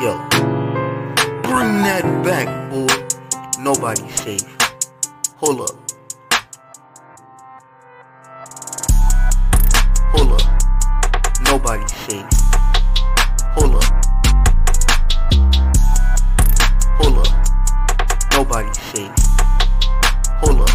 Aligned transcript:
Yo, 0.00 0.16
bring 1.42 1.82
that 1.84 2.02
back, 2.24 2.48
boy. 2.70 2.88
Nobody's 3.62 4.14
safe. 4.14 4.56
Hold 5.36 5.60
up. 5.60 5.76
Hold 10.14 10.40
up. 10.40 10.46
Nobody's 11.44 11.92
safe. 11.92 12.24
Hold 13.52 13.74
up. 13.74 13.84
Hold 16.96 17.18
up. 17.18 17.32
Nobody's 18.32 18.80
safe. 18.80 19.12
Hold 20.40 20.62
up. 20.62 20.74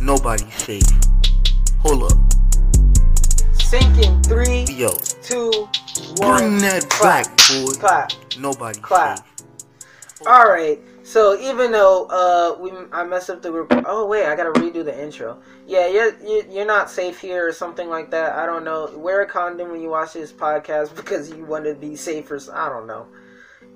Nobody's 0.00 0.54
safe. 0.54 0.88
Hold 1.80 2.12
up. 2.12 2.18
Sync 3.68 3.98
in 3.98 4.22
three, 4.22 4.57
Yo, 4.78 4.90
two, 5.24 5.50
one. 6.18 6.38
bring 6.38 6.58
that 6.58 6.86
clap. 6.88 7.26
back, 7.26 7.36
boy. 7.48 7.72
Clap. 7.80 8.12
Nobody's 8.38 8.78
Clap. 8.78 9.26
All 10.24 10.48
right. 10.48 10.78
So 11.02 11.36
even 11.40 11.72
though 11.72 12.06
uh 12.06 12.62
we 12.62 12.70
I 12.92 13.02
messed 13.02 13.28
up 13.28 13.42
the 13.42 13.50
rec- 13.50 13.84
oh 13.88 14.06
wait 14.06 14.26
I 14.26 14.36
gotta 14.36 14.52
redo 14.52 14.84
the 14.84 14.96
intro. 14.96 15.42
Yeah, 15.66 15.88
you're 15.88 16.16
you're 16.22 16.46
you're 16.46 16.64
not 16.64 16.88
safe 16.88 17.18
here 17.18 17.48
or 17.48 17.52
something 17.52 17.88
like 17.88 18.12
that. 18.12 18.36
I 18.36 18.46
don't 18.46 18.62
know. 18.62 18.96
Wear 18.96 19.22
a 19.22 19.26
condom 19.26 19.72
when 19.72 19.80
you 19.80 19.90
watch 19.90 20.12
this 20.12 20.32
podcast 20.32 20.94
because 20.96 21.28
you 21.28 21.44
want 21.44 21.64
to 21.64 21.74
be 21.74 21.96
safer. 21.96 22.38
I 22.54 22.68
don't 22.68 22.86
know. 22.86 23.08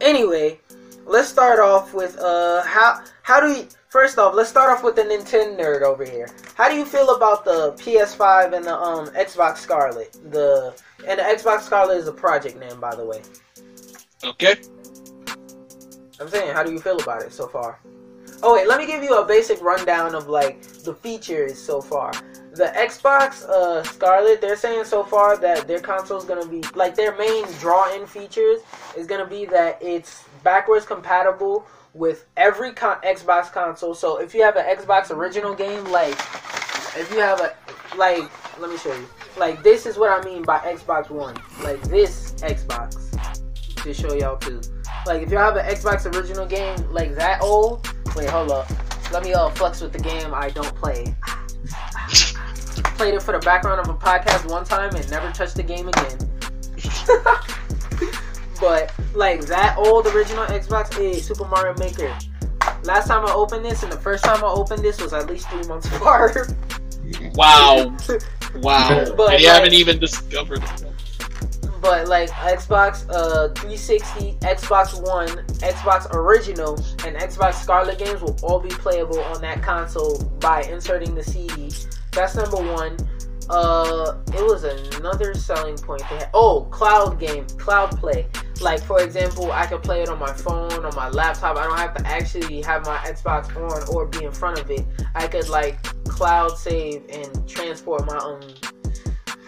Anyway, 0.00 0.60
let's 1.04 1.28
start 1.28 1.58
off 1.58 1.92
with 1.94 2.16
uh 2.16 2.62
how 2.62 3.02
how 3.22 3.40
do 3.40 3.48
you 3.48 3.66
first 3.92 4.18
off 4.18 4.34
let's 4.34 4.48
start 4.48 4.70
off 4.70 4.82
with 4.82 4.96
the 4.96 5.02
Nintendo 5.02 5.60
nerd 5.60 5.82
over 5.82 6.02
here. 6.02 6.26
How 6.54 6.68
do 6.70 6.74
you 6.74 6.86
feel 6.86 7.14
about 7.14 7.44
the 7.44 7.74
PS5 7.74 8.54
and 8.54 8.64
the 8.64 8.74
um 8.74 9.08
Xbox 9.08 9.58
Scarlet? 9.58 10.16
The 10.30 10.74
and 11.06 11.20
the 11.20 11.24
Xbox 11.24 11.60
Scarlet 11.60 11.98
is 11.98 12.08
a 12.08 12.12
project 12.12 12.58
name 12.58 12.80
by 12.80 12.94
the 12.94 13.04
way. 13.04 13.20
Okay. 14.24 14.56
I'm 16.18 16.28
saying, 16.28 16.54
how 16.54 16.62
do 16.62 16.72
you 16.72 16.78
feel 16.78 16.98
about 17.00 17.22
it 17.22 17.32
so 17.32 17.48
far? 17.48 17.80
Oh 18.42 18.54
wait, 18.54 18.66
let 18.66 18.78
me 18.78 18.86
give 18.86 19.02
you 19.02 19.18
a 19.18 19.26
basic 19.26 19.60
rundown 19.60 20.14
of 20.14 20.28
like 20.28 20.62
the 20.84 20.94
features 20.94 21.58
so 21.58 21.82
far. 21.82 22.12
The 22.54 22.72
Xbox 22.76 23.42
uh, 23.48 23.82
Scarlet, 23.82 24.40
they're 24.40 24.56
saying 24.56 24.84
so 24.84 25.04
far 25.04 25.36
that 25.38 25.66
their 25.66 25.80
console 25.80 26.18
is 26.18 26.24
gonna 26.24 26.46
be 26.46 26.62
like 26.74 26.94
their 26.94 27.16
main 27.16 27.44
draw-in 27.60 28.06
features 28.06 28.60
is 28.96 29.06
gonna 29.06 29.26
be 29.26 29.44
that 29.46 29.78
it's 29.82 30.24
backwards 30.42 30.86
compatible 30.86 31.66
with 31.94 32.26
every 32.36 32.72
con- 32.72 33.00
Xbox 33.02 33.52
console. 33.52 33.94
So 33.94 34.20
if 34.20 34.34
you 34.34 34.42
have 34.42 34.56
an 34.56 34.64
Xbox 34.64 35.10
original 35.10 35.54
game, 35.54 35.84
like 35.86 36.18
if 36.96 37.08
you 37.12 37.20
have 37.20 37.40
a 37.40 37.54
like, 37.96 38.30
let 38.58 38.70
me 38.70 38.76
show 38.76 38.94
you. 38.94 39.06
Like 39.36 39.62
this 39.62 39.86
is 39.86 39.96
what 39.96 40.10
I 40.10 40.24
mean 40.24 40.42
by 40.42 40.58
Xbox 40.58 41.10
One. 41.10 41.36
Like 41.62 41.80
this 41.82 42.32
Xbox 42.38 42.96
to 43.82 43.94
show 43.94 44.14
y'all 44.14 44.36
too. 44.36 44.60
Like 45.06 45.22
if 45.22 45.30
you 45.30 45.36
have 45.36 45.56
an 45.56 45.66
Xbox 45.66 46.12
original 46.14 46.46
game 46.46 46.76
like 46.90 47.14
that 47.16 47.42
old, 47.42 47.86
wait, 48.14 48.28
hold 48.28 48.50
up. 48.50 48.70
Let 49.10 49.24
me 49.24 49.34
uh 49.34 49.50
flex 49.50 49.80
with 49.80 49.92
the 49.92 49.98
game 49.98 50.32
I 50.34 50.50
don't 50.50 50.74
play. 50.74 51.14
Played 52.96 53.14
it 53.14 53.22
for 53.22 53.32
the 53.32 53.40
background 53.40 53.80
of 53.80 53.88
a 53.88 53.94
podcast 53.94 54.48
one 54.50 54.64
time 54.64 54.94
and 54.94 55.10
never 55.10 55.30
touched 55.32 55.56
the 55.56 55.62
game 55.62 55.88
again. 55.88 56.18
but 58.62 58.94
like 59.12 59.40
that 59.46 59.76
old 59.76 60.06
original 60.06 60.46
Xbox 60.46 60.96
is 60.96 61.26
Super 61.26 61.46
Mario 61.48 61.74
Maker. 61.78 62.16
Last 62.84 63.08
time 63.08 63.26
I 63.26 63.32
opened 63.32 63.64
this 63.64 63.82
and 63.82 63.90
the 63.90 63.98
first 63.98 64.22
time 64.22 64.42
I 64.44 64.46
opened 64.46 64.84
this 64.84 65.02
was 65.02 65.12
at 65.12 65.28
least 65.28 65.48
three 65.50 65.64
months 65.64 65.86
apart. 65.96 66.54
Wow. 67.34 67.94
Wow. 68.56 69.06
But, 69.16 69.32
and 69.32 69.40
you 69.40 69.48
like- 69.48 69.56
haven't 69.56 69.72
even 69.72 69.98
discovered. 69.98 70.62
It. 70.62 70.84
But 71.80 72.06
like 72.06 72.28
Xbox 72.28 73.08
uh 73.08 73.48
360, 73.54 74.34
Xbox 74.40 75.00
One, 75.02 75.28
Xbox 75.60 76.14
Original, 76.14 76.76
and 77.06 77.16
Xbox 77.16 77.54
Scarlet 77.54 77.98
games 77.98 78.20
will 78.20 78.36
all 78.42 78.60
be 78.60 78.68
playable 78.68 79.20
on 79.20 79.40
that 79.40 79.62
console 79.62 80.22
by 80.38 80.64
inserting 80.64 81.14
the 81.14 81.24
CD. 81.24 81.72
That's 82.12 82.34
number 82.36 82.58
one. 82.58 82.98
Uh, 83.50 84.16
it 84.28 84.42
was 84.42 84.64
another 84.64 85.34
selling 85.34 85.76
point 85.76 86.00
they 86.10 86.16
had. 86.16 86.30
Oh, 86.34 86.62
cloud 86.70 87.18
game, 87.18 87.46
cloud 87.58 87.98
play. 87.98 88.26
Like 88.60 88.82
for 88.82 89.02
example, 89.02 89.50
I 89.50 89.66
could 89.66 89.82
play 89.82 90.02
it 90.02 90.08
on 90.08 90.18
my 90.18 90.32
phone, 90.32 90.72
on 90.72 90.94
my 90.94 91.08
laptop. 91.08 91.56
I 91.56 91.64
don't 91.64 91.78
have 91.78 91.94
to 91.94 92.06
actually 92.06 92.62
have 92.62 92.84
my 92.86 92.96
Xbox 92.98 93.54
on 93.56 93.94
or 93.94 94.06
be 94.06 94.24
in 94.24 94.32
front 94.32 94.60
of 94.60 94.70
it. 94.70 94.84
I 95.14 95.26
could 95.26 95.48
like 95.48 95.82
cloud 96.04 96.56
save 96.56 97.04
and 97.10 97.48
transport 97.48 98.06
my 98.06 98.18
own 98.18 98.42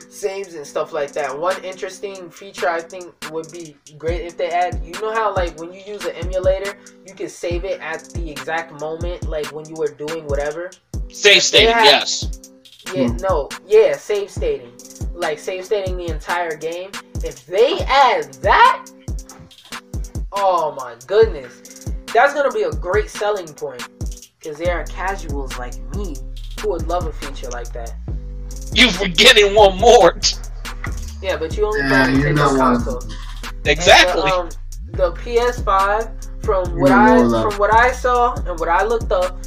saves 0.09 0.55
and 0.55 0.66
stuff 0.66 0.93
like 0.93 1.12
that. 1.12 1.38
One 1.38 1.62
interesting 1.62 2.31
feature 2.31 2.69
I 2.69 2.81
think 2.81 3.12
would 3.31 3.50
be 3.53 3.76
great 3.99 4.22
if 4.22 4.37
they 4.37 4.49
add. 4.49 4.81
You 4.84 4.93
know 5.00 5.12
how 5.12 5.34
like 5.34 5.59
when 5.59 5.72
you 5.72 5.82
use 5.87 6.05
an 6.05 6.15
emulator, 6.16 6.75
you 7.06 7.15
can 7.15 7.28
save 7.28 7.65
it 7.65 7.81
at 7.81 8.05
the 8.15 8.31
exact 8.31 8.81
moment, 8.81 9.28
like 9.28 9.47
when 9.53 9.69
you 9.69 9.75
were 9.76 9.88
doing 9.93 10.25
whatever. 10.26 10.71
Save 11.09 11.43
state, 11.43 11.65
yes. 11.65 12.53
Yeah, 12.92 13.08
Hmm. 13.08 13.16
no, 13.16 13.48
yeah, 13.66 13.96
save 13.96 14.30
stating, 14.30 14.72
like 15.14 15.38
save 15.38 15.64
stating 15.64 15.96
the 15.96 16.08
entire 16.08 16.56
game. 16.56 16.90
If 17.24 17.46
they 17.46 17.78
add 17.80 18.32
that, 18.34 18.86
oh 20.32 20.74
my 20.76 20.94
goodness, 21.06 21.86
that's 22.12 22.34
gonna 22.34 22.50
be 22.50 22.62
a 22.62 22.70
great 22.72 23.08
selling 23.10 23.48
point. 23.54 23.88
Cause 24.42 24.58
there 24.58 24.78
are 24.78 24.84
casuals 24.84 25.56
like 25.58 25.74
me 25.96 26.16
who 26.60 26.70
would 26.70 26.86
love 26.86 27.06
a 27.06 27.12
feature 27.12 27.48
like 27.50 27.72
that. 27.72 27.94
You 28.74 28.90
forgetting 28.90 29.54
one 29.54 29.78
more. 29.78 30.20
Yeah, 31.22 31.36
but 31.38 31.56
you 31.56 31.64
only 31.64 31.80
Yeah, 31.80 32.06
buy 32.06 32.10
the 32.12 32.18
you're 32.18 32.30
Nintendo 32.32 32.36
not 32.36 32.58
one. 32.58 32.84
console. 32.84 33.02
Exactly. 33.64 34.30
And 34.30 34.30
the, 34.30 34.34
um, 34.36 34.48
the 34.92 35.12
PS5, 35.12 36.44
from 36.44 36.78
what 36.78 36.90
You're 36.90 37.38
I 37.38 37.42
from 37.42 37.58
what 37.58 37.72
I 37.74 37.90
saw 37.92 38.34
and 38.34 38.60
what 38.60 38.68
I 38.68 38.84
looked 38.84 39.10
up, 39.10 39.38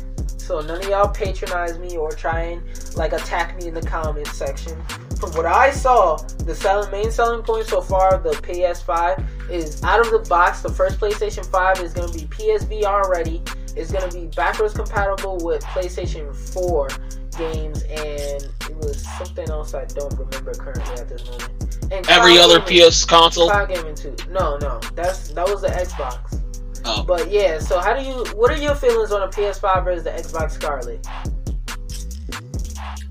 so 0.48 0.62
none 0.62 0.82
of 0.82 0.88
y'all 0.88 1.10
patronize 1.10 1.78
me 1.78 1.98
or 1.98 2.10
try 2.10 2.42
and 2.44 2.64
like 2.96 3.12
attack 3.12 3.58
me 3.58 3.68
in 3.68 3.74
the 3.74 3.82
comment 3.82 4.28
section. 4.28 4.82
From 5.20 5.32
what 5.32 5.46
I 5.46 5.72
saw, 5.72 6.16
the 6.46 6.56
selling, 6.56 6.90
main 6.90 7.12
selling 7.12 7.44
point 7.44 7.66
so 7.68 7.82
far 7.82 8.16
of 8.16 8.24
the 8.24 8.30
PS5 8.30 9.50
is 9.52 9.84
out 9.84 10.00
of 10.00 10.10
the 10.12 10.20
box. 10.30 10.62
The 10.62 10.70
first 10.70 11.00
PlayStation 11.00 11.46
5 11.46 11.80
is 11.82 11.94
going 11.94 12.12
to 12.14 12.18
be 12.18 12.26
PSVR 12.28 13.10
ready. 13.10 13.42
It's 13.76 13.92
going 13.92 14.10
to 14.10 14.18
be 14.18 14.28
backwards 14.28 14.74
compatible 14.74 15.38
with 15.44 15.64
PlayStation 15.66 16.34
4 16.54 16.88
games, 17.38 17.84
and 17.84 18.44
it 18.70 18.76
was 18.78 19.06
something 19.18 19.50
else 19.50 19.74
I 19.74 19.86
don't 19.86 20.14
remember 20.18 20.54
currently 20.54 20.94
at 20.96 21.10
this 21.10 21.26
moment. 21.28 21.78
And 21.92 22.08
Every 22.10 22.38
other 22.38 22.60
gaming- 22.62 22.90
PS 22.90 23.04
console. 23.06 23.50
Cloud 23.50 23.70
gaming 23.70 23.96
too. 23.96 24.16
No, 24.30 24.58
no, 24.58 24.80
that's 24.96 25.30
that 25.30 25.48
was 25.48 25.62
the 25.62 25.70
Xbox. 25.70 26.40
Oh. 26.90 27.04
But 27.08 27.30
yeah, 27.32 27.60
so 27.60 27.80
how 27.80 27.94
do 27.96 28.04
you? 28.04 28.24
What 28.36 28.52
are 28.52 28.58
your 28.62 28.76
feelings 28.76 29.12
on 29.12 29.22
a 29.24 29.28
PS5 29.28 29.84
versus 29.84 30.04
the 30.04 30.12
Xbox 30.12 30.52
Scarlet? 30.52 31.06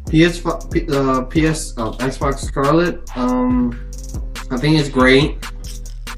PS 0.08 0.38
P- 0.70 0.86
uh, 0.94 1.22
PS 1.24 1.76
uh, 1.76 1.92
Xbox 1.98 2.38
Scarlet. 2.38 3.00
Um, 3.16 3.72
I 4.50 4.56
think 4.56 4.78
it's 4.78 4.88
great. 4.88 5.38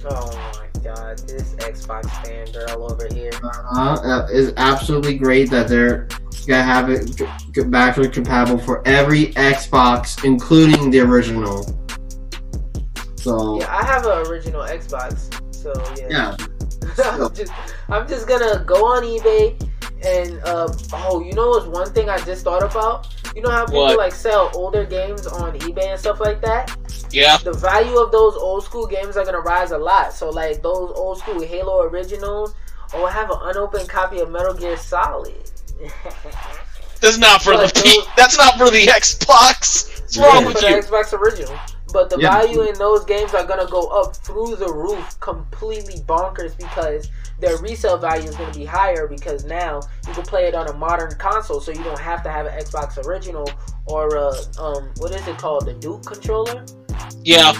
Oh 0.04 0.30
my 0.54 0.80
god, 0.82 1.18
this 1.20 1.54
Xbox 1.56 2.04
fan 2.24 2.46
girl 2.52 2.90
over 2.90 3.08
here. 3.12 3.30
Uh, 3.42 3.94
uh, 4.04 4.26
it's 4.30 4.52
absolutely 4.58 5.16
great 5.16 5.50
that 5.50 5.68
they're 5.68 6.06
gonna 6.46 6.62
have 6.62 6.90
it 6.90 7.08
c- 7.18 7.26
c- 7.54 7.64
backward 7.64 8.12
compatible 8.12 8.58
for 8.62 8.86
every 8.86 9.26
Xbox, 9.32 10.22
including 10.24 10.90
the 10.90 11.00
original. 11.00 11.64
So 13.16 13.58
Yeah, 13.60 13.74
I 13.74 13.84
have 13.84 14.04
an 14.06 14.26
original 14.28 14.62
Xbox, 14.62 15.32
so 15.54 15.72
yeah. 15.96 16.08
yeah, 16.10 16.36
I'm 17.04 17.34
just, 17.34 17.52
I'm 17.88 18.08
just 18.08 18.26
gonna 18.28 18.64
go 18.64 18.84
on 18.86 19.02
eBay 19.02 19.60
and 20.04 20.40
uh, 20.44 20.72
oh, 20.92 21.20
you 21.20 21.32
know 21.32 21.48
what's 21.50 21.66
one 21.66 21.92
thing 21.92 22.08
I 22.08 22.18
just 22.18 22.44
thought 22.44 22.62
about? 22.62 23.08
You 23.34 23.42
know 23.42 23.50
how 23.50 23.66
people 23.66 23.82
What? 23.84 23.98
like 23.98 24.12
sell 24.12 24.50
older 24.54 24.84
games 24.84 25.26
on 25.26 25.58
eBay 25.60 25.86
and 25.90 25.98
stuff 26.00 26.20
like 26.20 26.40
that? 26.42 26.74
Yeah. 27.10 27.36
the 27.38 27.52
value 27.52 27.98
of 27.98 28.12
those 28.12 28.36
old 28.36 28.64
school 28.64 28.86
games 28.86 29.16
are 29.16 29.24
gonna 29.24 29.40
rise 29.40 29.70
a 29.72 29.78
lot. 29.78 30.12
So 30.12 30.28
like 30.30 30.62
those 30.62 30.92
old 30.94 31.18
school 31.18 31.40
Halo 31.42 31.82
originals, 31.82 32.54
or 32.94 33.08
I 33.08 33.12
have 33.12 33.30
an 33.30 33.38
unopened 33.42 33.88
copy 33.88 34.20
of 34.20 34.30
Metal 34.30 34.54
Gear 34.54 34.76
Solid. 34.76 35.50
That's 37.00 37.18
not 37.18 37.42
for 37.42 37.52
the 37.56 37.70
But 37.72 37.82
P- 37.84 37.96
those- 37.96 38.08
That's 38.16 38.36
not 38.36 38.58
for 38.58 38.70
the 38.70 38.86
Xbox. 38.86 40.00
What's 40.00 40.16
wrong 40.18 40.44
with 40.46 40.60
the 40.60 40.68
you? 40.68 40.76
Xbox 40.76 41.12
original. 41.12 41.56
But 41.92 42.10
the 42.10 42.18
Yeah. 42.18 42.32
value 42.32 42.62
in 42.62 42.74
those 42.74 43.04
games 43.04 43.34
are 43.34 43.44
gonna 43.44 43.66
go 43.66 43.86
up 43.88 44.14
through 44.16 44.56
the 44.56 44.72
roof, 44.72 45.18
completely 45.20 46.00
bonkers 46.06 46.56
because 46.56 47.08
their 47.38 47.56
resale 47.58 47.96
value 47.96 48.28
is 48.28 48.36
gonna 48.36 48.52
be 48.52 48.64
higher 48.64 49.06
because 49.06 49.44
now 49.44 49.80
you 50.06 50.12
can 50.12 50.24
play 50.24 50.46
it 50.48 50.54
on 50.54 50.68
a 50.68 50.72
modern 50.74 51.14
console, 51.18 51.60
so 51.60 51.70
you 51.72 51.82
don't 51.84 51.98
have 51.98 52.22
to 52.24 52.30
have 52.30 52.46
an 52.46 52.58
Xbox 52.58 53.04
original 53.06 53.48
or 53.86 54.08
a 54.16 54.32
um 54.60 54.90
what 54.98 55.12
is 55.12 55.26
it 55.26 55.38
called, 55.38 55.66
the 55.66 55.74
Duke 55.74 56.04
controller? 56.04 56.64
Yeah. 57.22 57.52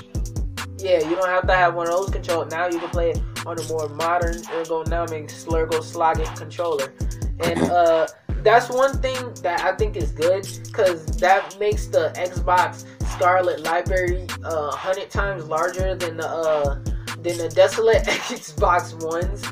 Yeah, 0.78 1.00
you 1.08 1.16
don't 1.16 1.28
have 1.28 1.46
to 1.46 1.54
have 1.54 1.75
one 1.75 1.88
of 1.88 1.94
those 1.94 2.10
controllers. 2.10 2.52
Now 2.52 2.66
you 2.66 2.78
can 2.78 2.88
play 2.90 3.10
it 3.10 3.20
on 3.46 3.58
a 3.58 3.62
more 3.64 3.88
modern 3.88 4.36
ergonomic 4.42 5.28
Slurgo 5.30 5.80
Slogic 5.80 6.36
controller. 6.36 6.92
And 7.40 7.62
uh, 7.70 8.06
that's 8.42 8.69
one 8.69 9.00
thing 9.00 9.34
that 9.42 9.62
I 9.64 9.75
think 9.75 9.96
is 9.96 10.12
good 10.12 10.46
because 10.66 11.04
that 11.19 11.58
makes 11.58 11.86
the 11.86 12.12
Xbox 12.14 12.84
Scarlet 13.12 13.60
library 13.60 14.26
uh, 14.44 14.70
hundred 14.70 15.10
times 15.10 15.44
larger 15.44 15.94
than 15.94 16.16
the 16.16 16.28
uh, 16.28 16.75
than 17.22 17.38
the 17.38 17.50
desolate 17.55 18.05
Xbox 18.06 18.94
One's 19.02 19.44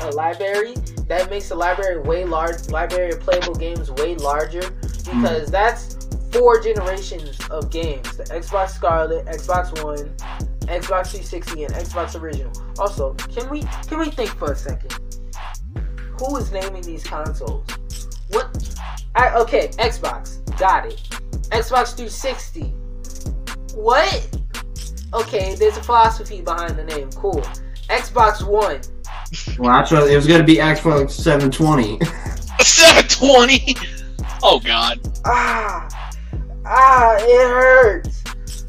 uh, 0.00 0.12
library. 0.14 0.74
That 1.08 1.30
makes 1.30 1.48
the 1.48 1.54
library 1.54 2.00
way 2.00 2.24
large. 2.24 2.68
Library 2.68 3.12
of 3.12 3.20
playable 3.20 3.54
games 3.54 3.90
way 3.90 4.16
larger 4.16 4.70
because 5.04 5.50
that's 5.50 6.08
four 6.32 6.60
generations 6.60 7.38
of 7.50 7.70
games: 7.70 8.16
the 8.16 8.24
Xbox 8.24 8.70
Scarlet, 8.70 9.26
Xbox 9.26 9.82
One, 9.84 10.14
Xbox 10.66 11.10
360, 11.10 11.64
and 11.64 11.74
Xbox 11.74 12.20
Original. 12.20 12.52
Also, 12.78 13.14
can 13.14 13.48
we 13.50 13.62
can 13.86 13.98
we 13.98 14.10
think 14.10 14.30
for 14.30 14.52
a 14.52 14.56
second? 14.56 14.98
Who 16.18 16.36
is 16.36 16.52
naming 16.52 16.82
these 16.82 17.04
consoles? 17.04 17.66
What? 18.30 18.80
I, 19.14 19.34
okay, 19.34 19.68
Xbox, 19.78 20.38
got 20.58 20.86
it. 20.86 20.96
Xbox 21.50 21.94
360. 21.94 22.74
What? 23.74 24.28
Okay, 25.14 25.54
there's 25.56 25.76
a 25.76 25.82
philosophy 25.82 26.40
behind 26.40 26.76
the 26.76 26.84
name. 26.84 27.10
Cool. 27.12 27.42
Xbox 27.88 28.46
One. 28.46 28.80
Well, 29.58 29.70
actually, 29.70 30.12
it 30.12 30.16
was 30.16 30.26
gonna 30.26 30.44
be 30.44 30.56
Xbox 30.56 31.10
720. 31.10 32.04
720. 32.60 33.76
Oh 34.42 34.60
God. 34.60 35.00
Ah, 35.24 35.88
ah, 36.64 37.16
it 37.18 37.48
hurts. 37.48 38.22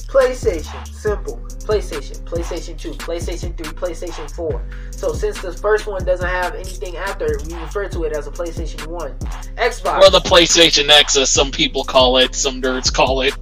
PlayStation, 0.07 0.87
simple. 0.87 1.37
PlayStation, 1.63 2.21
PlayStation 2.25 2.77
2, 2.77 2.91
PlayStation 2.91 3.57
3, 3.57 3.73
PlayStation 3.73 4.29
4. 4.35 4.63
So 4.91 5.13
since 5.13 5.41
the 5.41 5.53
first 5.53 5.87
one 5.87 6.03
doesn't 6.03 6.27
have 6.27 6.55
anything 6.55 6.97
after 6.97 7.25
it, 7.25 7.45
we 7.47 7.53
refer 7.55 7.87
to 7.89 8.03
it 8.03 8.13
as 8.13 8.27
a 8.27 8.31
PlayStation 8.31 8.85
1. 8.87 9.17
Xbox. 9.55 10.01
Or 10.01 10.09
the 10.11 10.19
PlayStation 10.19 10.89
X, 10.89 11.17
as 11.17 11.31
some 11.31 11.51
people 11.51 11.83
call 11.83 12.17
it, 12.17 12.35
some 12.35 12.61
nerds 12.61 12.93
call 12.93 13.21
it. 13.21 13.33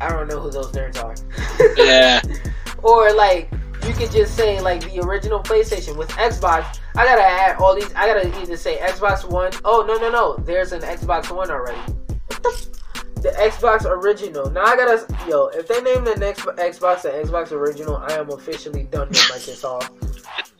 I 0.00 0.08
don't 0.08 0.28
know 0.28 0.40
who 0.40 0.50
those 0.50 0.72
nerds 0.72 1.02
are. 1.02 1.14
Yeah. 1.76 2.20
or 2.82 3.12
like 3.14 3.50
you 3.86 3.92
could 3.92 4.10
just 4.10 4.36
say 4.36 4.60
like 4.60 4.80
the 4.82 5.00
original 5.00 5.40
PlayStation 5.40 5.96
with 5.96 6.08
Xbox. 6.10 6.78
I 6.96 7.04
gotta 7.04 7.22
add 7.22 7.56
all 7.56 7.74
these. 7.74 7.92
I 7.94 8.06
gotta 8.06 8.28
either 8.40 8.56
say 8.56 8.78
Xbox 8.78 9.28
One. 9.28 9.52
Oh 9.64 9.84
no 9.86 9.96
no 9.96 10.10
no! 10.10 10.36
There's 10.44 10.72
an 10.72 10.80
Xbox 10.82 11.34
One 11.34 11.50
already. 11.50 11.78
the 13.16 13.30
Xbox 13.38 13.84
original. 13.84 14.50
Now 14.50 14.64
I 14.64 14.76
gotta 14.76 15.06
yo. 15.28 15.46
If 15.48 15.68
they 15.68 15.80
name 15.82 16.04
the 16.04 16.16
next 16.16 16.42
Xbox 16.42 17.02
the 17.02 17.10
Xbox 17.10 17.52
original, 17.52 17.96
I 17.96 18.14
am 18.14 18.30
officially 18.30 18.84
done 18.84 19.08
with 19.08 19.64
off. 19.64 19.90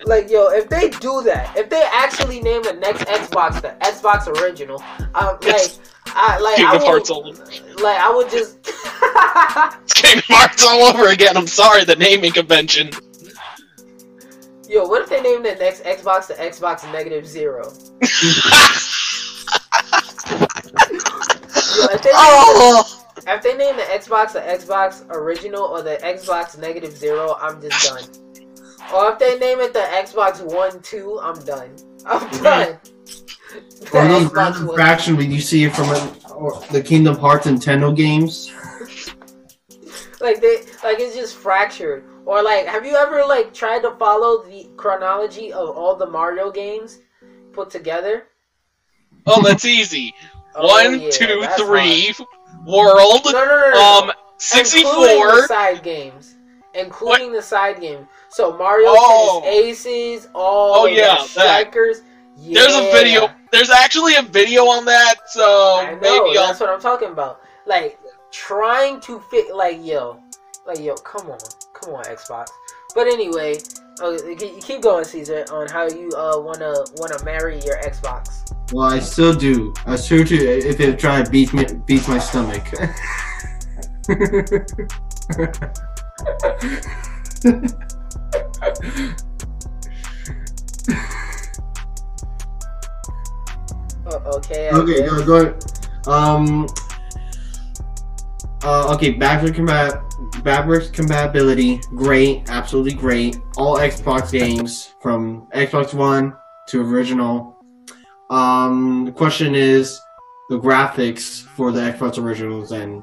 Like 0.05 0.31
yo, 0.31 0.49
if 0.49 0.69
they 0.69 0.91
do 0.91 1.23
that, 1.23 1.57
if 1.57 1.71
they 1.71 1.83
actually 1.93 2.41
name 2.41 2.63
the 2.63 2.75
next 2.75 3.05
Xbox 3.05 3.63
the 3.63 3.75
Xbox 3.81 4.27
original, 4.41 4.83
um, 5.15 5.39
like 5.43 5.71
I 6.07 6.39
like 6.39 6.57
Kingdom 6.57 6.83
I 6.83 6.85
Hearts 6.85 7.11
would, 7.11 7.17
all 7.17 7.33
like 7.83 7.99
I 7.99 8.11
would 8.15 8.31
just. 8.31 8.63
Kingdom 9.95 10.25
Hearts 10.29 10.65
all 10.65 10.83
over 10.83 11.09
again. 11.09 11.37
I'm 11.37 11.47
sorry, 11.47 11.85
the 11.85 11.97
naming 11.97 12.33
convention. 12.33 12.91
Yo, 14.69 14.87
what 14.87 15.03
if 15.03 15.09
they 15.09 15.21
name 15.21 15.43
the 15.43 15.55
next 15.55 15.85
Xbox 15.85 16.27
the 16.27 16.35
Xbox 16.35 16.91
Negative 16.93 17.27
Zero? 17.27 17.65
Yo, 21.77 21.87
if 21.91 22.03
they, 22.03 22.11
oh. 22.13 23.05
if 23.27 23.43
they 23.43 23.57
name 23.57 23.77
the 23.77 23.83
Xbox 23.83 24.33
the 24.33 24.41
Xbox 24.41 25.05
Original 25.11 25.63
or 25.63 25.83
the 25.83 25.97
Xbox 26.03 26.59
Negative 26.59 26.97
Zero, 26.97 27.37
I'm 27.41 27.61
just 27.61 27.89
done. 27.89 28.24
Or 28.93 29.13
if 29.13 29.19
they 29.19 29.39
name 29.39 29.61
it 29.61 29.73
the 29.73 29.81
Xbox 29.81 30.43
One 30.43 30.81
Two, 30.83 31.19
I'm 31.23 31.39
done. 31.45 31.75
I'm 32.07 32.29
done. 32.43 32.79
The 33.81 33.91
or 33.99 34.09
those 34.09 34.25
Xbox 34.29 34.35
random 34.35 34.67
One- 34.67 34.77
fraction 34.77 35.17
when 35.17 35.31
you 35.31 35.41
see 35.41 35.65
it 35.65 35.75
from 35.75 35.89
a, 35.91 36.13
or 36.35 36.61
the 36.73 36.83
Kingdom 36.83 37.17
Hearts 37.17 37.47
Nintendo 37.47 37.95
games. 37.95 38.53
like 40.21 40.41
they 40.41 40.63
like 40.83 40.99
it's 41.01 41.15
just 41.15 41.37
fractured. 41.37 42.05
Or 42.27 42.43
like, 42.43 42.67
have 42.67 42.87
you 42.87 42.95
ever 42.97 43.25
like 43.27 43.53
tried 43.53 43.81
to 43.83 43.91
follow 43.93 44.43
the 44.45 44.69
chronology 44.77 45.53
of 45.53 45.77
all 45.77 45.95
the 45.95 46.07
Mario 46.07 46.51
games 46.51 46.99
put 47.53 47.71
together? 47.71 48.25
oh, 49.27 49.43
that's 49.43 49.65
easy. 49.65 50.15
Oh, 50.57 50.69
One, 50.69 51.01
yeah, 51.01 51.11
two, 51.11 51.43
three. 51.57 52.13
hard. 52.13 52.29
World. 52.65 53.23
No, 53.25 53.33
no, 53.33 53.45
no, 53.45 53.71
no. 53.75 53.81
Um, 53.81 54.07
no. 54.07 54.13
Including 54.57 54.65
64. 54.65 54.93
the 55.41 55.47
side 55.49 55.83
games, 55.83 56.37
including 56.75 57.33
the 57.33 57.43
side 57.43 57.81
game. 57.81 58.07
So 58.35 58.57
Mario 58.57 58.89
Oh. 58.91 59.43
Tennis 59.45 59.87
Aces, 59.87 60.29
all 60.35 60.75
Oh, 60.75 60.85
the 60.89 60.95
yeah, 60.95 61.19
that. 61.19 61.27
strikers. 61.29 62.03
There's 62.37 62.75
a 62.75 62.91
video. 62.91 63.31
There's 63.53 63.71
actually 63.71 64.17
a 64.17 64.23
video 64.23 64.63
on 64.65 64.85
that, 64.87 65.15
so 65.29 65.79
I 65.81 65.93
know. 65.95 66.01
maybe 66.01 66.37
I'll. 66.37 66.49
That's 66.49 66.59
what 66.59 66.69
I'm 66.69 66.81
talking 66.81 67.11
about. 67.13 67.43
Like 67.65 67.97
trying 68.33 68.99
to 69.03 69.21
fit. 69.31 69.55
Like 69.55 69.79
yo, 69.85 70.19
like 70.67 70.81
yo, 70.81 70.97
come 70.97 71.31
on, 71.31 71.39
come 71.75 71.95
on, 71.95 72.03
Xbox. 72.07 72.49
But 72.97 73.07
anyway, 73.07 73.59
uh, 74.03 74.11
you 74.25 74.59
keep 74.61 74.83
going, 74.83 75.05
Caesar, 75.05 75.45
on 75.53 75.69
how 75.69 75.87
you 75.87 76.11
uh 76.17 76.41
wanna 76.41 76.75
wanna 76.97 77.25
marry 77.25 77.61
your 77.61 77.81
Xbox. 77.83 78.41
Well, 78.73 78.91
I 78.91 78.99
still 78.99 79.33
do. 79.33 79.73
I 79.87 79.95
still 79.95 80.25
do 80.25 80.35
if 80.37 80.81
it 80.81 80.99
try 80.99 81.23
to 81.23 81.31
beat 81.31 81.55
me, 81.55 81.67
beat 81.87 82.09
my 82.09 82.19
stomach. 82.19 82.65
Okay. 94.07 94.71
Okay, 94.71 95.07
go, 95.07 95.25
go. 95.25 96.11
Um. 96.11 96.67
Uh, 98.63 98.95
okay, 98.95 99.11
backwards 99.11 99.55
combat, 99.55 100.03
backwards 100.43 100.91
compatibility, 100.91 101.81
great, 101.95 102.43
absolutely 102.49 102.95
great. 102.95 103.37
All 103.59 103.77
Xbox 103.77 104.33
games 104.33 104.95
from 105.03 105.47
Xbox 105.55 105.93
One 105.93 106.35
to 106.69 106.81
original. 106.81 107.63
Um, 108.31 109.05
the 109.05 109.13
question 109.13 109.55
is 109.55 110.01
the 110.49 110.59
graphics 110.59 111.43
for 111.43 111.73
the 111.73 111.81
Xbox 111.81 112.17
originals 112.19 112.73
and 112.73 113.03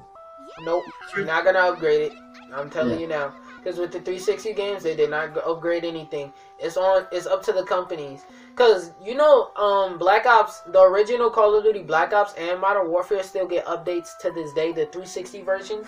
Nope, 0.63 0.83
you're 1.15 1.25
not 1.25 1.45
gonna 1.45 1.59
upgrade 1.59 2.11
it. 2.11 2.13
I'm 2.51 2.69
telling 2.71 2.93
Yeah. 2.93 2.99
you 2.99 3.07
now. 3.07 3.33
Because 3.61 3.77
with 3.77 3.91
the 3.91 3.99
360 3.99 4.53
games, 4.53 4.81
they 4.81 4.95
did 4.95 5.11
not 5.11 5.37
upgrade 5.45 5.83
anything. 5.83 6.33
It's 6.57 6.77
on. 6.77 7.05
It's 7.11 7.27
up 7.27 7.43
to 7.43 7.53
the 7.53 7.63
companies. 7.63 8.23
Cause 8.55 8.91
you 9.03 9.15
know, 9.15 9.53
um, 9.55 9.97
Black 9.99 10.25
Ops, 10.25 10.61
the 10.61 10.81
original 10.81 11.29
Call 11.29 11.55
of 11.55 11.63
Duty 11.63 11.83
Black 11.83 12.11
Ops 12.11 12.33
and 12.33 12.59
Modern 12.59 12.89
Warfare 12.89 13.23
still 13.23 13.47
get 13.47 13.65
updates 13.65 14.17
to 14.21 14.31
this 14.31 14.51
day. 14.53 14.69
The 14.71 14.85
360 14.87 15.41
versions. 15.43 15.87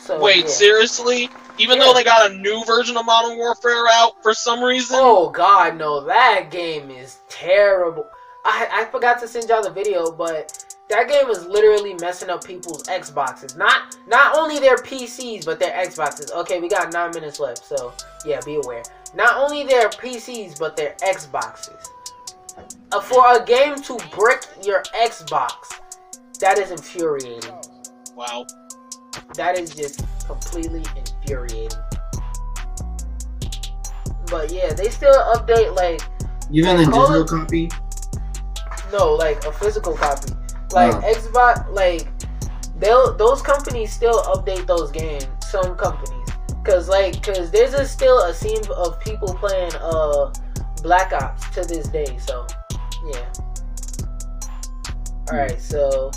So 0.00 0.20
Wait, 0.20 0.44
yeah. 0.44 0.46
seriously? 0.46 1.30
Even 1.58 1.78
Yeah. 1.78 1.84
though 1.84 1.94
they 1.94 2.04
got 2.04 2.30
a 2.30 2.34
new 2.34 2.62
version 2.64 2.96
of 2.96 3.06
Modern 3.06 3.38
Warfare 3.38 3.86
out 3.90 4.22
for 4.22 4.34
some 4.34 4.62
reason? 4.62 4.96
Oh 5.00 5.30
God, 5.30 5.76
no! 5.76 6.04
That 6.04 6.50
game 6.50 6.90
is 6.90 7.18
terrible. 7.28 8.06
I 8.44 8.68
I 8.70 8.84
forgot 8.84 9.18
to 9.20 9.28
send 9.28 9.48
y'all 9.48 9.62
the 9.62 9.70
video, 9.70 10.10
but 10.12 10.65
that 10.88 11.08
game 11.08 11.28
is 11.30 11.44
literally 11.46 11.94
messing 11.94 12.30
up 12.30 12.44
people's 12.44 12.84
Xboxes. 12.84 13.56
Not 13.56 13.96
not 14.06 14.36
only 14.36 14.58
their 14.60 14.76
PCs, 14.76 15.44
but 15.44 15.58
their 15.58 15.72
Xboxes. 15.84 16.32
Okay, 16.32 16.60
we 16.60 16.68
got 16.68 16.92
nine 16.92 17.10
minutes 17.12 17.40
left, 17.40 17.64
so 17.64 17.92
yeah, 18.24 18.40
be 18.44 18.56
aware. 18.56 18.82
Not 19.14 19.36
only 19.36 19.64
their 19.64 19.88
PCs, 19.88 20.58
but 20.58 20.76
their 20.76 20.94
Xboxes. 21.02 21.88
Uh, 22.92 23.00
for 23.00 23.36
a 23.36 23.44
game 23.44 23.74
to 23.82 23.98
brick 24.12 24.46
your 24.62 24.82
Xbox, 25.02 25.80
that 26.40 26.58
is 26.58 26.70
infuriating. 26.70 27.52
Wow. 28.14 28.46
That 29.34 29.58
is 29.58 29.74
just 29.74 30.04
completely 30.26 30.84
infuriating. 30.96 31.78
But 34.30 34.52
yeah, 34.52 34.72
they 34.72 34.90
still 34.90 35.14
update 35.34 35.74
like 35.74 36.00
even 36.50 36.76
the 36.76 36.84
Call 36.90 37.08
digital 37.08 37.22
it- 37.22 37.28
copy. 37.28 37.70
No, 38.92 39.14
like 39.14 39.44
a 39.44 39.52
physical 39.52 39.94
copy. 39.96 40.32
Like 40.76 40.94
Oh. 40.94 41.00
Xbox, 41.00 41.72
like 41.72 42.06
they'll 42.78 43.16
those 43.16 43.40
companies 43.40 43.90
still 43.92 44.22
update 44.24 44.66
those 44.66 44.90
games. 44.92 45.26
Some 45.40 45.74
companies, 45.74 46.28
cause 46.64 46.86
like, 46.88 47.22
cause 47.22 47.50
there's 47.50 47.72
a, 47.72 47.88
still 47.88 48.18
a 48.24 48.34
scene 48.34 48.60
of 48.76 49.00
people 49.00 49.32
playing 49.34 49.72
uh 49.80 50.32
Black 50.82 51.14
Ops 51.14 51.48
to 51.54 51.62
this 51.62 51.88
day. 51.88 52.18
So 52.18 52.46
yeah. 53.10 53.32
All 55.32 55.38
right, 55.38 55.58
so 55.58 56.10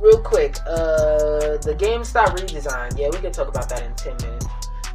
real 0.00 0.20
quick, 0.20 0.56
uh, 0.66 1.56
the 1.62 1.74
GameStop 1.78 2.36
redesign. 2.36 2.98
Yeah, 2.98 3.08
we 3.12 3.18
can 3.20 3.30
talk 3.32 3.48
about 3.48 3.68
that 3.68 3.82
in 3.84 3.94
ten 3.94 4.16
minutes. 4.26 4.46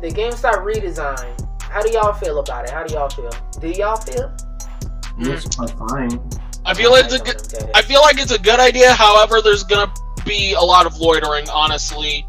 The 0.01 0.10
GameStop 0.10 0.65
redesign. 0.65 1.34
How 1.62 1.82
do 1.82 1.89
y'all 1.89 2.13
feel 2.13 2.39
about 2.39 2.65
it? 2.65 2.72
How 2.72 2.84
do 2.84 2.94
y'all 2.94 3.10
feel? 3.10 3.32
Do 3.62 3.70
y'all 3.70 3.96
feel? 3.96 4.36
Looks 5.18 5.48
quite 5.56 5.72
fine. 5.89 6.20
I 6.65 6.74
feel 6.74 6.93
it's 6.96 7.13
a 7.13 7.20
good. 7.20 7.70
I 7.75 7.82
feel 7.82 8.01
like 8.01 8.20
it's 8.20 8.32
a 8.32 8.39
good 8.39 8.60
idea. 8.60 8.91
However, 8.93 9.41
there's 9.41 9.63
gonna 9.63 9.91
be 10.25 10.53
a 10.53 10.62
lot 10.62 10.86
of 10.86 10.98
loitering. 10.98 11.50
Honestly, 11.50 12.25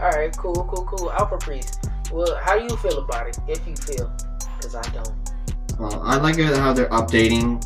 All 0.00 0.10
right, 0.10 0.34
cool, 0.36 0.64
cool, 0.64 0.84
cool. 0.84 1.12
Alpha 1.12 1.36
Priest. 1.38 1.88
Well, 2.10 2.34
how 2.42 2.58
do 2.58 2.64
you 2.64 2.76
feel 2.78 2.98
about 2.98 3.28
it? 3.28 3.38
If 3.48 3.66
you 3.66 3.76
feel, 3.76 4.10
because 4.56 4.74
I 4.74 4.82
don't. 4.90 5.12
Well, 5.78 6.02
I 6.02 6.16
like 6.16 6.38
it 6.38 6.56
how 6.56 6.72
they're 6.72 6.88
updating. 6.88 7.62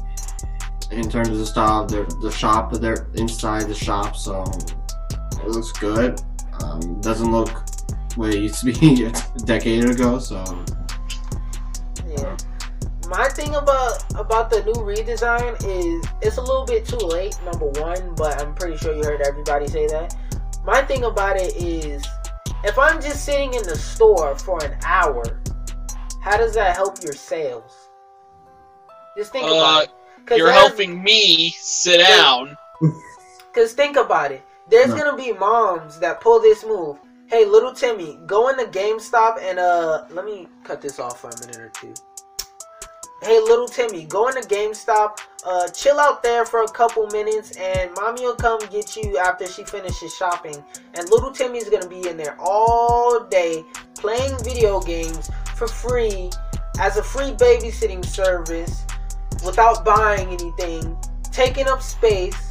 in 0.92 1.08
terms 1.10 1.28
of 1.28 1.38
the 1.38 1.46
style, 1.46 1.84
the 1.86 2.02
the 2.22 2.30
shop, 2.30 2.72
they're 2.72 3.08
inside 3.14 3.66
the 3.68 3.74
shop, 3.74 4.16
so 4.16 4.44
it 5.44 5.48
looks 5.48 5.72
good. 5.72 6.20
Um, 6.62 7.00
doesn't 7.00 7.30
look 7.30 7.50
what 8.16 8.32
it 8.34 8.40
used 8.40 8.60
to 8.64 8.72
be 8.72 9.04
a 9.06 9.12
decade 9.44 9.84
ago, 9.84 10.18
so 10.18 10.42
Yeah. 12.08 12.36
My 13.08 13.28
thing 13.28 13.54
about 13.54 14.02
about 14.18 14.50
the 14.50 14.62
new 14.64 14.72
redesign 14.74 15.54
is 15.64 16.04
it's 16.22 16.38
a 16.38 16.40
little 16.40 16.64
bit 16.66 16.86
too 16.86 16.96
late, 16.96 17.38
number 17.44 17.66
one, 17.80 18.14
but 18.16 18.40
I'm 18.40 18.54
pretty 18.54 18.76
sure 18.76 18.94
you 18.94 19.04
heard 19.04 19.20
everybody 19.22 19.68
say 19.68 19.86
that. 19.88 20.14
My 20.64 20.82
thing 20.82 21.04
about 21.04 21.36
it 21.36 21.54
is 21.56 22.04
if 22.64 22.76
I'm 22.78 23.00
just 23.00 23.24
sitting 23.24 23.54
in 23.54 23.62
the 23.62 23.76
store 23.76 24.36
for 24.36 24.62
an 24.64 24.76
hour, 24.84 25.40
how 26.20 26.36
does 26.36 26.54
that 26.54 26.74
help 26.74 27.02
your 27.04 27.12
sales? 27.12 27.72
Just 29.16 29.30
think 29.32 29.46
Uh, 29.46 29.54
about 29.54 29.84
it. 29.84 29.90
'Cause 30.26 30.38
You're 30.38 30.50
helping 30.50 31.02
me 31.04 31.54
sit 31.60 31.98
down. 31.98 32.56
Cause 33.54 33.72
think 33.72 33.96
about 33.96 34.32
it. 34.32 34.42
There's 34.68 34.88
No. 34.88 34.96
gonna 34.96 35.16
be 35.16 35.32
moms 35.32 36.00
that 36.00 36.20
pull 36.20 36.40
this 36.40 36.64
move. 36.64 36.98
Hey, 37.28 37.44
little 37.44 37.72
Timmy, 37.72 38.18
go 38.26 38.48
in 38.48 38.56
the 38.56 38.64
GameStop 38.66 39.40
and 39.40 39.58
uh, 39.60 40.02
let 40.10 40.24
me 40.24 40.48
cut 40.64 40.80
this 40.80 40.98
off 40.98 41.20
for 41.20 41.30
a 41.30 41.40
minute 41.40 41.56
or 41.56 41.68
two. 41.80 41.94
Hey, 43.22 43.40
little 43.40 43.66
Timmy, 43.66 44.04
go 44.04 44.28
in 44.28 44.34
the 44.34 44.42
GameStop, 44.42 45.18
uh, 45.44 45.68
chill 45.68 45.98
out 45.98 46.22
there 46.22 46.44
for 46.44 46.62
a 46.62 46.68
couple 46.68 47.06
minutes, 47.08 47.56
and 47.56 47.90
mommy 47.96 48.22
will 48.22 48.36
come 48.36 48.60
get 48.70 48.94
you 48.94 49.16
after 49.16 49.46
she 49.46 49.64
finishes 49.64 50.14
shopping. 50.14 50.62
And 50.94 51.08
little 51.08 51.32
Timmy's 51.32 51.68
gonna 51.70 51.88
be 51.88 52.06
in 52.08 52.16
there 52.16 52.36
all 52.38 53.24
day 53.24 53.64
playing 53.94 54.36
video 54.44 54.80
games 54.80 55.30
for 55.56 55.66
free 55.66 56.30
as 56.78 56.98
a 56.98 57.02
free 57.02 57.30
babysitting 57.30 58.04
service 58.04 58.84
without 59.44 59.84
buying 59.84 60.28
anything, 60.28 60.96
taking 61.32 61.68
up 61.68 61.80
space 61.80 62.46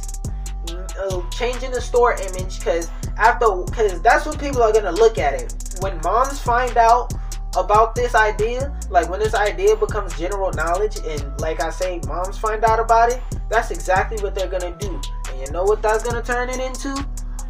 uh, 0.98 1.22
changing 1.30 1.70
the 1.70 1.80
store 1.80 2.14
image 2.14 2.58
because 2.58 2.90
after 3.18 3.46
because 3.66 4.00
that's 4.02 4.26
what 4.26 4.38
people 4.38 4.62
are 4.62 4.72
gonna 4.72 4.92
look 4.92 5.18
at 5.18 5.34
it 5.34 5.76
when 5.80 5.98
moms 6.02 6.40
find 6.40 6.76
out 6.76 7.12
about 7.56 7.94
this 7.94 8.14
idea 8.14 8.76
like 8.90 9.08
when 9.08 9.20
this 9.20 9.34
idea 9.34 9.74
becomes 9.76 10.16
general 10.18 10.52
knowledge 10.52 10.98
and 11.06 11.40
like 11.40 11.60
i 11.60 11.70
say 11.70 12.00
moms 12.06 12.38
find 12.38 12.64
out 12.64 12.78
about 12.78 13.10
it 13.10 13.22
that's 13.48 13.70
exactly 13.70 14.18
what 14.22 14.34
they're 14.34 14.48
gonna 14.48 14.76
do 14.78 15.00
and 15.30 15.40
you 15.40 15.50
know 15.52 15.64
what 15.64 15.82
that's 15.82 16.02
gonna 16.02 16.22
turn 16.22 16.48
it 16.48 16.60
into 16.60 16.94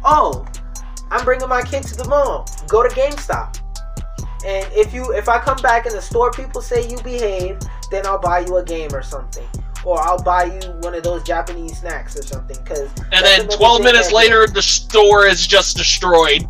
oh 0.03 0.45
i'm 1.11 1.23
bringing 1.23 1.47
my 1.47 1.61
kid 1.61 1.83
to 1.83 1.95
the 1.95 2.07
mall 2.07 2.47
go 2.67 2.87
to 2.87 2.89
gamestop 2.95 3.59
and 4.45 4.71
if 4.73 4.93
you 4.93 5.13
if 5.13 5.27
i 5.27 5.39
come 5.39 5.57
back 5.57 5.85
in 5.85 5.93
the 5.93 6.01
store 6.01 6.31
people 6.31 6.61
say 6.61 6.87
you 6.87 6.97
behave 7.03 7.59
then 7.91 8.05
i'll 8.05 8.19
buy 8.19 8.39
you 8.39 8.57
a 8.57 8.63
game 8.63 8.93
or 8.93 9.01
something 9.01 9.47
or 9.87 10.01
I'll 10.01 10.21
buy 10.21 10.43
you 10.45 10.59
one 10.81 10.93
of 10.95 11.03
those 11.03 11.23
Japanese 11.23 11.79
snacks 11.79 12.17
or 12.17 12.21
something. 12.21 12.57
Cause 12.65 12.89
And 13.13 13.25
then 13.25 13.47
12 13.47 13.81
minutes 13.81 14.11
later, 14.11 14.45
the 14.45 14.61
store 14.61 15.25
is 15.25 15.47
just 15.47 15.77
destroyed. 15.77 16.47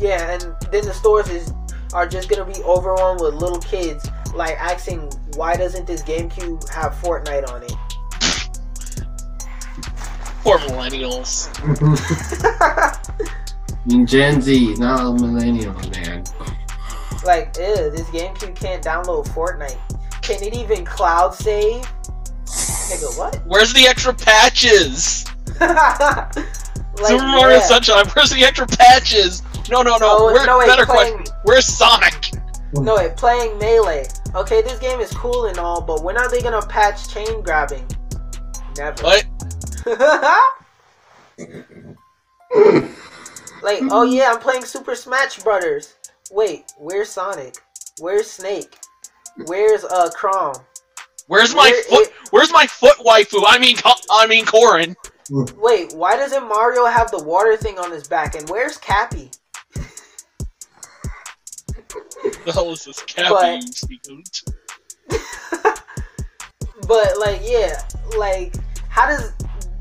yeah, 0.00 0.32
and 0.32 0.56
then 0.72 0.86
the 0.86 0.94
stores 0.94 1.28
is 1.28 1.52
are 1.92 2.06
just 2.06 2.28
gonna 2.28 2.44
be 2.44 2.62
overrun 2.62 3.18
with 3.20 3.34
little 3.34 3.60
kids 3.60 4.08
like 4.34 4.56
asking 4.60 5.10
why 5.34 5.56
doesn't 5.56 5.86
this 5.86 6.02
GameCube 6.02 6.68
have 6.70 6.94
Fortnite 6.94 7.48
on 7.50 7.62
it? 7.62 7.72
Poor 10.42 10.58
millennials. 10.58 11.48
in 13.90 14.06
Gen 14.06 14.40
Z, 14.40 14.74
not 14.78 15.00
a 15.00 15.12
millennial 15.12 15.74
man. 15.90 16.24
like, 17.24 17.54
ew, 17.58 17.90
this 17.90 18.06
GameCube 18.08 18.56
can't 18.56 18.82
download 18.82 19.28
Fortnite. 19.28 19.78
Can 20.22 20.42
it 20.42 20.54
even 20.54 20.84
cloud 20.84 21.34
save? 21.34 21.82
Nigga, 22.46 23.18
what? 23.18 23.36
Where's 23.46 23.72
the 23.72 23.86
extra 23.86 24.14
patches? 24.14 25.26
like, 25.60 26.34
Super 26.96 27.26
Mario 27.26 27.56
yeah. 27.56 27.60
Sunshine, 27.60 28.06
where's 28.14 28.30
the 28.30 28.44
extra 28.44 28.66
patches? 28.66 29.42
No, 29.70 29.82
no, 29.82 29.96
no. 29.96 29.98
Oh, 30.02 30.32
Where, 30.32 30.46
no, 30.46 30.58
wait, 30.58 30.66
better 30.66 30.84
playing- 30.86 31.14
question. 31.18 31.36
Where's 31.44 31.66
Sonic? 31.66 32.30
No, 32.74 32.96
wait, 32.96 33.16
playing 33.16 33.58
Melee. 33.58 34.06
Okay, 34.34 34.62
this 34.62 34.78
game 34.78 35.00
is 35.00 35.10
cool 35.12 35.46
and 35.46 35.58
all, 35.58 35.80
but 35.80 36.02
when 36.04 36.16
are 36.16 36.28
they 36.30 36.40
gonna 36.40 36.62
patch 36.66 37.08
chain 37.12 37.42
grabbing? 37.42 37.84
Never. 38.76 39.02
What? 39.02 39.24
like, 43.62 43.80
oh 43.90 44.02
yeah, 44.04 44.30
I'm 44.32 44.38
playing 44.40 44.64
Super 44.64 44.94
Smash 44.94 45.38
Brothers. 45.40 45.94
Wait, 46.30 46.72
where's 46.78 47.08
Sonic? 47.08 47.56
Where's 47.98 48.30
Snake? 48.30 48.76
Where's 49.46 49.84
uh 49.84 50.10
Chrom? 50.16 50.62
Where's 51.26 51.54
my 51.54 51.70
Where 51.70 51.82
foot? 52.04 52.12
Where's 52.30 52.52
my 52.52 52.66
foot 52.66 52.98
waifu? 52.98 53.42
I 53.46 53.58
mean, 53.58 53.76
I 54.12 54.26
mean 54.26 54.44
Corrin. 54.44 54.94
Wait, 55.56 55.92
why 55.92 56.16
doesn't 56.16 56.48
Mario 56.48 56.86
have 56.86 57.10
the 57.10 57.22
water 57.22 57.56
thing 57.56 57.78
on 57.78 57.90
his 57.92 58.08
back? 58.08 58.34
And 58.34 58.48
where's 58.48 58.76
Cappy? 58.78 59.30
The 62.44 62.52
hell 62.52 62.70
is 62.70 62.84
this 62.84 63.02
Cappy? 63.02 63.28
But- 63.30 63.56
you 63.56 63.72
sneak 63.72 64.00
oot? 64.10 64.42
But 66.86 67.20
like, 67.20 67.40
yeah, 67.44 67.80
like, 68.18 68.54
how 68.88 69.06
does 69.06 69.32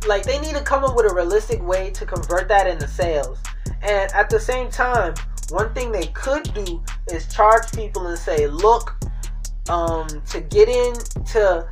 like 0.07 0.23
they 0.23 0.39
need 0.39 0.53
to 0.55 0.61
come 0.61 0.83
up 0.83 0.95
with 0.95 1.11
a 1.11 1.13
realistic 1.15 1.59
way 1.65 1.89
to 1.91 2.05
convert 2.05 2.47
that 2.49 2.67
into 2.67 2.87
sales? 2.87 3.39
And 3.81 4.11
at 4.11 4.29
the 4.29 4.39
same 4.39 4.69
time, 4.69 5.15
one 5.49 5.73
thing 5.73 5.91
they 5.91 6.07
could 6.07 6.53
do 6.53 6.83
is 7.11 7.33
charge 7.33 7.71
people 7.71 8.05
and 8.05 8.17
say, 8.17 8.47
look, 8.47 8.95
um, 9.69 10.07
to 10.29 10.41
get 10.41 10.69
in 10.69 10.93
to, 11.31 11.67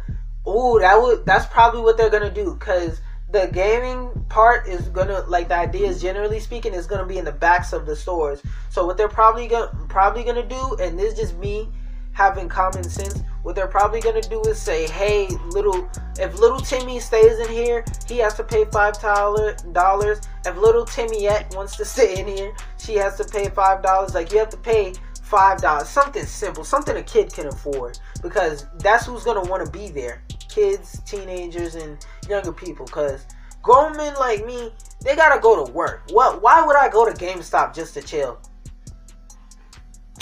ooh, 0.48 0.79
that 0.79 1.00
would 1.00 1.24
that's 1.25 1.46
probably 1.53 1.82
what 1.82 1.98
they're 1.98 2.10
gonna 2.10 2.34
do 2.34 2.56
because 2.56 3.00
the 3.29 3.50
gaming 3.51 4.10
part 4.29 4.67
is 4.67 4.88
gonna 4.89 5.24
like 5.27 5.50
the 5.50 5.55
idea 5.55 5.88
is 5.88 6.01
generally 6.01 6.39
speaking 6.39 6.74
is 6.74 6.88
gonna 6.88 7.05
be 7.05 7.17
in 7.17 7.25
the 7.25 7.31
backs 7.31 7.74
of 7.74 7.86
the 7.86 7.96
stores. 7.96 8.41
So 8.69 8.86
what 8.86 8.98
they're 8.98 9.10
probably 9.10 9.48
gonna 9.48 9.72
probably 9.89 10.24
gonna 10.24 10.48
do, 10.48 10.77
and 10.79 10.98
this 10.98 11.13
is 11.13 11.19
just 11.19 11.38
me 11.38 11.69
having 12.13 12.48
common 12.50 12.84
sense. 12.84 13.22
What 13.43 13.55
they're 13.55 13.67
probably 13.67 14.00
gonna 14.00 14.22
do 14.22 14.41
is 14.43 14.57
say, 14.60 14.88
"Hey, 14.88 15.27
little, 15.50 15.89
if 16.17 16.39
little 16.39 16.60
Timmy 16.60 17.00
stays 17.00 17.39
in 17.39 17.50
here, 17.50 17.84
he 18.07 18.17
has 18.19 18.34
to 18.36 18.43
pay 18.43 18.65
five 18.65 19.00
dollars. 19.00 20.22
If 20.46 20.57
little 20.57 20.86
Timmyette 20.86 21.53
wants 21.55 21.75
to 21.77 21.86
stay 21.96 22.19
in 22.19 22.27
here, 22.27 22.53
she 22.77 22.96
has 22.96 23.17
to 23.17 23.25
pay 23.25 23.50
five 23.50 23.84
dollars. 23.84 24.15
Like 24.15 24.31
you 24.31 24.39
have 24.39 24.50
to 24.50 24.57
pay 24.57 24.93
five 25.22 25.62
dollars, 25.62 25.89
something 25.89 26.25
simple, 26.25 26.63
something 26.63 26.96
a 26.96 27.03
kid 27.03 27.34
can 27.34 27.48
afford, 27.48 28.00
because 28.22 28.65
that's 28.79 29.05
who's 29.05 29.25
gonna 29.25 29.43
want 29.43 29.65
to 29.65 29.72
be 29.72 29.89
there: 29.89 30.24
kids, 30.50 31.01
teenagers, 31.05 31.75
and 31.75 32.03
younger 32.29 32.51
people. 32.51 32.86
Because 32.86 33.25
grown 33.62 33.96
men 33.98 34.13
like 34.19 34.46
me, 34.46 34.72
they 35.03 35.15
gotta 35.15 35.39
go 35.41 35.65
to 35.65 35.72
work. 35.72 36.03
What? 36.12 36.41
Why 36.41 36.65
would 36.65 36.75
I 36.75 36.89
go 36.89 37.05
to 37.05 37.13
GameStop 37.13 37.74
just 37.74 37.93
to 37.96 38.01
chill? 38.01 38.39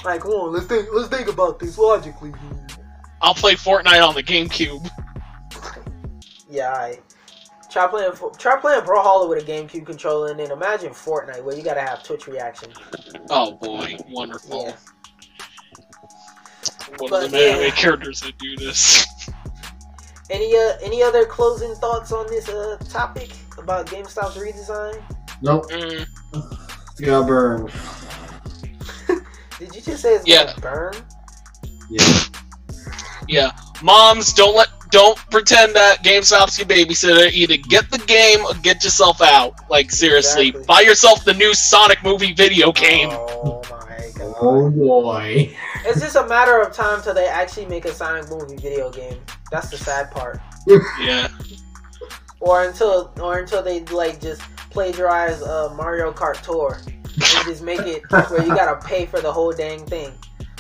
Like, 0.03 0.21
come 0.21 0.31
on, 0.31 0.53
let's 0.53 0.67
think. 0.67 0.87
Let's 0.93 1.09
think 1.09 1.27
about 1.27 1.59
this 1.59 1.77
logically. 1.77 2.33
I'll 3.21 3.33
play 3.33 3.55
Fortnite 3.55 4.07
on 4.07 4.13
the 4.13 4.23
GameCube. 4.23 4.87
Yeah, 6.49 6.69
I 6.71 6.99
try 7.71 7.87
playing. 7.87 8.11
Try 8.37 8.57
playing 8.57 8.81
Brawlhalla 8.81 9.27
with 9.27 9.43
a 9.43 9.51
GameCube 9.51 9.85
controller, 9.85 10.29
and 10.31 10.39
then 10.39 10.51
imagine 10.51 10.91
Fortnite 10.91 11.43
where 11.43 11.55
you 11.55 11.63
gotta 11.63 11.81
have 11.81 12.03
Twitch 12.03 12.27
reaction. 12.27 12.71
Oh 13.29 13.53
boy, 13.53 13.97
wonderful. 14.09 14.65
Yeah. 14.67 14.75
One 16.97 17.09
But, 17.09 17.25
of 17.25 17.31
the 17.31 17.37
anime 17.39 17.63
yeah. 17.63 17.69
characters 17.71 18.21
that 18.21 18.37
do 18.37 18.55
this. 18.57 19.05
Any 20.29 20.55
uh, 20.57 20.73
any 20.81 21.03
other 21.03 21.25
closing 21.25 21.75
thoughts 21.75 22.11
on 22.11 22.25
this 22.27 22.49
uh 22.49 22.77
topic 22.89 23.29
about 23.57 23.85
GameStop's 23.87 24.37
redesign? 24.37 25.01
Nope, 25.41 25.69
Mm, 25.71 26.05
it's 26.91 26.99
gonna 27.01 27.25
burn. 27.27 27.67
Did 29.59 29.75
you 29.75 29.81
just 29.81 30.01
say 30.01 30.15
it's 30.15 30.27
Yeah. 30.27 30.45
gonna 30.45 30.61
burn? 30.61 30.93
Yeah. 31.89 32.23
yeah, 33.27 33.51
moms, 33.83 34.33
don't 34.33 34.55
let, 34.55 34.69
don't 34.89 35.17
pretend 35.29 35.75
that 35.75 36.03
GameStop's 36.03 36.57
your 36.57 36.67
babysitter. 36.67 37.31
Either 37.31 37.57
get 37.57 37.89
the 37.91 37.99
game 37.99 38.39
or 38.45 38.53
get 38.55 38.83
yourself 38.83 39.21
out. 39.21 39.53
Like 39.69 39.91
seriously, 39.91 40.47
Exactly. 40.47 40.65
buy 40.67 40.81
yourself 40.81 41.23
the 41.23 41.33
new 41.35 41.53
Sonic 41.53 42.03
movie 42.03 42.33
video 42.33 42.71
game. 42.71 43.09
Oh 43.11 43.61
my 43.69 44.09
god! 44.17 44.35
Oh 44.41 44.69
boy. 44.71 45.55
It's 45.85 46.01
just 46.01 46.15
a 46.15 46.25
matter 46.27 46.59
of 46.61 46.73
time 46.73 47.01
till 47.01 47.13
they 47.13 47.27
actually 47.27 47.67
make 47.67 47.85
a 47.85 47.93
Sonic 47.93 48.29
movie 48.29 48.55
video 48.57 48.89
game. 48.89 49.21
That's 49.51 49.69
the 49.69 49.77
sad 49.77 50.09
part. 50.11 50.39
Yeah, 50.99 51.27
Or 52.39 52.63
until, 52.63 53.13
or 53.21 53.37
until 53.37 53.61
they 53.61 53.81
like 53.85 54.19
just 54.19 54.41
plagiarize 54.71 55.41
uh, 55.41 55.73
Mario 55.75 56.11
Kart 56.11 56.41
Tour 56.41 56.79
and 56.87 57.45
just 57.45 57.61
make 57.61 57.79
it 57.81 58.03
where 58.09 58.43
you 58.43 58.55
gotta 58.55 58.85
pay 58.85 59.05
for 59.05 59.21
the 59.21 59.31
whole 59.31 59.51
dang 59.53 59.85
thing. 59.85 60.11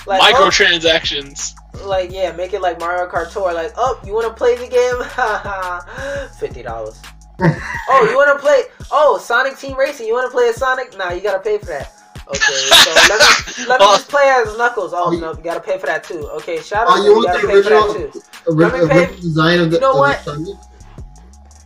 Like, 0.05 0.21
oh, 0.23 0.49
microtransactions. 0.49 1.53
like 1.83 2.11
yeah, 2.11 2.31
make 2.31 2.53
it 2.53 2.61
like 2.61 2.79
Mario 2.79 3.09
Kart 3.09 3.31
Tour. 3.31 3.51
Like, 3.53 3.73
oh, 3.75 3.99
you 4.05 4.13
want 4.13 4.27
to 4.27 4.33
play 4.33 4.55
the 4.55 4.67
game? 4.67 6.29
Fifty 6.39 6.61
dollars. 6.61 7.01
oh, 7.41 8.07
you 8.09 8.15
want 8.15 8.37
to 8.37 8.41
play? 8.41 8.63
Oh, 8.91 9.17
Sonic 9.17 9.57
Team 9.57 9.77
Racing. 9.77 10.07
You 10.07 10.13
want 10.13 10.31
to 10.31 10.31
play 10.31 10.49
a 10.49 10.53
Sonic? 10.53 10.95
Nah, 10.97 11.11
you 11.11 11.21
gotta 11.21 11.39
pay 11.39 11.57
for 11.57 11.65
that. 11.65 11.91
Okay, 12.27 12.39
so 12.39 12.91
let 13.09 13.19
me 13.19 13.65
let 13.67 13.79
me 13.79 13.85
just 13.95 14.09
play 14.09 14.23
as 14.27 14.57
Knuckles. 14.57 14.93
Oh 14.95 15.11
you- 15.11 15.21
no, 15.21 15.33
you 15.33 15.41
gotta 15.43 15.59
pay 15.59 15.77
for 15.77 15.85
that 15.85 16.03
too. 16.03 16.27
Okay, 16.37 16.59
Shadow, 16.61 16.85
Oh, 16.89 16.97
you 17.03 17.11
you 17.11 17.15
want 17.17 17.41
the 17.41 17.47
pay 17.47 17.53
original- 17.55 17.93
too. 17.93 18.21
Ori- 18.47 18.55
Let 18.57 18.73
me 18.73 18.79
pay- 18.89 18.97
original 18.99 19.21
design 19.21 19.59
of 19.59 19.69
the, 19.71 19.77
You 19.77 19.81
know 19.81 19.91
of 19.91 19.97
what? 19.99 20.19
Sonic? 20.23 20.55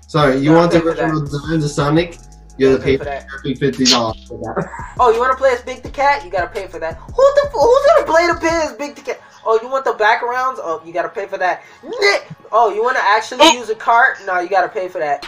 Sorry, 0.08 0.38
you 0.38 0.52
Yeah, 0.52 0.58
want 0.58 0.72
the 0.72 0.78
I'll 0.78 0.84
pay 0.84 0.90
for 0.96 1.02
original 1.02 1.22
design 1.22 1.56
of 1.64 1.70
Sonic? 1.72 2.18
You 2.58 2.72
gotta 2.72 2.84
Pay 2.84 2.98
pay 2.98 2.98
for 2.98 3.04
that. 3.06 3.26
fifty 3.58 3.86
dollars 3.86 4.28
for 4.28 4.38
that. 4.40 4.70
Oh, 5.00 5.12
you 5.14 5.20
want 5.20 5.32
to 5.32 5.38
play 5.38 5.52
as 5.52 5.62
Big 5.62 5.82
the 5.82 5.90
Cat? 5.90 6.26
You 6.26 6.30
gotta 6.32 6.48
pay 6.50 6.68
for 6.68 6.78
that. 6.80 6.96
Who 6.98 7.14
the 7.36 7.50
who's 7.54 7.86
gonna 7.86 8.06
play 8.06 8.28
the 8.28 8.34
pay 8.42 8.62
as 8.68 8.74
Big 8.74 8.96
the 8.96 9.02
Cat? 9.02 9.22
Oh, 9.46 9.58
you 9.62 9.70
want 9.70 9.86
the 9.86 9.94
backgrounds? 9.94 10.60
Oh, 10.62 10.82
you 10.86 10.92
gotta 10.92 11.08
pay 11.08 11.26
for 11.26 11.38
that. 11.38 11.64
Oh, 12.52 12.74
you 12.76 12.84
want 12.84 12.98
to 12.98 13.04
actually 13.04 13.40
Oh. 13.44 13.54
use 13.54 13.70
a 13.70 13.76
cart? 13.76 14.18
No, 14.26 14.40
you 14.42 14.50
gotta 14.50 14.68
pay 14.68 14.90
for 14.90 15.00
that. 15.00 15.26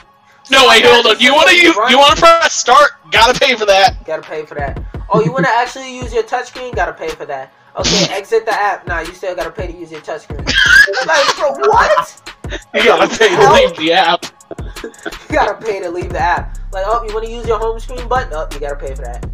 No, 0.49 0.67
wait, 0.67 0.83
hold 0.85 1.05
on. 1.05 1.19
You 1.19 1.33
want 1.33 1.49
to 1.49 1.55
you, 1.55 1.73
you 1.89 1.97
want 1.97 2.15
to 2.15 2.21
press 2.21 2.53
start? 2.53 2.91
Gotta 3.11 3.37
pay 3.39 3.55
for 3.55 3.65
that. 3.65 4.03
Gotta 4.05 4.21
pay 4.21 4.45
for 4.45 4.55
that. 4.55 4.81
Oh, 5.09 5.21
you 5.23 5.31
want 5.31 5.45
to 5.45 5.51
actually 5.51 5.95
use 5.95 6.13
your 6.13 6.23
touchscreen? 6.23 6.75
Gotta 6.75 6.93
pay 6.93 7.09
for 7.09 7.25
that. 7.25 7.53
Okay, 7.77 8.07
exit 8.11 8.45
the 8.45 8.53
app. 8.53 8.87
Nah, 8.87 8.99
you 8.99 9.13
still 9.13 9.35
gotta 9.35 9.51
pay 9.51 9.67
to 9.67 9.77
use 9.77 9.91
your 9.91 10.01
touchscreen. 10.01 10.45
like, 11.07 11.35
bro, 11.37 11.51
what? 11.69 12.33
You 12.73 12.83
gotta 12.85 13.17
pay 13.17 13.29
to 13.35 13.53
leave 13.53 13.75
the 13.77 13.93
app. 13.93 14.25
You 14.83 15.35
gotta 15.37 15.65
pay 15.65 15.79
to 15.79 15.89
leave 15.89 16.11
the 16.11 16.19
app. 16.19 16.57
Like, 16.73 16.83
oh, 16.85 17.05
you 17.07 17.13
want 17.13 17.25
to 17.25 17.31
use 17.31 17.47
your 17.47 17.57
home 17.57 17.79
screen 17.79 18.05
button? 18.09 18.33
Oh, 18.33 18.47
you 18.51 18.59
gotta 18.59 18.75
pay 18.75 18.93
for 18.93 19.03
that. 19.03 19.25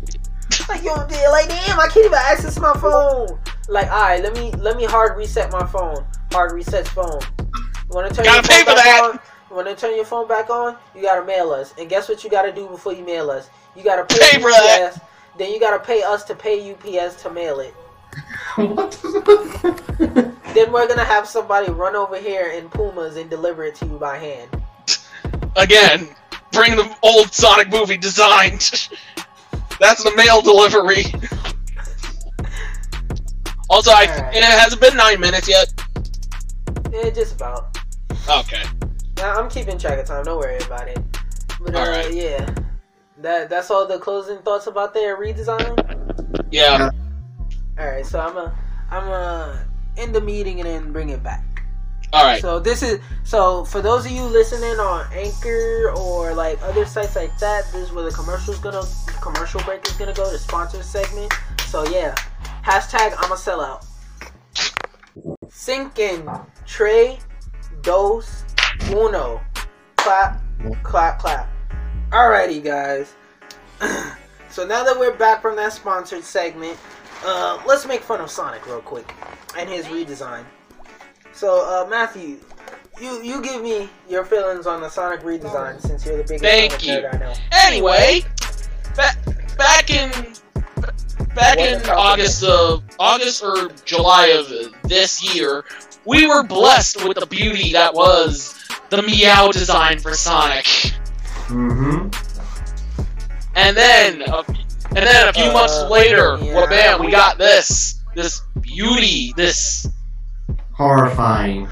Like, 0.70 0.84
yo, 0.84 0.94
like, 0.94 1.48
damn, 1.50 1.80
I 1.80 1.88
can't 1.88 2.06
even 2.06 2.14
access 2.14 2.60
my 2.60 2.74
phone. 2.74 3.28
Like, 3.68 3.90
all 3.90 4.02
right, 4.02 4.22
let 4.22 4.34
me 4.36 4.52
let 4.60 4.78
me 4.78 4.86
hard 4.86 5.18
reset 5.18 5.52
my 5.52 5.66
phone. 5.66 6.06
Hard 6.32 6.52
resets 6.52 6.88
phone. 6.88 7.20
You 7.40 7.90
want 7.90 8.10
to 8.10 8.16
turn 8.16 8.26
Gotta 8.26 8.48
pay 8.48 8.60
for 8.60 8.76
that. 8.76 9.12
on? 9.14 9.20
You 9.50 9.56
want 9.56 9.68
to 9.68 9.76
turn 9.76 9.96
your 9.96 10.06
phone 10.06 10.28
back 10.28 10.50
on? 10.50 10.76
You 10.96 11.02
gotta 11.02 11.26
mail 11.26 11.52
us. 11.52 11.74
And 11.78 11.90
guess 11.90 12.10
what 12.10 12.24
you 12.24 12.30
gotta 12.30 12.52
do 12.52 12.68
before 12.68 12.94
you 12.94 13.04
mail 13.04 13.30
us? 13.30 13.50
You 13.76 13.84
gotta 13.84 14.04
pay, 14.04 14.20
Pay 14.32 14.42
for 14.42 14.50
that. 14.52 14.92
UPS. 14.94 15.00
Then 15.38 15.52
you 15.54 15.60
gotta 15.60 15.84
pay 15.84 16.04
us 16.04 16.24
to 16.26 16.36
pay 16.36 16.72
UPS 16.72 17.22
to 17.24 17.30
mail 17.30 17.60
it. 17.60 17.74
what? 18.56 18.92
Then 20.54 20.72
we're 20.72 20.88
gonna 20.88 21.04
have 21.06 21.28
somebody 21.28 21.72
run 21.72 21.96
over 21.96 22.20
here 22.20 22.50
in 22.50 22.70
Pumas 22.70 23.16
and 23.16 23.30
deliver 23.30 23.64
it 23.64 23.76
to 23.76 23.86
you 23.86 23.98
by 23.98 24.18
hand. 24.18 24.50
Again, 25.56 26.10
bring 26.52 26.76
the 26.76 26.98
old 27.04 27.34
Sonic 27.34 27.70
movie 27.70 27.98
design. 27.98 28.52
That's 29.80 30.04
the 30.04 30.14
mail 30.16 30.42
delivery. 30.42 31.06
Also, 33.70 33.92
I, 33.92 34.08
Alright. 34.08 34.36
it 34.36 34.44
hasn't 34.44 34.82
been 34.82 34.98
nine 34.98 35.20
minutes 35.20 35.48
yet. 35.48 35.72
Yeah, 36.92 37.10
just 37.12 37.36
about. 37.36 37.78
Okay. 38.30 38.64
Now 39.18 39.36
I'm 39.36 39.50
keeping 39.50 39.78
track 39.78 40.00
of 40.00 40.06
time. 40.06 40.24
Don't 40.24 40.40
worry 40.40 40.60
about 40.60 40.88
it. 40.88 41.00
But 41.60 41.76
uh, 41.76 41.80
Alright. 41.80 42.14
yeah, 42.14 42.54
that 43.18 43.50
that's 43.50 43.72
all 43.72 43.88
the 43.88 43.98
closing 44.00 44.38
thoughts 44.40 44.68
about 44.68 44.94
their 44.94 45.18
redesign. 45.18 45.76
Yeah. 46.52 46.92
All 47.80 47.88
right, 47.88 48.06
so 48.06 48.20
I'm 48.20 48.38
a 48.38 48.58
I'm 48.90 49.08
a 49.08 49.66
end 49.98 50.14
the 50.14 50.22
meeting 50.22 50.60
and 50.60 50.70
then 50.70 50.94
bring 50.94 51.10
it 51.10 51.24
back. 51.24 51.44
All 52.14 52.24
right. 52.24 52.42
So 52.42 52.60
this 52.60 52.84
is 52.84 53.00
so 53.24 53.66
for 53.66 53.82
those 53.82 54.06
of 54.06 54.12
you 54.12 54.24
listening 54.24 54.80
on 54.80 55.12
Anchor 55.12 55.94
or 55.98 56.34
like 56.34 56.62
other 56.62 56.86
sites 56.86 57.16
like 57.16 57.38
that. 57.40 57.66
This 57.74 57.90
is 57.90 57.92
where 57.92 58.06
the 58.06 58.12
commercial's 58.12 58.60
gonna 58.60 58.84
commercial 59.22 59.62
break 59.62 59.86
is 59.86 59.94
gonna 59.94 60.14
go. 60.14 60.32
The 60.32 60.38
sponsor 60.38 60.82
segment. 60.84 61.34
So 61.66 61.86
yeah, 61.90 62.16
hashtag 62.64 63.14
I'm 63.18 63.32
a 63.32 63.36
sellout. 63.36 63.86
Sinking 65.50 66.30
Trey 66.66 67.20
Dos 67.82 68.44
Uno. 68.90 69.42
Clap, 69.98 70.42
clap, 70.84 71.20
clap. 71.20 71.50
Alrighty, 72.12 72.64
guys. 72.64 73.14
so 74.50 74.66
now 74.66 74.84
that 74.84 74.98
we're 74.98 75.16
back 75.16 75.42
from 75.42 75.56
that 75.58 75.74
sponsored 75.74 76.24
segment, 76.24 76.78
uh, 77.26 77.62
let's 77.68 77.86
make 77.86 78.02
fun 78.02 78.22
of 78.22 78.32
Sonic 78.32 78.66
real 78.66 78.82
quick 78.82 79.14
and 79.58 79.70
his 79.70 79.86
redesign. 79.88 80.44
So, 81.34 81.66
uh, 81.66 81.88
Matthew, 81.90 82.40
you 83.00 83.22
you 83.22 83.42
give 83.42 83.62
me 83.62 83.90
your 84.10 84.26
feelings 84.26 84.66
on 84.66 84.82
the 84.82 84.90
Sonic 84.90 85.22
redesign 85.22 85.80
since 85.82 86.06
you're 86.06 86.18
the 86.18 86.24
biggest 86.24 86.44
Thank 86.44 86.72
Sonic 86.74 86.86
you. 86.86 86.94
nerd 86.94 87.16
I 87.16 87.18
know. 87.18 87.34
Anyway, 87.52 88.22
back 88.96 89.18
back 89.58 89.90
in 89.90 90.10
back 91.36 91.58
What 91.58 91.84
in 91.84 91.90
August 91.90 92.44
of 92.44 92.84
August 93.00 93.44
or 93.44 93.70
July 93.86 94.28
of 94.28 94.48
this 94.84 95.36
year, 95.36 95.64
we 96.08 96.26
were 96.28 96.44
blessed 96.44 97.08
with 97.08 97.18
the 97.20 97.26
beauty 97.26 97.74
that 97.74 97.94
was 97.94 98.56
the 98.90 99.02
Meow 99.02 99.52
design 99.52 100.00
for 100.00 100.14
Sonic. 100.14 100.66
mm-hmm. 101.48 102.08
And 103.56 103.76
then, 103.76 104.22
a, 104.22 104.44
and 104.96 104.98
then 105.08 105.28
a 105.30 105.34
few 105.34 105.50
Uh, 105.50 105.54
months 105.54 105.82
later, 105.90 106.38
yeah. 106.42 106.54
well, 106.56 106.68
bam, 106.68 107.04
we 107.04 107.12
got 107.12 107.38
this, 107.38 108.00
this 108.16 108.42
beauty, 108.62 109.34
this. 109.36 109.88
Horrifying. 110.74 111.68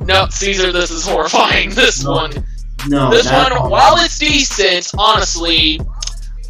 No, 0.00 0.26
Caesar, 0.30 0.72
this 0.72 0.90
is 0.90 1.06
horrifying. 1.06 1.70
This 1.74 2.04
No. 2.04 2.12
one, 2.12 2.30
No. 2.88 3.10
this 3.10 3.24
that's 3.24 3.58
one, 3.58 3.70
while 3.70 3.96
it's 3.96 4.18
decent, 4.18 4.90
honestly, 4.98 5.80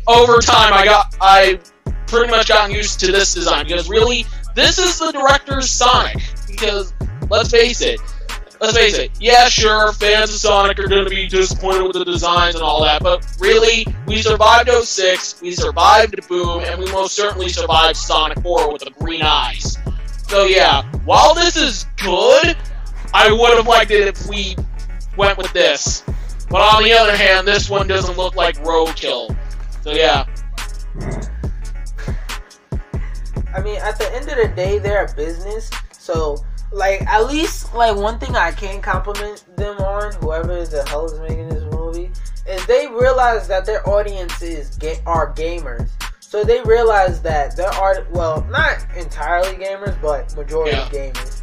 over 0.08 0.38
time 0.38 0.72
I 0.74 0.84
got, 0.84 1.14
I 1.20 1.60
pretty 2.08 2.30
much 2.30 2.48
gotten 2.48 2.74
used 2.74 2.98
to 3.00 3.12
this 3.12 3.32
design 3.34 3.66
because 3.66 3.88
really, 3.88 4.26
this 4.56 4.78
is 4.78 4.98
the 4.98 5.12
director's 5.12 5.70
Sonic. 5.70 6.16
Because 6.52 6.94
let's 7.28 7.50
face 7.50 7.80
it, 7.80 7.98
let's 8.60 8.76
face 8.76 8.96
it. 8.96 9.10
Yeah, 9.18 9.48
sure, 9.48 9.92
fans 9.92 10.30
of 10.30 10.36
Sonic 10.36 10.78
are 10.78 10.86
going 10.86 11.04
to 11.04 11.10
be 11.10 11.26
disappointed 11.26 11.82
with 11.82 11.94
the 11.94 12.04
designs 12.04 12.54
and 12.54 12.62
all 12.62 12.82
that, 12.82 13.02
but 13.02 13.26
really, 13.40 13.84
we 14.06 14.22
survived 14.22 14.70
06, 14.70 15.42
we 15.42 15.50
survived 15.52 16.28
Boom, 16.28 16.60
and 16.60 16.78
we 16.78 16.90
most 16.92 17.14
certainly 17.16 17.48
survived 17.48 17.96
Sonic 17.96 18.38
4 18.40 18.72
with 18.72 18.82
the 18.82 18.90
green 18.92 19.22
eyes. 19.22 19.76
So 20.28 20.44
yeah, 20.44 20.82
while 21.04 21.34
this 21.34 21.56
is 21.56 21.86
good, 21.96 22.56
I 23.12 23.32
would 23.32 23.56
have 23.56 23.66
liked 23.66 23.90
it 23.90 24.06
if 24.06 24.26
we 24.28 24.56
went 25.16 25.36
with 25.36 25.52
this. 25.52 26.04
But 26.48 26.60
on 26.60 26.84
the 26.84 26.92
other 26.92 27.16
hand, 27.16 27.48
this 27.48 27.68
one 27.68 27.88
doesn't 27.88 28.16
look 28.16 28.36
like 28.36 28.56
roadkill. 28.58 29.36
So 29.82 29.92
yeah, 29.92 30.26
I 33.54 33.60
mean, 33.60 33.76
at 33.76 33.98
the 33.98 34.10
end 34.14 34.28
of 34.30 34.36
the 34.36 34.52
day, 34.54 34.78
they're 34.78 35.04
a 35.04 35.14
business. 35.14 35.70
So, 36.02 36.44
like, 36.72 37.02
at 37.02 37.26
least, 37.28 37.72
like, 37.76 37.94
one 37.94 38.18
thing 38.18 38.34
I 38.34 38.50
can 38.50 38.82
compliment 38.82 39.44
them 39.56 39.78
on, 39.78 40.12
whoever 40.14 40.64
the 40.64 40.82
hell 40.88 41.04
is 41.04 41.16
making 41.20 41.48
this 41.48 41.62
movie, 41.72 42.10
is 42.44 42.66
they 42.66 42.88
realize 42.88 43.46
that 43.46 43.64
their 43.64 43.88
audience 43.88 44.42
is 44.42 44.76
ga- 44.78 45.00
are 45.06 45.32
gamers. 45.32 45.90
So 46.18 46.42
they 46.42 46.60
realize 46.62 47.22
that 47.22 47.54
there 47.56 47.70
are, 47.70 48.04
well, 48.10 48.44
not 48.50 48.84
entirely 48.96 49.52
gamers, 49.64 49.94
but 50.02 50.34
majority 50.34 50.76
Yeah. 50.76 50.88
gamers. 51.12 51.40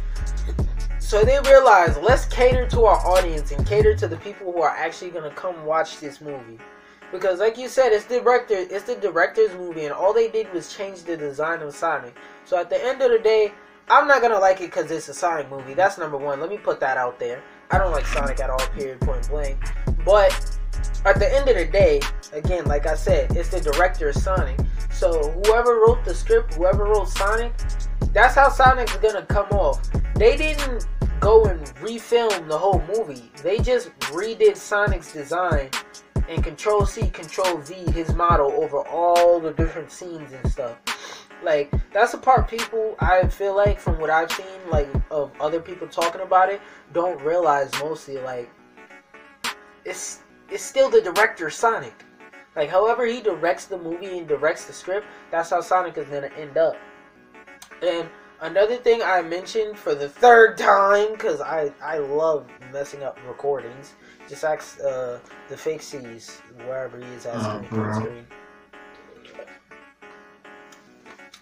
So 0.98 1.24
they 1.24 1.40
realize 1.40 1.96
let's 1.96 2.26
cater 2.26 2.66
to 2.66 2.84
our 2.84 2.98
audience 3.06 3.52
and 3.52 3.66
cater 3.66 3.94
to 3.94 4.06
the 4.06 4.18
people 4.18 4.52
who 4.52 4.60
are 4.60 4.76
actually 4.76 5.10
gonna 5.10 5.30
come 5.30 5.64
watch 5.64 6.00
this 6.00 6.20
movie. 6.20 6.58
Because 7.10 7.40
like 7.40 7.56
you 7.56 7.66
said, 7.68 7.92
it's 7.92 8.04
the 8.04 8.20
director 8.20 8.54
it's 8.54 8.84
the 8.84 8.94
director's 8.94 9.52
movie 9.54 9.86
and 9.86 9.92
all 9.94 10.12
they 10.12 10.28
did 10.28 10.52
was 10.52 10.72
change 10.72 11.02
the 11.04 11.16
design 11.16 11.62
of 11.62 11.74
Sonic. 11.74 12.14
So 12.44 12.58
at 12.58 12.68
the 12.70 12.84
end 12.84 13.00
of 13.02 13.10
the 13.10 13.18
day, 13.18 13.52
I'm 13.90 14.06
not 14.06 14.22
gonna 14.22 14.38
like 14.38 14.60
it 14.60 14.66
because 14.66 14.88
it's 14.92 15.08
a 15.08 15.14
Sonic 15.14 15.50
movie. 15.50 15.74
That's 15.74 15.98
number 15.98 16.16
one. 16.16 16.38
Let 16.38 16.48
me 16.48 16.58
put 16.58 16.78
that 16.78 16.96
out 16.96 17.18
there. 17.18 17.42
I 17.72 17.78
don't 17.78 17.90
like 17.90 18.06
Sonic 18.06 18.38
at 18.38 18.48
all, 18.48 18.64
period 18.68 19.00
point 19.00 19.28
blank. 19.28 19.58
But 20.04 20.58
at 21.04 21.18
the 21.18 21.28
end 21.34 21.48
of 21.48 21.56
the 21.56 21.64
day, 21.64 22.00
again, 22.32 22.66
like 22.66 22.86
I 22.86 22.94
said, 22.94 23.36
it's 23.36 23.48
the 23.48 23.60
director's 23.60 24.22
Sonic. 24.22 24.60
So 24.92 25.32
whoever 25.44 25.80
wrote 25.80 26.04
the 26.04 26.14
script, 26.14 26.54
whoever 26.54 26.84
wrote 26.84 27.08
Sonic, 27.08 27.52
that's 28.12 28.36
how 28.36 28.48
Sonic's 28.48 28.96
gonna 28.98 29.26
come 29.26 29.48
off. 29.48 29.80
They 30.14 30.36
didn't 30.36 30.86
go 31.18 31.46
and 31.46 31.60
refilm 31.76 32.46
the 32.46 32.56
whole 32.56 32.82
movie. 32.96 33.32
They 33.42 33.58
just 33.58 33.90
redid 34.12 34.56
Sonic's 34.56 35.12
design 35.12 35.68
and 36.28 36.44
Control 36.44 36.86
C, 36.86 37.08
Control 37.10 37.58
V 37.58 37.74
his 37.90 38.14
model 38.14 38.52
over 38.52 38.86
all 38.86 39.40
the 39.40 39.52
different 39.52 39.90
scenes 39.90 40.32
and 40.32 40.52
stuff. 40.52 40.78
Like 41.42 41.72
that's 41.92 42.12
the 42.12 42.18
part 42.18 42.48
people 42.48 42.96
I 42.98 43.26
feel 43.28 43.56
like 43.56 43.78
from 43.78 43.98
what 43.98 44.10
I've 44.10 44.30
seen 44.30 44.46
like 44.70 44.88
of 45.10 45.32
other 45.40 45.60
people 45.60 45.88
talking 45.88 46.20
about 46.20 46.50
it 46.50 46.60
don't 46.92 47.20
realize 47.22 47.70
mostly 47.80 48.18
like 48.18 48.50
it's 49.84 50.20
it's 50.50 50.62
still 50.62 50.90
the 50.90 51.00
director 51.00 51.48
Sonic. 51.50 51.94
Like 52.56 52.68
however 52.68 53.06
he 53.06 53.20
directs 53.20 53.66
the 53.66 53.78
movie 53.78 54.18
and 54.18 54.28
directs 54.28 54.64
the 54.64 54.72
script, 54.72 55.06
that's 55.30 55.50
how 55.50 55.60
Sonic 55.60 55.96
is 55.96 56.08
gonna 56.08 56.30
end 56.36 56.58
up. 56.58 56.76
And 57.82 58.08
another 58.40 58.76
thing 58.76 59.00
I 59.02 59.22
mentioned 59.22 59.78
for 59.78 59.94
the 59.94 60.08
third 60.08 60.58
time, 60.58 61.12
because 61.12 61.40
I, 61.40 61.72
I 61.82 61.98
love 61.98 62.48
messing 62.72 63.02
up 63.02 63.18
recordings, 63.26 63.94
just 64.28 64.44
ask 64.44 64.78
uh, 64.80 65.18
the 65.48 65.56
fake 65.56 65.82
C's 65.82 66.42
wherever 66.66 66.98
he 66.98 67.04
is 67.12 67.26
at 67.26 67.36
Oh, 67.36 67.62
screen, 67.92 68.26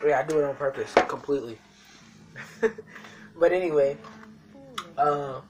Yeah, 0.05 0.21
I 0.21 0.23
do 0.23 0.39
it 0.39 0.45
on 0.45 0.55
purpose, 0.55 0.93
completely. 1.09 1.59
but 2.61 3.53
anyway, 3.53 3.97
uh, 4.97 5.41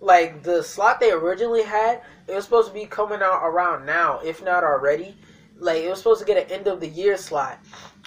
like 0.00 0.42
the 0.42 0.62
slot 0.62 1.00
they 1.00 1.10
originally 1.10 1.62
had, 1.62 2.02
it 2.26 2.34
was 2.34 2.44
supposed 2.44 2.68
to 2.68 2.74
be 2.74 2.84
coming 2.84 3.22
out 3.22 3.40
around 3.42 3.86
now, 3.86 4.18
if 4.20 4.42
not 4.42 4.62
already. 4.64 5.16
Like 5.58 5.82
it 5.82 5.88
was 5.88 5.98
supposed 5.98 6.20
to 6.20 6.26
get 6.26 6.44
an 6.44 6.50
end 6.50 6.66
of 6.66 6.80
the 6.80 6.88
year 6.88 7.16
slot, 7.16 7.58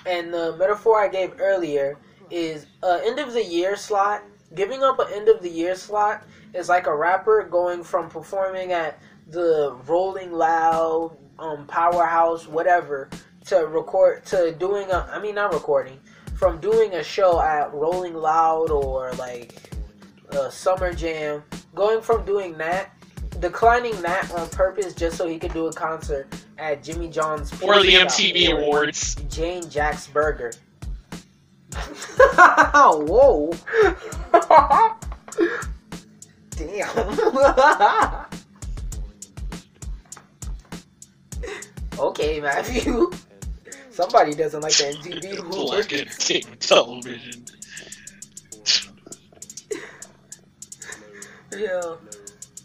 and 0.06 0.34
the 0.34 0.56
metaphor 0.58 1.00
I 1.00 1.08
gave 1.08 1.40
earlier 1.40 1.98
is 2.30 2.68
a 2.84 3.02
end 3.06 3.20
of 3.20 3.34
the 3.34 3.44
year 3.44 3.76
slot. 3.76 4.24
Giving 4.54 4.84
up 4.84 5.00
an 5.00 5.08
end 5.12 5.30
of 5.30 5.42
the 5.42 5.50
year 5.50 5.76
slot 5.76 6.26
is 6.54 6.70
like 6.70 6.88
a 6.88 6.96
rapper 6.96 7.44
going 7.50 7.84
from 7.84 8.10
performing 8.10 8.72
at 8.72 9.00
the 9.28 9.76
Rolling 9.88 10.32
Loud, 10.32 11.18
um, 11.40 11.66
Powerhouse, 11.66 12.48
whatever, 12.48 13.10
to 13.46 13.68
record 13.68 14.26
to 14.28 14.54
doing 14.58 14.90
a. 14.92 15.08
I 15.12 15.20
mean, 15.20 15.36
not 15.36 15.54
recording. 15.54 16.00
From 16.36 16.60
doing 16.60 16.96
a 16.96 17.04
show 17.04 17.40
at 17.40 17.74
Rolling 17.74 18.14
Loud 18.14 18.70
or 18.70 19.14
like 19.14 19.56
uh, 20.32 20.50
Summer 20.50 20.94
Jam, 20.94 21.44
going 21.74 22.02
from 22.02 22.26
doing 22.26 22.58
that, 22.58 22.92
declining 23.40 24.02
that 24.02 24.30
on 24.32 24.50
purpose 24.50 24.94
just 24.94 25.18
so 25.18 25.28
he 25.28 25.40
could 25.40 25.54
do 25.54 25.68
a 25.68 25.74
concert 25.74 26.28
at 26.58 26.84
Jimmy 26.84 27.08
John's 27.08 27.52
Or 27.62 27.82
the 27.82 27.94
MTV 27.94 28.50
or 28.50 28.60
Awards. 28.60 29.16
Jane 29.30 29.70
Jack's 29.70 30.08
Burger. 30.08 30.52
Whoa. 32.76 33.54
Damn. 36.52 36.90
okay, 42.00 42.40
Matthew. 42.40 43.12
Somebody 43.96 44.34
doesn't 44.34 44.60
like 44.60 44.74
the 44.74 44.84
MTV 44.84 45.22
Black 45.22 45.54
Awards. 45.54 45.94
Entertainment 45.94 46.60
Television. 46.60 47.46
Yeah. 51.58 51.96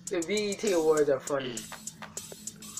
The 0.06 0.20
BET 0.26 0.72
Awards 0.72 1.08
are 1.08 1.20
funny. 1.20 1.54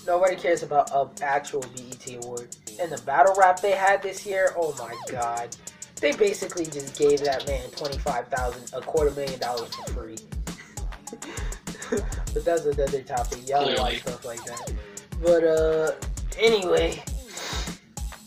Nobody 0.04 0.34
cares 0.34 0.64
about 0.64 0.90
an 0.92 1.08
actual 1.22 1.60
BET 1.60 2.16
award. 2.16 2.56
And 2.80 2.90
the 2.90 3.00
battle 3.02 3.32
rap 3.38 3.60
they 3.60 3.70
had 3.70 4.02
this 4.02 4.26
year, 4.26 4.52
oh 4.56 4.74
my 4.76 4.92
god. 5.08 5.54
They 6.00 6.10
basically 6.10 6.64
just 6.66 6.98
gave 6.98 7.20
that 7.20 7.46
man 7.46 7.70
twenty-five 7.70 8.26
thousand, 8.26 8.76
a 8.76 8.80
quarter 8.80 9.12
million 9.12 9.38
dollars 9.38 9.72
for 9.72 9.92
free. 9.92 10.16
but 12.34 12.44
that's 12.44 12.64
another 12.64 13.02
topic. 13.02 13.48
Y'all 13.48 13.72
like 13.76 13.98
stuff 13.98 14.24
like 14.24 14.42
that. 14.46 14.72
But 15.22 15.44
uh, 15.44 15.92
anyway, 16.36 17.00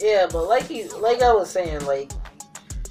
yeah. 0.03 0.27
But 0.29 0.47
like 0.47 0.69
you, 0.69 0.89
like 0.99 1.21
I 1.21 1.33
was 1.33 1.49
saying, 1.49 1.85
like 1.85 2.11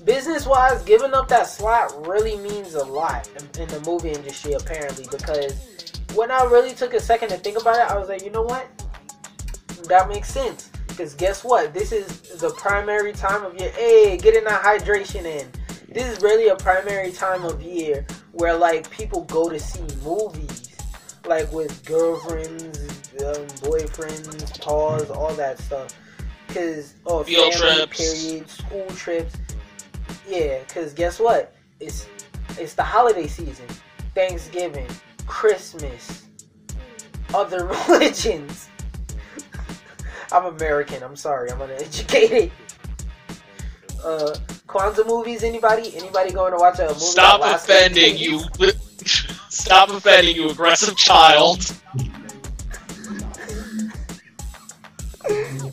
business-wise, 0.04 0.82
giving 0.82 1.12
up 1.14 1.28
that 1.28 1.46
slot 1.46 2.06
really 2.06 2.36
means 2.38 2.74
a 2.74 2.84
lot 2.84 3.28
in, 3.36 3.62
in 3.62 3.68
the 3.68 3.80
movie 3.80 4.10
industry, 4.10 4.54
apparently. 4.54 5.06
Because 5.10 5.92
when 6.14 6.30
I 6.30 6.42
really 6.44 6.74
took 6.74 6.94
a 6.94 7.00
second 7.00 7.28
to 7.28 7.36
think 7.36 7.60
about 7.60 7.76
it, 7.76 7.90
I 7.90 7.98
was 7.98 8.08
like, 8.08 8.24
you 8.24 8.30
know 8.30 8.42
what? 8.42 8.66
That 9.88 10.08
makes 10.08 10.28
sense. 10.28 10.70
Because 10.88 11.14
guess 11.14 11.42
what? 11.44 11.72
This 11.72 11.92
is 11.92 12.06
the 12.40 12.50
primary 12.50 13.12
time 13.12 13.44
of 13.44 13.58
year. 13.60 13.70
Hey, 13.70 14.16
getting 14.18 14.44
that 14.44 14.62
hydration 14.62 15.24
in. 15.24 15.50
This 15.88 16.06
is 16.06 16.22
really 16.22 16.48
a 16.48 16.56
primary 16.56 17.12
time 17.12 17.44
of 17.44 17.62
year 17.62 18.06
where 18.32 18.56
like 18.56 18.90
people 18.90 19.24
go 19.24 19.48
to 19.48 19.60
see 19.60 19.84
movies, 20.02 20.74
like 21.26 21.50
with 21.52 21.84
girlfriends, 21.84 22.78
um, 23.20 23.46
boyfriends, 23.60 24.60
pause, 24.60 25.10
all 25.10 25.34
that 25.34 25.58
stuff. 25.58 25.94
Cause 26.52 26.94
oh, 27.06 27.22
Field 27.24 27.54
family, 27.54 27.76
trips. 27.86 28.24
period, 28.24 28.48
school 28.50 28.86
trips. 28.88 29.36
Yeah, 30.28 30.58
cause 30.64 30.92
guess 30.92 31.18
what? 31.18 31.54
It's 31.80 32.06
it's 32.58 32.74
the 32.74 32.82
holiday 32.82 33.26
season, 33.26 33.66
Thanksgiving, 34.14 34.86
Christmas, 35.26 36.26
other 37.34 37.64
religions. 37.88 38.68
I'm 40.32 40.44
American. 40.46 41.02
I'm 41.02 41.16
sorry. 41.16 41.50
I'm 41.50 41.60
uneducated. 41.60 42.50
Uh, 44.04 44.34
Kwanzaa 44.66 45.06
movies. 45.06 45.44
Anybody? 45.44 45.96
Anybody 45.96 46.32
going 46.32 46.50
to 46.52 46.58
watch 46.58 46.80
a 46.80 46.88
movie? 46.88 46.98
Stop 46.98 47.40
offending 47.44 48.16
you. 48.16 48.40
Stop 49.48 49.90
offending 49.90 50.34
you, 50.34 50.50
aggressive 50.50 50.96
child. 50.96 51.72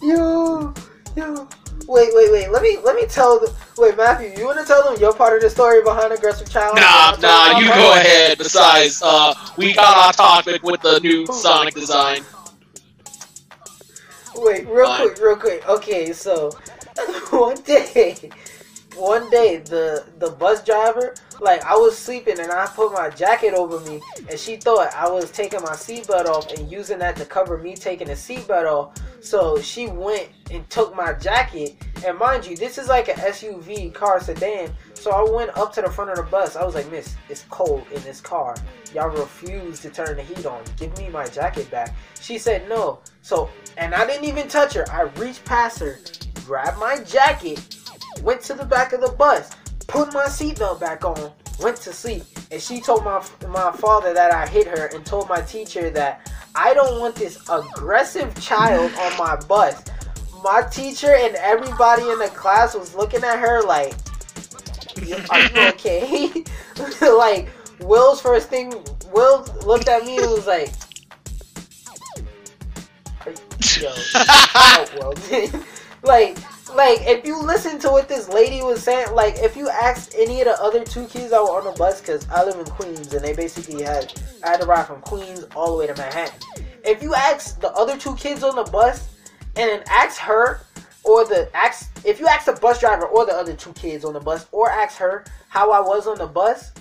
Yo, 0.09 0.73
yo. 1.15 1.47
Wait, 1.87 2.09
wait, 2.13 2.31
wait. 2.31 2.49
Let 2.49 2.63
me 2.63 2.79
let 2.83 2.95
me 2.95 3.05
tell 3.05 3.39
the 3.39 3.53
wait, 3.77 3.95
Matthew. 3.95 4.33
You 4.35 4.45
want 4.45 4.59
to 4.59 4.65
tell 4.65 4.83
them 4.83 4.99
your 4.99 5.13
part 5.13 5.35
of 5.35 5.43
the 5.43 5.51
story 5.51 5.83
behind 5.83 6.11
aggressive 6.11 6.49
child? 6.49 6.77
Nah, 6.77 7.15
nah, 7.21 7.59
you 7.59 7.67
go 7.67 7.93
ahead. 7.93 8.39
Besides, 8.39 9.03
uh, 9.03 9.35
we 9.55 9.71
got 9.73 9.97
off 9.97 10.17
topic 10.17 10.63
with 10.63 10.81
the 10.81 10.99
new 11.01 11.27
Sonic 11.27 11.75
design. 11.75 12.23
Wait, 14.35 14.67
real 14.67 14.87
Fine. 14.87 15.09
quick, 15.09 15.19
real 15.21 15.35
quick. 15.35 15.69
Okay, 15.69 16.11
so 16.11 16.49
one 17.29 17.61
day, 17.61 18.31
one 18.95 19.29
day, 19.29 19.57
the 19.57 20.07
the 20.17 20.31
bus 20.31 20.63
driver, 20.63 21.13
like 21.41 21.63
I 21.65 21.75
was 21.75 21.97
sleeping 21.97 22.39
and 22.39 22.51
I 22.51 22.67
put 22.67 22.91
my 22.93 23.09
jacket 23.09 23.53
over 23.53 23.79
me, 23.89 24.01
and 24.29 24.39
she 24.39 24.57
thought 24.57 24.93
I 24.93 25.09
was 25.09 25.31
taking 25.31 25.61
my 25.61 25.73
seatbelt 25.73 26.25
off 26.25 26.51
and 26.53 26.71
using 26.71 26.99
that 26.99 27.15
to 27.17 27.25
cover 27.25 27.57
me 27.57 27.75
taking 27.75 28.07
the 28.07 28.13
seatbelt 28.13 28.65
off. 28.65 28.97
So 29.21 29.59
she 29.59 29.87
went 29.87 30.29
and 30.51 30.67
took 30.69 30.95
my 30.95 31.13
jacket, 31.13 31.75
and 32.05 32.17
mind 32.17 32.45
you, 32.45 32.55
this 32.55 32.77
is 32.77 32.87
like 32.87 33.09
an 33.09 33.15
SUV 33.15 33.93
car 33.93 34.19
sedan. 34.21 34.73
So 34.93 35.11
I 35.11 35.29
went 35.29 35.55
up 35.57 35.73
to 35.73 35.81
the 35.81 35.89
front 35.89 36.11
of 36.11 36.17
the 36.17 36.23
bus. 36.23 36.55
I 36.55 36.63
was 36.63 36.75
like, 36.75 36.89
Miss, 36.91 37.15
it's 37.29 37.45
cold 37.49 37.85
in 37.93 38.01
this 38.03 38.21
car. 38.21 38.55
Y'all 38.93 39.09
refuse 39.09 39.79
to 39.81 39.89
turn 39.89 40.17
the 40.17 40.23
heat 40.23 40.45
on. 40.45 40.63
Give 40.77 40.95
me 40.97 41.09
my 41.09 41.25
jacket 41.25 41.69
back. 41.69 41.95
She 42.19 42.37
said 42.37 42.67
no. 42.67 42.99
So, 43.21 43.49
and 43.77 43.93
I 43.93 44.05
didn't 44.05 44.25
even 44.25 44.47
touch 44.47 44.73
her. 44.73 44.89
I 44.91 45.03
reached 45.19 45.45
past 45.45 45.79
her, 45.79 45.99
grabbed 46.45 46.79
my 46.79 46.99
jacket, 47.03 47.75
went 48.23 48.41
to 48.41 48.53
the 48.53 48.65
back 48.65 48.93
of 48.93 49.01
the 49.01 49.11
bus, 49.11 49.51
put 49.89 50.13
my 50.13 50.25
seatbelt 50.25 50.79
back 50.79 51.03
on, 51.03 51.31
went 51.59 51.77
to 51.77 51.91
sleep. 51.91 52.23
And 52.51 52.61
she 52.61 52.79
told 52.79 53.03
my 53.03 53.23
my 53.47 53.71
father 53.71 54.13
that 54.13 54.31
I 54.31 54.47
hit 54.47 54.67
her 54.67 54.85
and 54.93 55.05
told 55.05 55.27
my 55.27 55.41
teacher 55.41 55.89
that 55.89 56.31
I 56.55 56.73
don't 56.73 56.99
want 56.99 57.15
this 57.15 57.37
aggressive 57.49 58.39
child 58.39 58.91
on 58.99 59.17
my 59.17 59.35
bus. 59.47 59.83
My 60.43 60.61
teacher 60.71 61.13
and 61.13 61.35
everybody 61.35 62.03
in 62.03 62.19
the 62.19 62.29
class 62.29 62.75
was 62.75 62.95
looking 62.95 63.23
at 63.23 63.39
her 63.39 63.61
like, 63.63 63.93
"Are 65.29 65.39
you 65.41 65.67
okay?" 65.69 66.43
like 67.01 67.49
Will's 67.81 68.21
first 68.21 68.49
thing, 68.49 68.73
Will 69.11 69.45
looked 69.65 69.89
at 69.89 70.05
me 70.05 70.17
and 70.17 70.31
was 70.31 70.47
like, 70.47 70.71
"Yo, 73.77 73.93
out, 74.55 74.93
Will." 74.95 75.63
like, 76.03 76.37
like 76.75 76.99
if 77.01 77.25
you 77.25 77.41
listen 77.41 77.79
to 77.79 77.89
what 77.89 78.07
this 78.07 78.29
lady 78.29 78.61
was 78.61 78.83
saying, 78.83 79.13
like 79.13 79.37
if 79.37 79.55
you 79.55 79.69
asked 79.69 80.15
any 80.17 80.41
of 80.41 80.45
the 80.45 80.61
other 80.61 80.83
two 80.83 81.05
kids 81.07 81.31
that 81.31 81.41
were 81.41 81.57
on 81.57 81.65
the 81.65 81.71
bus, 81.77 82.01
because 82.01 82.27
I 82.29 82.43
live 82.43 82.55
in 82.59 82.65
Queens 82.65 83.13
and 83.13 83.23
they 83.23 83.33
basically 83.33 83.83
had 83.83 84.13
I 84.43 84.49
had 84.49 84.61
to 84.61 84.67
ride 84.67 84.87
from 84.87 85.01
Queens 85.01 85.45
all 85.55 85.71
the 85.71 85.77
way 85.77 85.87
to 85.87 85.95
Manhattan. 85.95 86.39
If 86.83 87.01
you 87.03 87.13
ask 87.13 87.59
the 87.59 87.71
other 87.71 87.97
two 87.97 88.15
kids 88.15 88.43
on 88.43 88.55
the 88.55 88.63
bus 88.63 89.09
and 89.55 89.69
then 89.69 89.83
ask 89.89 90.19
her 90.21 90.61
or 91.03 91.25
the 91.25 91.49
ask 91.55 91.91
if 92.05 92.19
you 92.19 92.27
ask 92.27 92.45
the 92.45 92.53
bus 92.53 92.79
driver 92.79 93.05
or 93.05 93.25
the 93.25 93.33
other 93.33 93.55
two 93.55 93.73
kids 93.73 94.05
on 94.05 94.13
the 94.13 94.19
bus 94.19 94.47
or 94.51 94.69
ask 94.69 94.97
her 94.97 95.25
how 95.49 95.71
I 95.71 95.79
was 95.79 96.07
on 96.07 96.17
the 96.17 96.27
bus, 96.27 96.71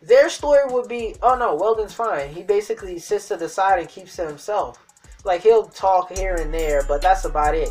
their 0.00 0.28
story 0.28 0.60
would 0.66 0.88
be, 0.88 1.16
oh 1.22 1.36
no, 1.36 1.54
Weldon's 1.54 1.94
fine. 1.94 2.28
He 2.30 2.42
basically 2.42 2.98
sits 2.98 3.28
to 3.28 3.36
the 3.36 3.48
side 3.48 3.78
and 3.78 3.88
keeps 3.88 4.16
to 4.16 4.26
himself. 4.26 4.84
Like 5.24 5.42
he'll 5.42 5.64
talk 5.64 6.16
here 6.16 6.34
and 6.36 6.52
there, 6.52 6.82
but 6.88 7.02
that's 7.02 7.24
about 7.24 7.54
it. 7.54 7.70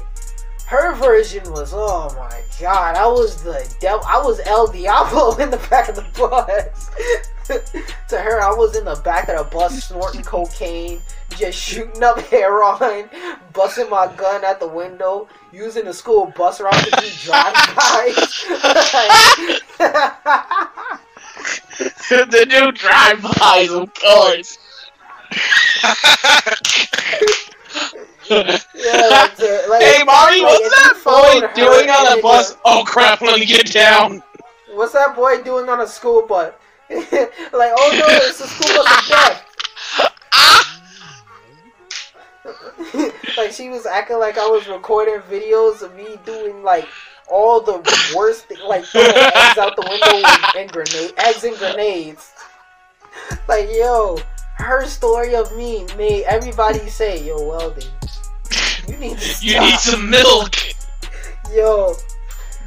Her 0.71 0.95
version 0.95 1.43
was, 1.51 1.73
oh 1.75 2.15
my 2.15 2.41
god, 2.57 2.95
I 2.95 3.05
was 3.05 3.43
the 3.43 3.75
devil. 3.81 4.05
I 4.07 4.19
was 4.23 4.39
El 4.45 4.67
Diablo 4.67 5.36
in 5.39 5.51
the 5.51 5.57
back 5.69 5.89
of 5.89 5.97
the 5.97 6.05
bus. 6.17 6.89
to 8.07 8.17
her, 8.17 8.41
I 8.41 8.53
was 8.53 8.77
in 8.77 8.86
the 8.86 8.95
back 9.03 9.27
of 9.27 9.38
the 9.38 9.43
bus 9.53 9.84
snorting 9.84 10.23
cocaine, 10.23 11.01
just 11.38 11.60
shooting 11.60 12.01
up 12.01 12.19
heroin, 12.31 13.10
busting 13.51 13.89
my 13.89 14.15
gun 14.15 14.45
at 14.45 14.62
the 14.62 14.67
window, 14.67 15.27
using 15.51 15.84
the 15.84 15.93
school 15.93 16.31
bus 16.38 16.62
route 16.62 16.73
to 16.73 16.91
do 17.01 17.10
drive-bys. 17.21 18.45
the 22.07 22.45
new 22.47 22.71
drive-bys, 22.71 23.71
of 23.71 23.93
course. 23.93 24.57
Yeah, 28.31 29.07
like, 29.09 29.35
to- 29.37 29.65
like, 29.69 29.81
hey, 29.81 30.03
Marty, 30.03 30.41
like, 30.41 30.59
what's 30.59 30.75
that 30.75 31.01
boy 31.03 31.53
doing 31.55 31.89
on 31.89 32.17
a 32.17 32.21
bus? 32.21 32.57
Oh 32.65 32.83
crap! 32.85 33.21
Let 33.21 33.39
me 33.39 33.45
get 33.45 33.71
down. 33.71 34.23
What's 34.73 34.93
that 34.93 35.15
boy 35.15 35.43
doing 35.43 35.69
on 35.69 35.81
a 35.81 35.87
school 35.87 36.25
bus? 36.25 36.53
like, 36.89 37.01
oh 37.11 37.91
no, 37.93 38.05
it's 38.07 38.39
a 38.39 38.47
school 38.47 38.83
bus 38.83 39.01
of 39.01 39.07
death. 39.07 39.47
like 43.37 43.51
she 43.51 43.69
was 43.69 43.85
acting 43.85 44.17
like 44.19 44.37
I 44.37 44.47
was 44.47 44.67
recording 44.67 45.19
videos 45.29 45.81
of 45.81 45.95
me 45.95 46.17
doing 46.25 46.63
like 46.63 46.87
all 47.29 47.61
the 47.61 47.77
worst, 48.15 48.45
thi- 48.45 48.61
like 48.67 48.83
throwing 48.83 49.07
eggs 49.09 49.57
out 49.57 49.75
the 49.75 49.87
window 49.87 50.27
and, 50.27 50.55
and 50.57 50.71
grenade, 50.71 51.13
eggs 51.17 51.43
and 51.43 51.55
grenades. 51.57 52.31
Like 53.47 53.69
yo, 53.71 54.17
her 54.55 54.85
story 54.85 55.35
of 55.35 55.55
me 55.55 55.85
made 55.97 56.23
everybody 56.23 56.89
say, 56.89 57.23
"Yo, 57.25 57.41
Weldon, 57.47 57.83
you 58.91 58.97
need 58.97 59.17
to 59.17 59.45
You 59.45 59.60
need 59.60 59.80
some 59.80 60.10
milk. 60.10 60.56
Yo, 61.54 61.95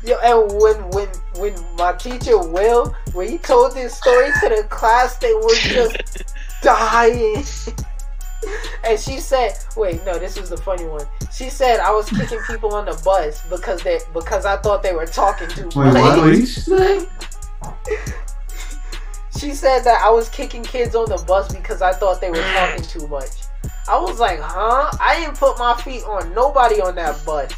yo, 0.04 0.16
and 0.22 0.60
when 0.60 0.76
when 0.90 1.08
when 1.36 1.54
my 1.76 1.92
teacher 1.92 2.38
Will, 2.38 2.94
when 3.12 3.28
he 3.28 3.38
told 3.38 3.74
this 3.74 3.96
story 3.96 4.28
to 4.40 4.48
the 4.48 4.66
class, 4.68 5.16
they 5.18 5.32
were 5.34 5.54
just 5.54 6.34
dying. 6.62 7.44
and 8.84 8.98
she 9.00 9.18
said, 9.18 9.52
"Wait, 9.76 10.04
no, 10.04 10.18
this 10.18 10.38
was 10.38 10.50
the 10.50 10.56
funny 10.58 10.84
one." 10.86 11.06
She 11.32 11.48
said 11.50 11.80
I 11.80 11.90
was 11.90 12.08
kicking 12.10 12.40
people 12.46 12.74
on 12.74 12.84
the 12.84 13.00
bus 13.04 13.42
because 13.48 13.82
they 13.82 14.00
because 14.12 14.44
I 14.44 14.56
thought 14.58 14.82
they 14.82 14.94
were 14.94 15.06
talking 15.06 15.48
too 15.48 15.64
much. 15.66 15.74
what? 15.76 15.94
What 15.94 16.24
did 16.26 16.38
you 16.38 16.46
say? 16.46 17.06
She 19.36 19.52
said 19.52 19.80
that 19.80 20.00
I 20.02 20.10
was 20.10 20.28
kicking 20.28 20.62
kids 20.62 20.94
on 20.94 21.06
the 21.08 21.18
bus 21.26 21.52
because 21.52 21.82
I 21.82 21.92
thought 21.92 22.20
they 22.20 22.30
were 22.30 22.36
talking 22.36 22.84
too 22.84 23.06
much. 23.08 23.28
I 23.88 23.98
was 23.98 24.18
like, 24.18 24.40
huh? 24.40 24.90
I 25.00 25.20
didn't 25.20 25.36
put 25.36 25.58
my 25.58 25.76
feet 25.82 26.04
on 26.04 26.32
nobody 26.34 26.80
on 26.80 26.94
that 26.96 27.24
bus. 27.24 27.52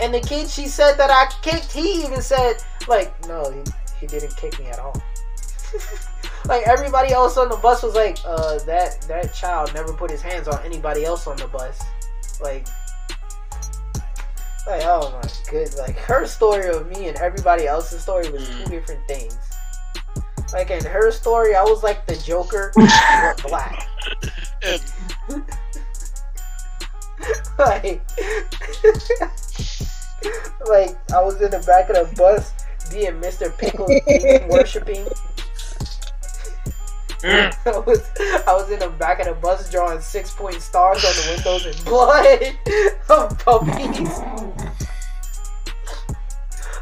And 0.00 0.12
the 0.12 0.20
kid 0.20 0.48
she 0.48 0.66
said 0.66 0.96
that 0.96 1.10
I 1.10 1.32
kicked, 1.42 1.72
he 1.72 2.04
even 2.04 2.22
said, 2.22 2.56
like, 2.88 3.14
no, 3.26 3.50
he, 3.50 3.62
he 4.00 4.06
didn't 4.06 4.36
kick 4.36 4.58
me 4.58 4.66
at 4.66 4.78
all. 4.78 5.00
like 6.46 6.66
everybody 6.66 7.12
else 7.12 7.36
on 7.36 7.48
the 7.48 7.56
bus 7.56 7.82
was 7.82 7.94
like, 7.94 8.18
uh, 8.24 8.58
that 8.64 9.00
that 9.02 9.34
child 9.34 9.72
never 9.74 9.92
put 9.92 10.10
his 10.10 10.20
hands 10.22 10.48
on 10.48 10.62
anybody 10.64 11.04
else 11.04 11.26
on 11.26 11.36
the 11.36 11.48
bus. 11.48 11.82
Like 12.40 12.66
like 14.66 14.82
oh 14.84 15.10
my 15.10 15.50
good 15.50 15.74
like 15.76 15.96
her 15.96 16.24
story 16.26 16.68
of 16.68 16.88
me 16.88 17.08
and 17.08 17.16
everybody 17.18 17.66
else's 17.66 18.02
story 18.02 18.30
was 18.30 18.48
two 18.48 18.64
different 18.66 19.06
things. 19.08 19.36
Like 20.52 20.70
in 20.70 20.84
her 20.84 21.10
story, 21.10 21.54
I 21.54 21.62
was 21.62 21.82
like 21.82 22.06
the 22.06 22.16
Joker, 22.16 22.72
but 22.74 23.42
black. 23.48 23.88
And 27.22 27.58
like, 27.58 28.02
like 30.68 31.12
I 31.12 31.22
was 31.22 31.40
in 31.40 31.50
the 31.50 31.62
back 31.66 31.90
of 31.90 31.96
the 31.96 32.16
bus 32.16 32.52
being 32.90 33.20
Mr. 33.20 33.56
Pickle, 33.56 33.86
demon 34.06 34.48
worshipping. 34.48 35.06
Mm. 37.22 37.54
I 37.66 37.78
was 37.78 38.10
I 38.48 38.52
was 38.52 38.70
in 38.70 38.80
the 38.80 38.90
back 38.98 39.20
of 39.20 39.26
the 39.26 39.34
bus 39.34 39.70
drawing 39.70 40.00
six 40.00 40.34
point 40.34 40.60
stars 40.60 41.04
on 41.04 41.12
the 41.12 41.34
windows 41.36 41.66
and 41.66 41.84
blood 41.84 42.56
of 43.08 43.38
puppies. 43.38 44.18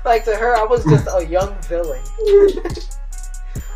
Like 0.05 0.24
to 0.24 0.35
her, 0.35 0.57
I 0.57 0.64
was 0.64 0.83
just 0.85 1.07
a 1.12 1.26
young 1.26 1.55
villain. 1.62 2.03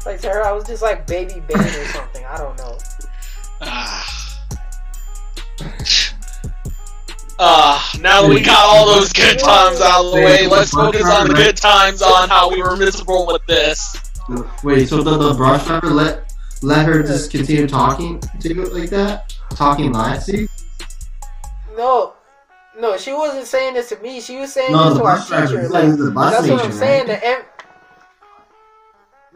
like 0.07 0.21
to 0.23 0.31
her, 0.31 0.43
I 0.43 0.53
was 0.53 0.65
just 0.65 0.83
like 0.83 1.07
Baby 1.07 1.43
Bane 1.47 1.59
or 1.59 1.85
something. 1.89 2.25
I 2.25 2.39
don't 2.39 2.57
know. 2.57 2.79
Ah. 3.61 4.25
Ah. 7.39 7.91
Ah, 7.95 7.99
now 8.01 8.23
that 8.23 8.29
we 8.29 8.41
got 8.43 8.65
all 8.65 8.87
those 8.87 9.13
good 9.13 9.39
times 9.39 9.81
out 9.81 10.05
of 10.05 10.13
the 10.13 10.17
way, 10.19 10.47
let's 10.47 10.71
focus 10.71 11.05
on 11.05 11.29
the 11.29 11.35
good 11.35 11.57
times 11.57 12.01
on 12.03 12.29
how 12.29 12.51
we 12.51 12.63
were 12.63 12.77
miserable 12.77 13.27
with 13.27 13.45
this. 13.47 13.97
Wait, 14.63 14.89
so 14.89 15.03
the, 15.03 15.17
the 15.19 15.35
brush 15.35 15.67
driver 15.67 15.89
let 15.91 16.33
let 16.63 16.87
her 16.87 17.03
just 17.03 17.31
continue 17.31 17.67
talking 17.67 18.21
to 18.41 18.55
you 18.55 18.65
like 18.67 18.89
that? 18.91 19.35
Talking 19.51 19.93
lies 19.93 20.27
to 20.27 20.39
you? 20.43 20.49
No, 21.77 22.15
no, 22.79 22.97
she 22.97 23.13
wasn't 23.13 23.47
saying 23.47 23.75
this 23.75 23.89
to 23.91 23.99
me. 23.99 24.21
She 24.21 24.37
was 24.39 24.53
saying 24.53 24.73
No, 24.73 24.85
this 24.85 24.95
the 24.95 25.01
to 25.01 25.05
our 25.07 25.17
bus 25.17 25.29
driver. 25.29 25.47
teacher. 25.47 25.61
He's 25.63 25.71
Like, 25.71 25.85
like 25.89 25.99
the 25.99 26.11
bus 26.11 26.33
that's 26.33 26.49
what 26.49 26.65
I'm 26.65 26.73
saying. 26.73 27.09
right? 27.09 27.21
The 27.21 27.27
em- 27.27 27.43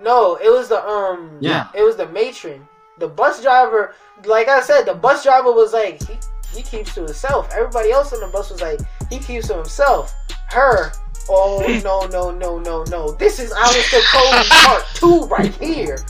no, 0.00 0.36
it 0.36 0.48
was 0.50 0.68
the 0.68 0.82
um. 0.86 1.38
Yeah. 1.40 1.66
It 1.74 1.82
was 1.82 1.96
the 1.96 2.06
matron. 2.08 2.66
The 2.98 3.08
bus 3.08 3.42
driver, 3.42 3.94
like 4.24 4.48
I 4.48 4.60
said, 4.60 4.84
the 4.84 4.94
bus 4.94 5.24
driver 5.24 5.52
was 5.52 5.72
like 5.72 6.02
he 6.02 6.16
he 6.54 6.62
keeps 6.62 6.94
to 6.94 7.00
himself. 7.00 7.50
Everybody 7.52 7.90
else 7.90 8.12
on 8.12 8.20
the 8.20 8.28
bus 8.28 8.50
was 8.50 8.60
like 8.60 8.78
he 9.10 9.18
keeps 9.18 9.48
to 9.48 9.54
himself. 9.54 10.14
Her. 10.50 10.92
Oh 11.28 11.58
no 11.84 12.06
no 12.06 12.30
no 12.30 12.58
no 12.58 12.84
no! 12.84 13.10
This 13.12 13.38
is 13.38 13.52
Aleister 13.52 14.00
Crowley 14.10 14.48
part 14.48 14.84
two 14.94 15.26
right 15.26 15.54
here. 15.54 15.98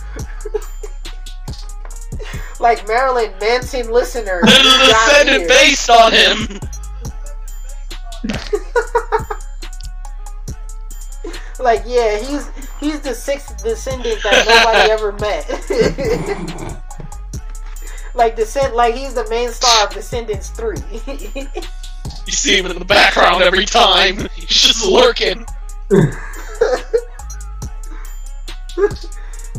like 2.60 2.86
Marilyn 2.86 3.32
Manson 3.40 3.90
listener. 3.90 4.40
This 4.44 4.58
is 4.58 4.64
got 4.64 5.08
descendant 5.08 5.48
based 5.48 5.90
on 5.90 6.12
him. 6.12 6.60
Like, 11.60 11.82
yeah, 11.86 12.18
he's 12.18 12.48
he's 12.78 13.00
the 13.00 13.14
sixth 13.14 13.62
descendant 13.62 14.22
that 14.22 14.46
nobody 14.46 14.90
ever 14.92 15.12
met. 15.12 15.44
Like 18.18 18.36
descent 18.36 18.74
like 18.74 18.94
he's 18.94 19.14
the 19.14 19.26
main 19.30 19.50
star 19.50 19.86
of 19.86 19.94
Descendants 19.94 20.50
three. 20.50 20.76
You 22.26 22.32
see 22.32 22.58
him 22.58 22.66
in 22.66 22.78
the 22.78 22.84
background 22.84 23.42
every 23.42 23.64
time. 23.64 24.28
He's 24.34 24.48
just 24.48 24.86
lurking. 24.86 25.46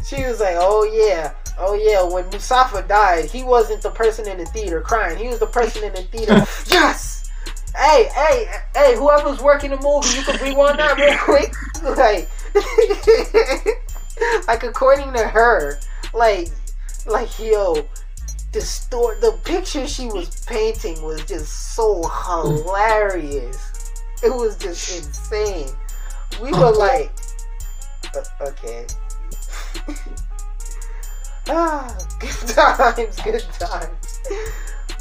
she 0.05 0.23
was 0.23 0.39
like, 0.39 0.55
"Oh 0.59 0.83
yeah, 0.93 1.33
oh 1.57 1.73
yeah." 1.73 2.03
When 2.03 2.25
Musafa 2.25 2.87
died, 2.87 3.25
he 3.25 3.43
wasn't 3.43 3.81
the 3.81 3.89
person 3.89 4.27
in 4.27 4.37
the 4.37 4.45
theater 4.45 4.81
crying. 4.81 5.17
He 5.17 5.27
was 5.27 5.39
the 5.39 5.47
person 5.47 5.83
in 5.83 5.93
the 5.93 6.03
theater. 6.03 6.35
yes. 6.69 7.31
Hey, 7.75 8.09
hey, 8.13 8.45
hey! 8.75 8.95
Whoever's 8.95 9.41
working 9.41 9.71
the 9.71 9.77
movie, 9.77 10.17
you 10.17 10.23
can 10.23 10.39
rewind 10.43 10.77
that 10.79 10.95
real 10.97 11.17
quick. 11.17 11.53
Like, 11.97 12.29
like 14.47 14.63
according 14.63 15.13
to 15.13 15.27
her, 15.27 15.79
like, 16.13 16.49
like 17.07 17.39
yo, 17.39 17.85
the 18.51 18.61
store, 18.61 19.15
the 19.21 19.33
picture 19.43 19.87
she 19.87 20.07
was 20.07 20.43
painting 20.45 21.01
was 21.03 21.23
just 21.25 21.75
so 21.75 22.01
hilarious. 22.25 23.91
It 24.23 24.33
was 24.33 24.57
just 24.57 24.97
insane. 24.97 25.69
We 26.41 26.51
were 26.51 26.71
like, 26.71 27.11
"Uh, 28.15 28.47
okay. 28.47 28.87
ah, 31.49 31.95
good 32.19 32.29
times, 32.47 33.21
good 33.21 33.45
times. 33.59 34.19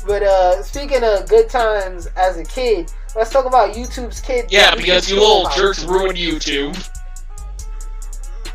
But 0.07 0.23
uh, 0.23 0.63
speaking 0.63 1.03
of 1.03 1.29
good 1.29 1.49
times 1.49 2.07
as 2.17 2.39
a 2.39 2.45
kid, 2.45 2.93
let's 3.17 3.31
talk 3.31 3.47
about 3.47 3.75
YouTube's 3.75 4.21
kid. 4.21 4.47
Yeah, 4.51 4.75
because 4.75 5.11
you 5.11 5.21
little 5.21 5.49
jerks 5.51 5.85
ruined 5.85 6.19
YouTube. 6.19 6.77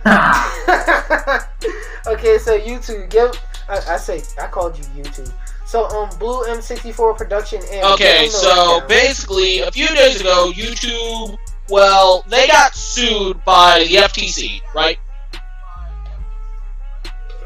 okay, 2.07 2.37
so 2.37 2.59
YouTube, 2.59 3.09
give. 3.09 3.31
I, 3.73 3.95
I 3.95 3.97
say 3.97 4.21
I 4.41 4.47
called 4.47 4.77
you 4.77 4.83
YouTube. 5.03 5.31
So 5.65 5.85
um, 5.87 6.09
Blue 6.19 6.43
M64 6.45 7.17
production 7.17 7.61
and 7.71 7.83
Okay, 7.93 8.23
give 8.23 8.31
them 8.33 8.41
the 8.41 8.47
so 8.47 8.71
rundown. 8.71 8.87
basically, 8.89 9.59
a 9.59 9.71
few 9.71 9.87
days 9.87 10.21
ago, 10.21 10.51
YouTube, 10.53 11.37
well, 11.69 12.23
they 12.27 12.47
got 12.47 12.75
sued 12.75 13.43
by 13.45 13.79
the 13.79 13.95
FTC, 13.95 14.59
right? 14.75 14.99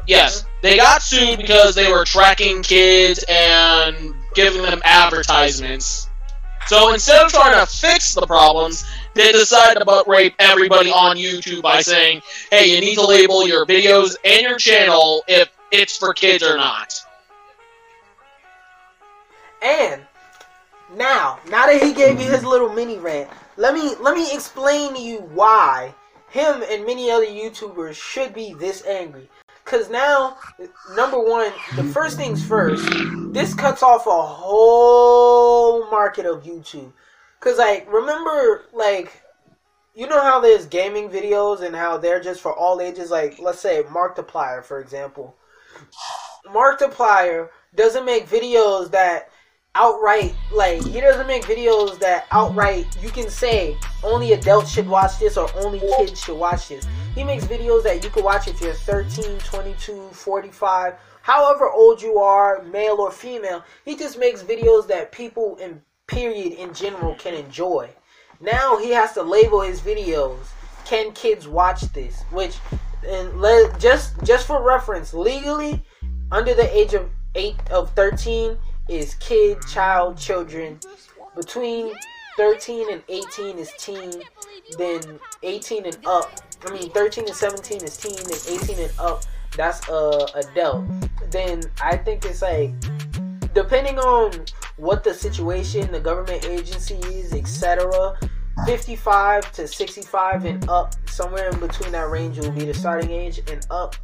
Yes, 0.06 0.44
they 0.62 0.76
got 0.76 1.02
sued 1.02 1.38
because 1.38 1.74
they 1.74 1.90
were 1.90 2.04
tracking 2.04 2.62
kids 2.62 3.24
and 3.28 4.14
giving 4.34 4.62
them 4.62 4.80
advertisements. 4.84 6.08
So 6.66 6.92
instead 6.92 7.24
of 7.24 7.30
trying 7.30 7.58
to 7.58 7.66
fix 7.70 8.14
the 8.14 8.26
problems, 8.26 8.84
they 9.14 9.32
decided 9.32 9.78
to 9.78 9.84
butt 9.84 10.06
rape 10.08 10.34
everybody 10.38 10.90
on 10.90 11.16
YouTube 11.16 11.62
by 11.62 11.80
saying, 11.80 12.20
hey, 12.50 12.74
you 12.74 12.80
need 12.80 12.94
to 12.96 13.06
label 13.06 13.46
your 13.48 13.64
videos 13.66 14.16
and 14.24 14.42
your 14.42 14.56
channel 14.58 15.22
if 15.28 15.48
it's 15.70 15.96
for 15.96 16.12
kids 16.12 16.42
or 16.44 16.56
not. 16.56 16.94
And 19.62 20.02
now, 20.96 21.38
now 21.48 21.66
that 21.66 21.82
he 21.82 21.92
gave 21.92 22.20
you 22.20 22.30
his 22.30 22.44
little 22.44 22.72
mini 22.72 22.98
rant, 22.98 23.28
let 23.56 23.74
me 23.74 23.94
let 24.00 24.14
me 24.14 24.32
explain 24.32 24.94
to 24.94 25.00
you 25.00 25.18
why 25.18 25.94
him 26.30 26.62
and 26.68 26.86
many 26.86 27.10
other 27.10 27.26
YouTubers 27.26 27.94
should 27.94 28.32
be 28.34 28.54
this 28.54 28.84
angry. 28.86 29.28
Cause 29.64 29.90
now, 29.90 30.38
number 30.94 31.18
one, 31.18 31.52
the 31.76 31.84
first 31.84 32.16
things 32.16 32.42
first, 32.42 32.88
this 33.34 33.52
cuts 33.52 33.82
off 33.82 34.06
a 34.06 34.22
whole 34.22 35.90
market 35.90 36.24
of 36.24 36.44
YouTube. 36.44 36.90
Cause 37.40 37.58
like, 37.58 37.86
remember, 37.92 38.64
like, 38.72 39.22
you 39.94 40.06
know 40.06 40.22
how 40.22 40.40
there's 40.40 40.64
gaming 40.64 41.10
videos 41.10 41.60
and 41.60 41.76
how 41.76 41.98
they're 41.98 42.20
just 42.20 42.40
for 42.40 42.54
all 42.54 42.80
ages. 42.80 43.10
Like, 43.10 43.38
let's 43.40 43.60
say 43.60 43.82
Markiplier, 43.82 44.64
for 44.64 44.80
example. 44.80 45.36
Markiplier 46.46 47.48
doesn't 47.74 48.04
make 48.04 48.28
videos 48.28 48.90
that 48.90 49.30
outright 49.74 50.34
like 50.52 50.82
he 50.82 51.00
doesn't 51.00 51.26
make 51.26 51.44
videos 51.44 51.98
that 52.00 52.26
outright 52.32 52.86
you 53.02 53.10
can 53.10 53.28
say 53.28 53.76
only 54.02 54.32
adults 54.32 54.72
should 54.72 54.88
watch 54.88 55.18
this 55.20 55.36
or 55.36 55.48
only 55.56 55.80
kids 55.98 56.22
should 56.22 56.38
watch 56.38 56.68
this. 56.68 56.86
He 57.14 57.22
makes 57.22 57.44
videos 57.44 57.82
that 57.84 58.02
you 58.02 58.10
can 58.10 58.24
watch 58.24 58.48
if 58.48 58.60
you're 58.60 58.72
13 58.72 59.38
22 59.38 60.08
45 60.12 60.94
however 61.22 61.70
old 61.70 62.00
you 62.00 62.18
are 62.18 62.62
male 62.62 62.96
or 62.96 63.12
female. 63.12 63.62
He 63.84 63.96
just 63.96 64.18
makes 64.18 64.42
videos 64.42 64.88
that 64.88 65.12
people 65.12 65.56
in 65.56 65.82
period 66.06 66.54
in 66.54 66.72
general 66.72 67.14
can 67.16 67.34
enjoy. 67.34 67.90
Now 68.40 68.78
he 68.78 68.90
has 68.90 69.12
to 69.12 69.22
label 69.22 69.60
his 69.60 69.80
videos 69.80 70.48
can 70.88 71.12
kids 71.12 71.46
watch 71.46 71.82
this? 71.92 72.22
Which 72.30 72.56
and 73.06 73.40
let 73.40 73.78
just 73.78 74.22
just 74.24 74.46
for 74.46 74.62
reference 74.62 75.14
legally 75.14 75.82
under 76.30 76.54
the 76.54 76.76
age 76.76 76.94
of 76.94 77.08
8 77.34 77.54
of 77.70 77.90
13 77.92 78.58
is 78.88 79.14
kid, 79.16 79.58
child, 79.66 80.18
children. 80.18 80.78
Between 81.36 81.92
13 82.36 82.92
and 82.92 83.02
18 83.08 83.58
is 83.58 83.70
teen. 83.78 84.12
Then 84.76 85.18
18 85.42 85.86
and 85.86 85.98
up. 86.06 86.30
I 86.66 86.72
mean, 86.72 86.90
13 86.90 87.26
and 87.26 87.34
17 87.34 87.84
is 87.84 87.96
teen. 87.96 88.18
And 88.18 88.62
18 88.62 88.78
and 88.78 88.92
up, 88.98 89.22
that's 89.56 89.88
uh 89.88 90.26
adult. 90.34 90.84
then 91.30 91.62
I 91.80 91.96
think 91.96 92.24
it's 92.24 92.42
like 92.42 92.72
depending 93.54 93.98
on 93.98 94.44
what 94.76 95.02
the 95.02 95.12
situation, 95.12 95.90
the 95.90 96.00
government 96.00 96.44
agencies, 96.46 97.32
etc. 97.32 98.16
55 98.66 99.52
to 99.52 99.68
65 99.68 100.44
and 100.44 100.68
up, 100.68 100.94
somewhere 101.08 101.48
in 101.50 101.60
between 101.60 101.92
that 101.92 102.10
range 102.10 102.38
will 102.38 102.50
be 102.50 102.64
the 102.64 102.74
starting 102.74 103.10
age, 103.10 103.40
and 103.50 103.66
up 103.70 103.94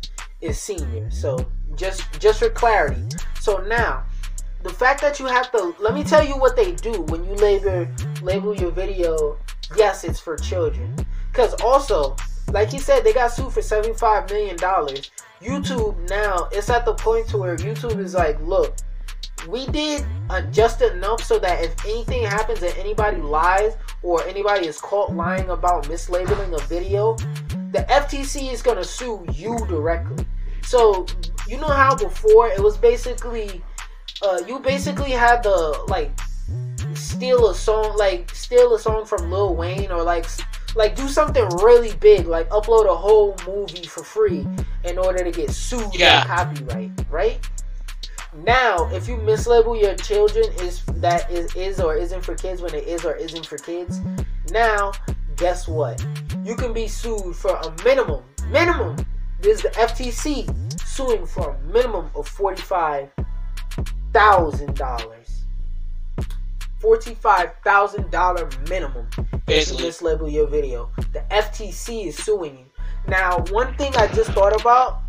is 0.40 0.58
senior. 0.58 1.10
So 1.10 1.50
just 1.76 2.02
just 2.20 2.38
for 2.38 2.50
clarity. 2.50 3.02
So 3.40 3.58
now, 3.58 4.04
the 4.62 4.70
fact 4.70 5.00
that 5.00 5.18
you 5.18 5.26
have 5.26 5.50
to 5.52 5.74
let 5.80 5.94
me 5.94 6.04
tell 6.04 6.24
you 6.24 6.34
what 6.34 6.56
they 6.56 6.72
do 6.72 7.02
when 7.02 7.24
you 7.24 7.34
label 7.34 7.86
label 8.22 8.54
your 8.54 8.70
video. 8.70 9.38
Yes, 9.76 10.04
it's 10.04 10.20
for 10.20 10.36
children. 10.36 10.94
Cause 11.32 11.54
also, 11.62 12.16
like 12.52 12.72
you 12.72 12.78
said, 12.78 13.02
they 13.02 13.12
got 13.12 13.32
sued 13.32 13.52
for 13.52 13.62
75 13.62 14.30
million 14.30 14.56
dollars. 14.56 15.10
YouTube 15.40 16.08
now 16.08 16.48
it's 16.52 16.70
at 16.70 16.84
the 16.84 16.94
point 16.94 17.28
to 17.28 17.38
where 17.38 17.56
YouTube 17.56 17.98
is 17.98 18.14
like, 18.14 18.40
look, 18.40 18.76
we 19.48 19.66
did 19.66 20.04
uh, 20.30 20.42
just 20.50 20.82
enough 20.82 21.22
so 21.22 21.38
that 21.38 21.62
if 21.62 21.84
anything 21.84 22.24
happens 22.24 22.62
and 22.62 22.72
anybody 22.76 23.18
lies 23.20 23.74
or 24.02 24.22
anybody 24.26 24.66
is 24.66 24.80
caught 24.80 25.12
lying 25.14 25.50
about 25.50 25.84
mislabeling 25.84 26.52
a 26.58 26.62
video, 26.66 27.14
the 27.72 27.84
FTC 27.88 28.52
is 28.52 28.62
gonna 28.62 28.84
sue 28.84 29.24
you 29.32 29.56
directly. 29.68 30.24
So 30.62 31.06
you 31.48 31.58
know 31.58 31.68
how 31.68 31.94
before 31.96 32.48
it 32.48 32.60
was 32.62 32.76
basically, 32.76 33.62
uh, 34.22 34.40
you 34.46 34.58
basically 34.60 35.10
had 35.10 35.42
the 35.42 35.84
like 35.88 36.10
steal 36.94 37.50
a 37.50 37.54
song, 37.54 37.96
like 37.96 38.30
steal 38.34 38.74
a 38.74 38.78
song 38.78 39.04
from 39.04 39.30
Lil 39.30 39.54
Wayne 39.54 39.90
or 39.90 40.02
like 40.02 40.26
like 40.74 40.96
do 40.96 41.08
something 41.08 41.44
really 41.62 41.94
big, 41.96 42.26
like 42.26 42.48
upload 42.50 42.86
a 42.86 42.94
whole 42.94 43.36
movie 43.46 43.86
for 43.86 44.02
free 44.02 44.46
in 44.84 44.98
order 44.98 45.22
to 45.22 45.30
get 45.30 45.50
sued 45.50 45.94
Yeah. 45.94 46.22
for 46.22 46.28
copyright, 46.28 46.90
right? 47.10 47.38
Now, 48.42 48.88
if 48.92 49.06
you 49.06 49.16
mislabel 49.16 49.80
your 49.80 49.94
children 49.94 50.44
is 50.60 50.82
that 50.96 51.30
is 51.30 51.54
is 51.54 51.80
or 51.80 51.94
isn't 51.94 52.22
for 52.22 52.34
kids 52.34 52.60
when 52.60 52.74
it 52.74 52.84
is 52.84 53.04
or 53.04 53.14
isn't 53.14 53.46
for 53.46 53.58
kids, 53.58 54.00
now 54.50 54.92
guess 55.36 55.68
what? 55.68 56.04
You 56.42 56.56
can 56.56 56.72
be 56.72 56.88
sued 56.88 57.36
for 57.36 57.54
a 57.56 57.84
minimum 57.84 58.24
minimum. 58.50 58.96
This 59.40 59.58
is 59.58 59.62
the 59.62 59.68
FTC 59.70 60.80
suing 60.80 61.26
for 61.26 61.50
a 61.50 61.72
minimum 61.72 62.10
of 62.16 62.26
forty 62.26 62.62
five 62.62 63.10
thousand 64.12 64.74
dollars. 64.74 65.44
Forty 66.80 67.14
five 67.14 67.52
thousand 67.62 68.10
dollar 68.10 68.48
minimum 68.68 69.06
if 69.46 69.70
you 69.70 69.76
mislabel 69.76 70.32
your 70.32 70.48
video. 70.48 70.90
The 71.12 71.20
FTC 71.30 72.06
is 72.08 72.16
suing 72.16 72.58
you. 72.58 72.64
Now, 73.06 73.44
one 73.50 73.76
thing 73.76 73.94
I 73.96 74.08
just 74.08 74.30
thought 74.32 74.58
about 74.60 75.03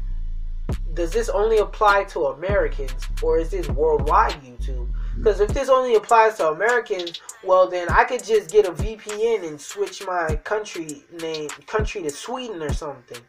does 0.95 1.12
this 1.12 1.27
only 1.29 1.58
apply 1.58 2.05
to 2.05 2.27
Americans 2.27 3.05
or 3.21 3.38
is 3.38 3.51
this 3.51 3.67
worldwide 3.69 4.34
YouTube? 4.41 4.89
Because 5.17 5.39
if 5.39 5.49
this 5.49 5.69
only 5.69 5.95
applies 5.95 6.38
to 6.38 6.49
Americans, 6.49 7.21
well 7.43 7.69
then 7.69 7.88
I 7.89 8.05
could 8.05 8.23
just 8.23 8.49
get 8.49 8.65
a 8.65 8.71
VPN 8.71 9.47
and 9.47 9.60
switch 9.60 10.03
my 10.05 10.36
country 10.43 11.03
name 11.21 11.49
country 11.67 12.01
to 12.03 12.10
Sweden 12.10 12.63
or 12.63 12.73
something. 12.73 13.19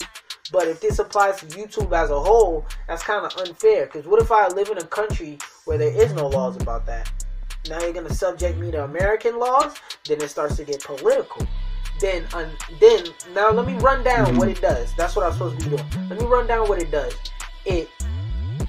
But 0.53 0.69
if 0.69 0.81
this 0.81 1.01
applies 1.01 1.41
to 1.41 1.47
YouTube 1.47 1.93
as 1.93 2.11
a 2.11 2.21
whole, 2.21 2.65
that's 2.87 3.03
kind 3.03 3.27
of 3.27 3.37
unfair. 3.37 3.87
Because 3.87 4.07
what 4.07 4.23
if 4.23 4.31
I 4.31 4.47
live 4.49 4.69
in 4.69 4.79
a 4.79 4.85
country 4.85 5.39
where 5.65 5.77
there 5.77 5.91
is 5.91 6.13
no 6.13 6.29
laws 6.29 6.57
about 6.57 6.87
that? 6.87 7.11
Now 7.69 7.81
you're 7.81 7.93
gonna 7.93 8.15
subject 8.15 8.59
me 8.59 8.71
to 8.71 8.85
American 8.85 9.41
laws, 9.41 9.75
then 10.09 10.23
it 10.23 10.29
starts 10.29 10.57
to 10.57 10.65
get 10.65 10.85
political. 10.85 11.45
Then, 12.01 12.27
then 12.81 13.07
now 13.35 13.51
let 13.51 13.67
me 13.67 13.75
run 13.79 14.05
down 14.05 14.37
what 14.37 14.49
it 14.49 14.61
does. 14.61 14.95
That's 14.97 15.17
what 15.17 15.25
I'm 15.27 15.33
supposed 15.33 15.59
to 15.59 15.71
be 15.71 15.77
doing. 15.77 16.09
Let 16.09 16.21
me 16.21 16.27
run 16.27 16.47
down 16.47 16.69
what 16.69 16.81
it 16.81 16.91
does. 16.91 17.15
It 17.67 17.91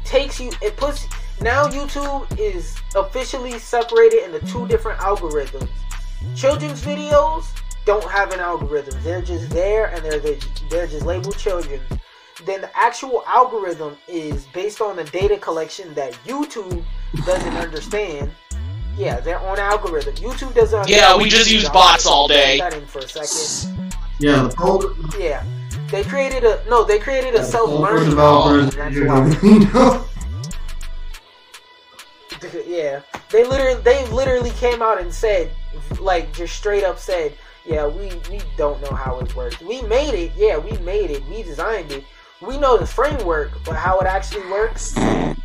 takes 0.04 0.40
you. 0.40 0.52
It 0.62 0.76
puts 0.76 1.08
now 1.42 1.68
YouTube 1.68 2.40
is 2.40 2.76
officially 2.96 3.60
separated 3.60 4.26
into 4.26 4.46
two 4.48 4.68
different 4.68 5.00
algorithms. 5.00 5.70
Children's 6.36 6.84
videos 6.84 7.46
don't 7.86 8.10
have 8.10 8.32
an 8.34 8.40
algorithm. 8.40 9.02
They're 9.04 9.22
just 9.22 9.50
there 9.52 9.88
and 9.88 10.04
they're 10.04 10.20
they're 10.70 10.88
just 10.88 11.06
labeled 11.06 11.38
children. 11.38 11.80
Then 12.46 12.62
the 12.62 12.78
actual 12.78 13.24
algorithm 13.28 13.98
is 14.08 14.46
based 14.48 14.82
on 14.82 14.96
the 14.96 15.04
data 15.06 15.38
collection 15.38 15.94
that 15.96 16.14
YouTube 16.26 16.84
doesn't 17.26 17.54
understand. 17.56 18.32
Yeah, 18.96 19.20
their 19.20 19.40
own 19.40 19.60
algorithm. 19.60 20.16
YouTube 20.16 20.56
doesn't. 20.56 20.90
Yeah, 20.90 21.16
we 21.16 21.30
just 21.30 21.52
use 21.52 21.70
bots 21.70 22.08
all 22.08 22.28
day. 22.28 22.58
That 22.58 22.74
in 22.74 22.86
for 22.86 23.00
a 23.00 23.08
second. 23.08 23.94
Yeah, 24.20 24.44
the 24.44 24.56
poll, 24.56 24.84
Yeah, 25.20 25.44
they 25.92 26.04
created 26.04 26.44
a 26.44 26.64
no. 26.70 26.84
They 26.84 27.00
created 27.00 27.36
a 27.36 27.42
the 27.44 27.44
poll 27.44 27.46
for 27.46 27.52
self-learning 27.52 28.10
developers. 28.10 28.76
That's 28.76 28.96
why. 28.96 29.40
you 29.44 29.60
know? 29.60 30.06
yeah, 32.68 33.02
they 33.32 33.46
literally 33.46 33.82
they 33.82 34.06
literally 34.08 34.52
came 34.52 34.82
out 34.82 35.00
and 35.00 35.14
said, 35.14 35.52
like, 36.00 36.34
just 36.34 36.56
straight 36.56 36.84
up 36.84 37.00
said, 37.00 37.34
yeah, 37.66 37.88
we 37.88 38.12
we 38.30 38.42
don't 38.58 38.82
know 38.82 38.96
how 38.96 39.20
it 39.20 39.36
works. 39.36 39.60
We 39.62 39.82
made 39.84 40.14
it, 40.14 40.32
yeah, 40.36 40.58
we 40.58 40.72
made 40.80 41.12
it, 41.12 41.26
we 41.28 41.44
designed 41.44 41.92
it. 41.92 42.04
We 42.42 42.58
know 42.58 42.78
the 42.78 42.86
framework, 42.86 43.52
but 43.66 43.76
how 43.76 44.00
it 44.00 44.08
actually 44.08 44.48
works. 44.52 44.94
yeah, 44.96 45.36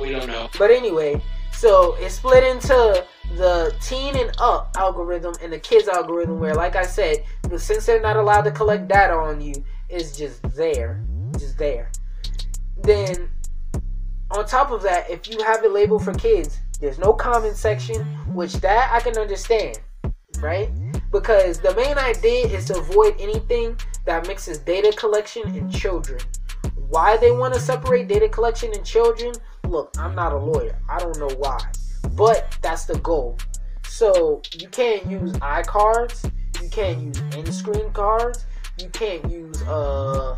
we 0.00 0.10
don't 0.10 0.26
know. 0.26 0.50
But 0.58 0.70
anyway, 0.70 1.22
so 1.52 1.94
it's 1.98 2.16
split 2.16 2.44
into 2.44 3.06
the 3.36 3.74
teen 3.80 4.16
and 4.16 4.32
up 4.40 4.74
algorithm 4.76 5.34
and 5.42 5.52
the 5.52 5.58
kids 5.58 5.88
algorithm, 5.88 6.38
where, 6.40 6.54
like 6.54 6.76
I 6.76 6.84
said, 6.84 7.24
since 7.56 7.86
they're 7.86 8.00
not 8.00 8.16
allowed 8.16 8.42
to 8.42 8.50
collect 8.50 8.88
data 8.88 9.14
on 9.14 9.40
you, 9.40 9.64
it's 9.88 10.16
just 10.16 10.42
there, 10.54 11.02
just 11.38 11.58
there. 11.58 11.90
Then, 12.76 13.30
on 14.30 14.46
top 14.46 14.70
of 14.70 14.82
that, 14.82 15.10
if 15.10 15.28
you 15.28 15.42
have 15.42 15.64
it 15.64 15.72
labeled 15.72 16.04
for 16.04 16.14
kids, 16.14 16.60
there's 16.80 16.98
no 16.98 17.12
comment 17.12 17.56
section, 17.56 18.04
which 18.32 18.54
that 18.54 18.90
I 18.92 19.00
can 19.00 19.18
understand, 19.18 19.80
right? 20.40 20.70
Because 21.10 21.60
the 21.60 21.74
main 21.74 21.98
idea 21.98 22.46
is 22.46 22.66
to 22.66 22.78
avoid 22.78 23.16
anything 23.20 23.78
that 24.06 24.26
mixes 24.26 24.58
data 24.58 24.94
collection 24.96 25.42
and 25.56 25.72
children. 25.72 26.20
Why 26.88 27.16
they 27.16 27.30
want 27.32 27.54
to 27.54 27.60
separate 27.60 28.08
data 28.08 28.28
collection 28.28 28.72
and 28.74 28.84
children? 28.84 29.32
Look, 29.68 29.94
I'm 29.98 30.14
not 30.14 30.32
a 30.32 30.38
lawyer. 30.38 30.78
I 30.88 30.98
don't 30.98 31.18
know 31.18 31.30
why. 31.36 31.60
But 32.12 32.56
that's 32.62 32.84
the 32.84 32.98
goal. 32.98 33.38
So 33.86 34.42
you 34.58 34.68
can't 34.68 35.04
use 35.10 35.32
iCards, 35.34 36.30
you 36.62 36.68
can't 36.68 37.00
use 37.02 37.18
in-screen 37.36 37.92
cards, 37.92 38.46
you 38.78 38.88
can't 38.90 39.28
use 39.30 39.62
uh 39.62 40.36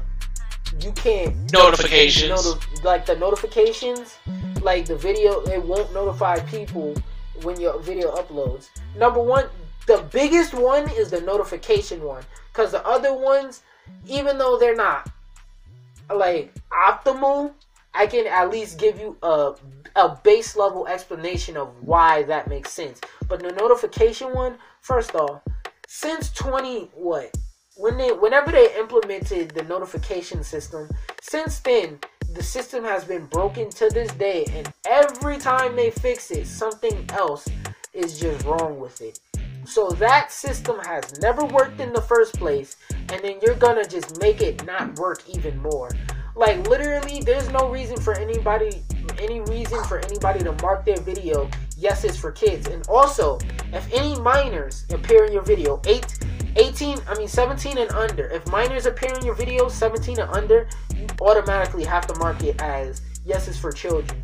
you 0.81 0.93
can't 0.93 1.53
Notifications. 1.53 2.31
Noti- 2.31 2.83
like 2.83 3.05
the 3.07 3.17
notifications, 3.17 4.17
like 4.63 4.87
the 4.87 4.97
video, 4.97 5.41
it 5.43 5.63
won't 5.63 5.93
notify 5.93 6.41
people 6.41 6.95
when 7.43 7.61
your 7.61 7.79
video 7.81 8.15
uploads. 8.15 8.69
Number 8.97 9.23
one, 9.23 9.47
the 9.87 10.05
biggest 10.11 10.55
one 10.55 10.89
is 10.91 11.11
the 11.11 11.21
notification 11.21 12.03
one, 12.03 12.25
because 12.53 12.73
the 12.73 12.85
other 12.87 13.13
ones, 13.13 13.63
even 14.07 14.39
though 14.39 14.59
they're 14.59 14.77
not 14.77 15.11
like 16.15 16.55
optimal, 16.71 17.53
I 17.95 18.07
can 18.07 18.27
at 18.27 18.51
least 18.51 18.79
give 18.79 18.99
you 18.99 19.17
a 19.23 19.55
a 19.95 20.17
base 20.25 20.57
level 20.57 20.87
explanation 20.87 21.57
of 21.57 21.69
why 21.83 22.23
that 22.23 22.49
makes 22.49 22.73
sense. 22.73 23.01
But 23.29 23.41
the 23.41 23.53
notification 23.53 24.33
one, 24.35 24.57
first 24.81 25.15
off, 25.15 25.43
since 25.87 26.31
20 26.33 26.91
what 26.95 27.37
when 27.77 27.97
they 27.97 28.13
whenever 28.13 28.53
they 28.53 28.75
implemented 28.79 29.51
the 29.51 29.63
notification 29.65 30.43
system, 30.43 30.89
since 31.21 31.61
then 31.61 31.99
the 32.35 32.43
system 32.43 32.85
has 32.85 33.05
been 33.05 33.27
broken 33.27 33.69
to 33.71 33.91
this 33.91 34.13
day 34.13 34.47
and 34.53 34.73
every 34.87 35.39
time 35.39 35.77
they 35.77 35.91
fix 35.91 36.31
it, 36.31 36.47
something 36.47 37.07
else 37.11 37.47
is 37.93 38.19
just 38.19 38.45
wrong 38.47 38.79
with 38.81 39.01
it. 39.03 39.19
So 39.65 39.91
that 39.91 40.33
system 40.33 40.79
has 40.81 41.19
never 41.21 41.45
worked 41.45 41.81
in 41.81 41.93
the 41.93 42.03
first 42.03 42.35
place 42.39 42.77
and 43.11 43.23
then 43.23 43.39
you're 43.43 43.55
gonna 43.55 43.87
just 43.87 44.21
make 44.21 44.41
it 44.41 44.65
not 44.65 44.99
work 44.99 45.23
even 45.29 45.59
more. 45.59 45.91
Like 46.35 46.67
literally 46.69 47.21
there's 47.21 47.51
no 47.51 47.69
reason 47.69 47.97
for 48.01 48.15
anybody 48.15 48.83
any 49.19 49.41
reason 49.41 49.83
for 49.85 49.99
anybody 49.99 50.41
to 50.41 50.53
mark 50.63 50.85
their 50.85 51.01
video 51.01 51.49
yes 51.77 52.05
it's 52.05 52.17
for 52.17 52.33
kids. 52.33 52.67
And 52.67 52.87
also 52.89 53.39
if 53.73 53.93
any 53.93 54.19
minors 54.21 54.87
appear 54.91 55.25
in 55.25 55.33
your 55.33 55.43
video 55.43 55.81
8 55.87 56.19
18 56.57 56.99
i 57.09 57.17
mean 57.17 57.29
17 57.29 57.79
and 57.79 57.91
under 57.93 58.29
if 58.29 58.47
minors 58.49 58.85
appear 58.85 59.11
in 59.15 59.25
your 59.25 59.35
video 59.35 59.69
17 59.69 60.21
and 60.21 60.31
under 60.33 60.69
you 60.95 61.07
automatically 61.23 61.83
have 61.83 62.07
to 62.07 62.15
mark 62.19 62.43
it 62.43 62.61
as 62.61 63.01
yes 63.25 63.49
it's 63.49 63.59
for 63.59 63.73
children. 63.73 64.23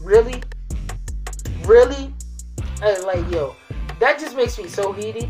Really? 0.00 0.42
Really? 1.64 2.14
And, 2.82 3.04
like 3.04 3.30
yo 3.30 3.54
that 3.98 4.18
just 4.18 4.36
makes 4.36 4.58
me 4.58 4.68
so 4.68 4.92
heated 4.92 5.28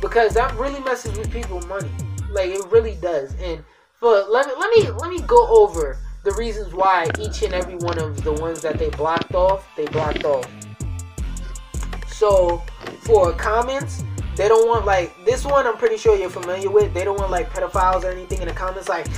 because 0.00 0.34
that 0.34 0.54
really 0.56 0.80
messes 0.80 1.16
with 1.18 1.30
people's 1.30 1.66
money 1.66 1.90
like 2.36 2.50
it 2.50 2.64
really 2.70 2.94
does 2.96 3.34
and 3.42 3.64
but 4.00 4.30
let 4.30 4.46
me 4.46 4.52
let 4.58 4.70
me 4.70 4.90
let 4.92 5.10
me 5.10 5.20
go 5.26 5.46
over 5.48 5.98
the 6.22 6.32
reasons 6.32 6.72
why 6.72 7.08
each 7.18 7.42
and 7.42 7.52
every 7.52 7.76
one 7.76 7.98
of 7.98 8.22
the 8.22 8.32
ones 8.32 8.60
that 8.62 8.78
they 8.78 8.90
blocked 8.90 9.34
off 9.34 9.66
they 9.76 9.86
blocked 9.86 10.24
off 10.24 10.48
so 12.06 12.62
for 13.00 13.32
comments 13.32 14.04
they 14.36 14.48
don't 14.48 14.68
want 14.68 14.86
like 14.86 15.12
this 15.24 15.44
one 15.44 15.66
i'm 15.66 15.76
pretty 15.76 15.96
sure 15.96 16.16
you're 16.16 16.30
familiar 16.30 16.70
with 16.70 16.92
they 16.94 17.04
don't 17.04 17.18
want 17.18 17.30
like 17.30 17.50
pedophiles 17.50 18.04
or 18.04 18.10
anything 18.10 18.40
in 18.40 18.48
the 18.48 18.54
comments 18.54 18.88
like 18.88 19.06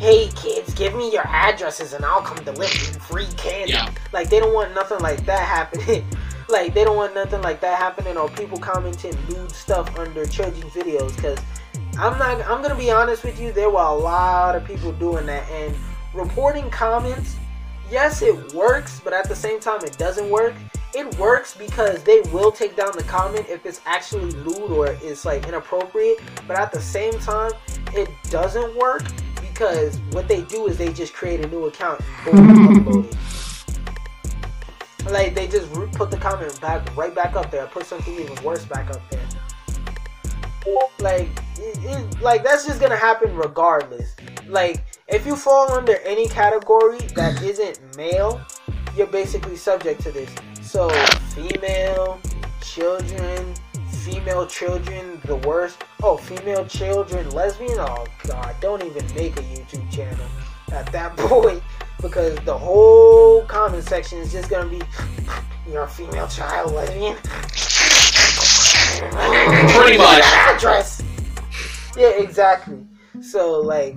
hey 0.00 0.28
kids, 0.34 0.72
give 0.72 0.94
me 0.94 1.12
your 1.12 1.26
addresses 1.26 1.92
and 1.92 2.06
I'll 2.06 2.22
come 2.22 2.42
deliver 2.42 2.62
you 2.62 2.98
free 3.00 3.26
candy. 3.36 3.72
Yeah. 3.72 3.92
Like 4.14 4.30
they 4.30 4.40
don't 4.40 4.54
want 4.54 4.74
nothing 4.74 4.98
like 5.00 5.26
that 5.26 5.46
happening. 5.46 6.06
like 6.48 6.72
they 6.72 6.84
don't 6.84 6.96
want 6.96 7.14
nothing 7.14 7.42
like 7.42 7.60
that 7.60 7.78
happening 7.78 8.16
or 8.16 8.30
people 8.30 8.58
commenting 8.58 9.14
lewd 9.28 9.52
stuff 9.52 9.94
under 9.98 10.24
children's 10.24 10.72
videos 10.72 11.14
because 11.16 11.38
I'm 12.00 12.18
not 12.18 12.40
I'm 12.48 12.62
gonna 12.62 12.74
be 12.74 12.90
honest 12.90 13.22
with 13.24 13.38
you, 13.38 13.52
there 13.52 13.68
were 13.68 13.82
a 13.82 13.94
lot 13.94 14.56
of 14.56 14.64
people 14.64 14.90
doing 14.92 15.26
that 15.26 15.46
and 15.50 15.76
reporting 16.14 16.70
comments, 16.70 17.36
yes 17.90 18.22
it 18.22 18.54
works, 18.54 19.02
but 19.04 19.12
at 19.12 19.28
the 19.28 19.36
same 19.36 19.60
time 19.60 19.84
it 19.84 19.98
doesn't 19.98 20.30
work. 20.30 20.54
It 20.94 21.14
works 21.18 21.54
because 21.54 22.02
they 22.02 22.22
will 22.32 22.50
take 22.50 22.74
down 22.74 22.92
the 22.96 23.02
comment 23.02 23.50
if 23.50 23.66
it's 23.66 23.82
actually 23.84 24.30
lewd 24.30 24.70
or 24.70 24.86
it's 25.02 25.26
like 25.26 25.46
inappropriate, 25.46 26.22
but 26.48 26.58
at 26.58 26.72
the 26.72 26.80
same 26.80 27.12
time 27.20 27.52
it 27.92 28.08
doesn't 28.30 28.74
work 28.76 29.02
because 29.42 29.98
what 30.12 30.26
they 30.26 30.40
do 30.40 30.68
is 30.68 30.78
they 30.78 30.94
just 30.94 31.12
create 31.12 31.44
a 31.44 31.48
new 31.48 31.66
account 31.66 32.00
and 32.26 32.38
upload 32.38 33.12
it. 33.12 33.16
Like 35.12 35.34
they 35.34 35.48
just 35.48 35.70
put 35.92 36.10
the 36.10 36.16
comment 36.16 36.58
back 36.62 36.96
right 36.96 37.14
back 37.14 37.36
up 37.36 37.50
there, 37.50 37.66
put 37.66 37.84
something 37.84 38.18
even 38.18 38.42
worse 38.42 38.64
back 38.64 38.88
up 38.90 39.02
there. 39.10 39.20
Like, 40.98 41.28
it, 41.60 41.78
it, 41.84 42.20
like 42.20 42.42
that's 42.42 42.66
just 42.66 42.80
gonna 42.80 42.96
happen 42.96 43.34
regardless. 43.36 44.16
Like, 44.48 44.84
if 45.08 45.26
you 45.26 45.36
fall 45.36 45.70
under 45.72 45.96
any 45.98 46.28
category 46.28 46.98
that 47.14 47.42
isn't 47.42 47.80
male, 47.96 48.40
you're 48.96 49.06
basically 49.06 49.56
subject 49.56 50.00
to 50.02 50.10
this. 50.10 50.34
So, 50.62 50.88
female, 51.34 52.20
children, 52.62 53.54
female 53.90 54.46
children, 54.46 55.20
the 55.24 55.36
worst. 55.36 55.84
Oh, 56.02 56.16
female 56.16 56.64
children, 56.66 57.28
lesbian. 57.30 57.78
Oh 57.78 58.06
God, 58.26 58.56
don't 58.60 58.82
even 58.82 59.04
make 59.14 59.36
a 59.38 59.42
YouTube 59.42 59.90
channel 59.92 60.26
at 60.72 60.90
that 60.92 61.16
point 61.16 61.62
because 62.00 62.36
the 62.40 62.56
whole 62.56 63.44
comment 63.44 63.84
section 63.84 64.18
is 64.18 64.32
just 64.32 64.48
gonna 64.48 64.68
be 64.68 64.80
you're 65.70 65.84
a 65.84 65.88
female 65.88 66.26
child 66.26 66.72
lesbian. 66.72 67.16
Pretty 69.74 69.98
much. 69.98 70.24
Address. 70.24 70.99
Yeah, 71.96 72.10
exactly. 72.10 72.86
So 73.20 73.60
like 73.60 73.96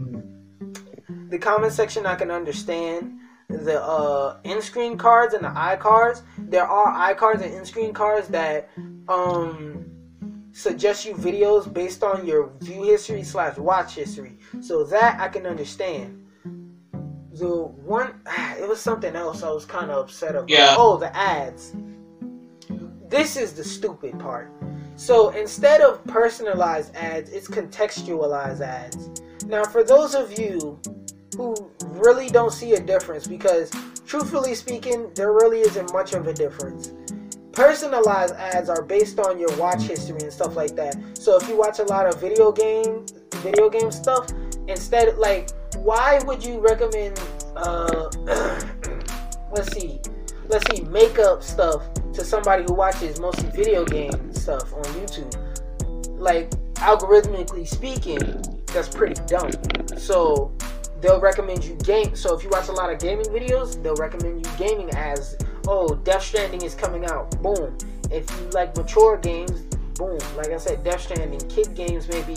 the 1.30 1.38
comment 1.38 1.74
section 1.74 2.06
I 2.06 2.16
can 2.16 2.32
understand 2.32 3.20
the 3.50 3.82
uh 3.84 4.38
in-screen 4.44 4.98
cards 4.98 5.34
and 5.34 5.44
the 5.44 5.50
iCards. 5.50 6.22
There 6.38 6.66
are 6.66 7.14
iCards 7.14 7.42
and 7.42 7.54
in-screen 7.54 7.94
cards 7.94 8.28
that 8.30 8.70
um 9.08 9.86
suggest 10.52 11.06
you 11.06 11.16
videos 11.16 11.72
based 11.72 12.04
on 12.04 12.26
your 12.26 12.52
view 12.60 12.84
history 12.84 13.24
slash 13.24 13.58
watch 13.58 13.96
history. 13.96 14.38
So 14.62 14.84
that 14.86 15.20
I 15.20 15.28
can 15.28 15.46
understand. 15.46 16.20
The 17.34 17.48
one, 17.48 18.14
it 18.60 18.68
was 18.68 18.80
something 18.80 19.16
else 19.16 19.44
I 19.44 19.50
was 19.50 19.66
kind 19.66 19.92
of 19.92 20.06
upset 20.06 20.32
about. 20.32 20.50
Yeah. 20.50 20.76
Oh, 20.78 20.98
the 20.98 21.16
ads. 21.16 21.74
This 23.10 23.38
is 23.38 23.54
the 23.54 23.64
stupid 23.64 24.20
part. 24.20 24.52
So 24.96 25.30
instead 25.30 25.82
of 25.82 26.04
personalized 26.06 26.96
ads, 26.96 27.32
it's 27.32 27.48
contextualized 27.48 28.62
ads. 28.62 29.10
Now, 29.46 29.66
for 29.66 29.84
those 29.84 30.16
of 30.16 30.38
you 30.38 30.80
who 31.36 31.56
really 31.82 32.30
don't 32.30 32.54
see 32.54 32.74
a 32.74 32.80
difference, 32.80 33.28
because 33.28 33.72
truthfully 34.06 34.56
speaking, 34.56 35.12
there 35.16 35.34
really 35.34 35.60
isn't 35.60 35.92
much 35.92 36.14
of 36.14 36.28
a 36.28 36.34
difference. 36.34 36.94
Personalized 37.52 38.36
ads 38.36 38.70
are 38.70 38.82
based 38.82 39.20
on 39.20 39.40
your 39.40 39.56
watch 39.58 39.84
history 39.84 40.20
and 40.22 40.34
stuff 40.34 40.56
like 40.56 40.76
that. 40.76 40.96
So 41.18 41.38
if 41.38 41.48
you 41.48 41.58
watch 41.58 41.80
a 41.80 41.84
lot 41.84 42.08
of 42.08 42.20
video 42.20 42.52
game, 42.52 43.06
video 43.36 43.70
game 43.70 43.92
stuff, 43.92 44.28
instead, 44.68 45.18
like, 45.18 45.50
why 45.78 46.20
would 46.26 46.44
you 46.44 46.60
recommend? 46.60 47.20
Uh, 47.56 48.10
let's 49.52 49.72
see, 49.74 50.00
let's 50.48 50.66
see, 50.72 50.84
makeup 50.86 51.44
stuff 51.44 51.84
to 52.14 52.24
somebody 52.24 52.64
who 52.64 52.74
watches 52.74 53.20
mostly 53.20 53.50
video 53.52 53.86
game 53.86 54.33
stuff 54.44 54.74
on 54.74 54.84
YouTube. 54.84 55.34
Like 56.20 56.52
algorithmically 56.76 57.68
speaking, 57.68 58.20
that's 58.68 58.90
pretty 58.90 59.20
dumb. 59.26 59.52
So 59.98 60.52
they'll 61.02 61.22
recommend 61.22 61.64
you 61.64 61.76
game. 61.76 62.16
So 62.16 62.36
if 62.36 62.44
you 62.44 62.50
watch 62.50 62.68
a 62.68 62.74
lot 62.74 62.92
of 62.92 63.00
gaming 63.00 63.26
videos, 63.28 63.82
they'll 63.82 63.96
recommend 63.96 64.46
you 64.46 64.52
gaming 64.58 64.90
as 64.92 65.38
oh 65.68 65.96
Death 65.96 66.24
Stranding 66.24 66.62
is 66.62 66.76
coming 66.76 67.06
out. 67.06 67.42
Boom. 67.42 67.78
If 68.12 68.30
you 68.32 68.50
like 68.50 68.76
mature 68.76 69.18
games, 69.18 69.62
boom. 69.98 70.20
Like 70.36 70.50
I 70.50 70.58
said, 70.58 70.84
Death 70.84 71.02
Stranding. 71.02 71.40
Kid 71.50 71.74
games 71.74 72.08
maybe 72.10 72.36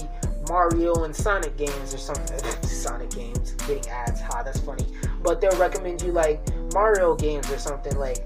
Mario 0.49 1.05
and 1.05 1.15
Sonic 1.15 1.57
games 1.57 1.93
or 1.93 1.99
something. 1.99 2.39
Sonic 2.63 3.11
games 3.11 3.53
getting 3.67 3.89
ads. 3.89 4.21
Ha, 4.21 4.43
that's 4.45 4.61
funny. 4.61 4.87
But 5.23 5.41
they'll 5.41 5.59
recommend 5.59 6.03
you 6.03 6.13
like 6.13 6.41
Mario 6.73 7.17
games 7.17 7.51
or 7.51 7.59
something 7.59 7.97
like 7.99 8.19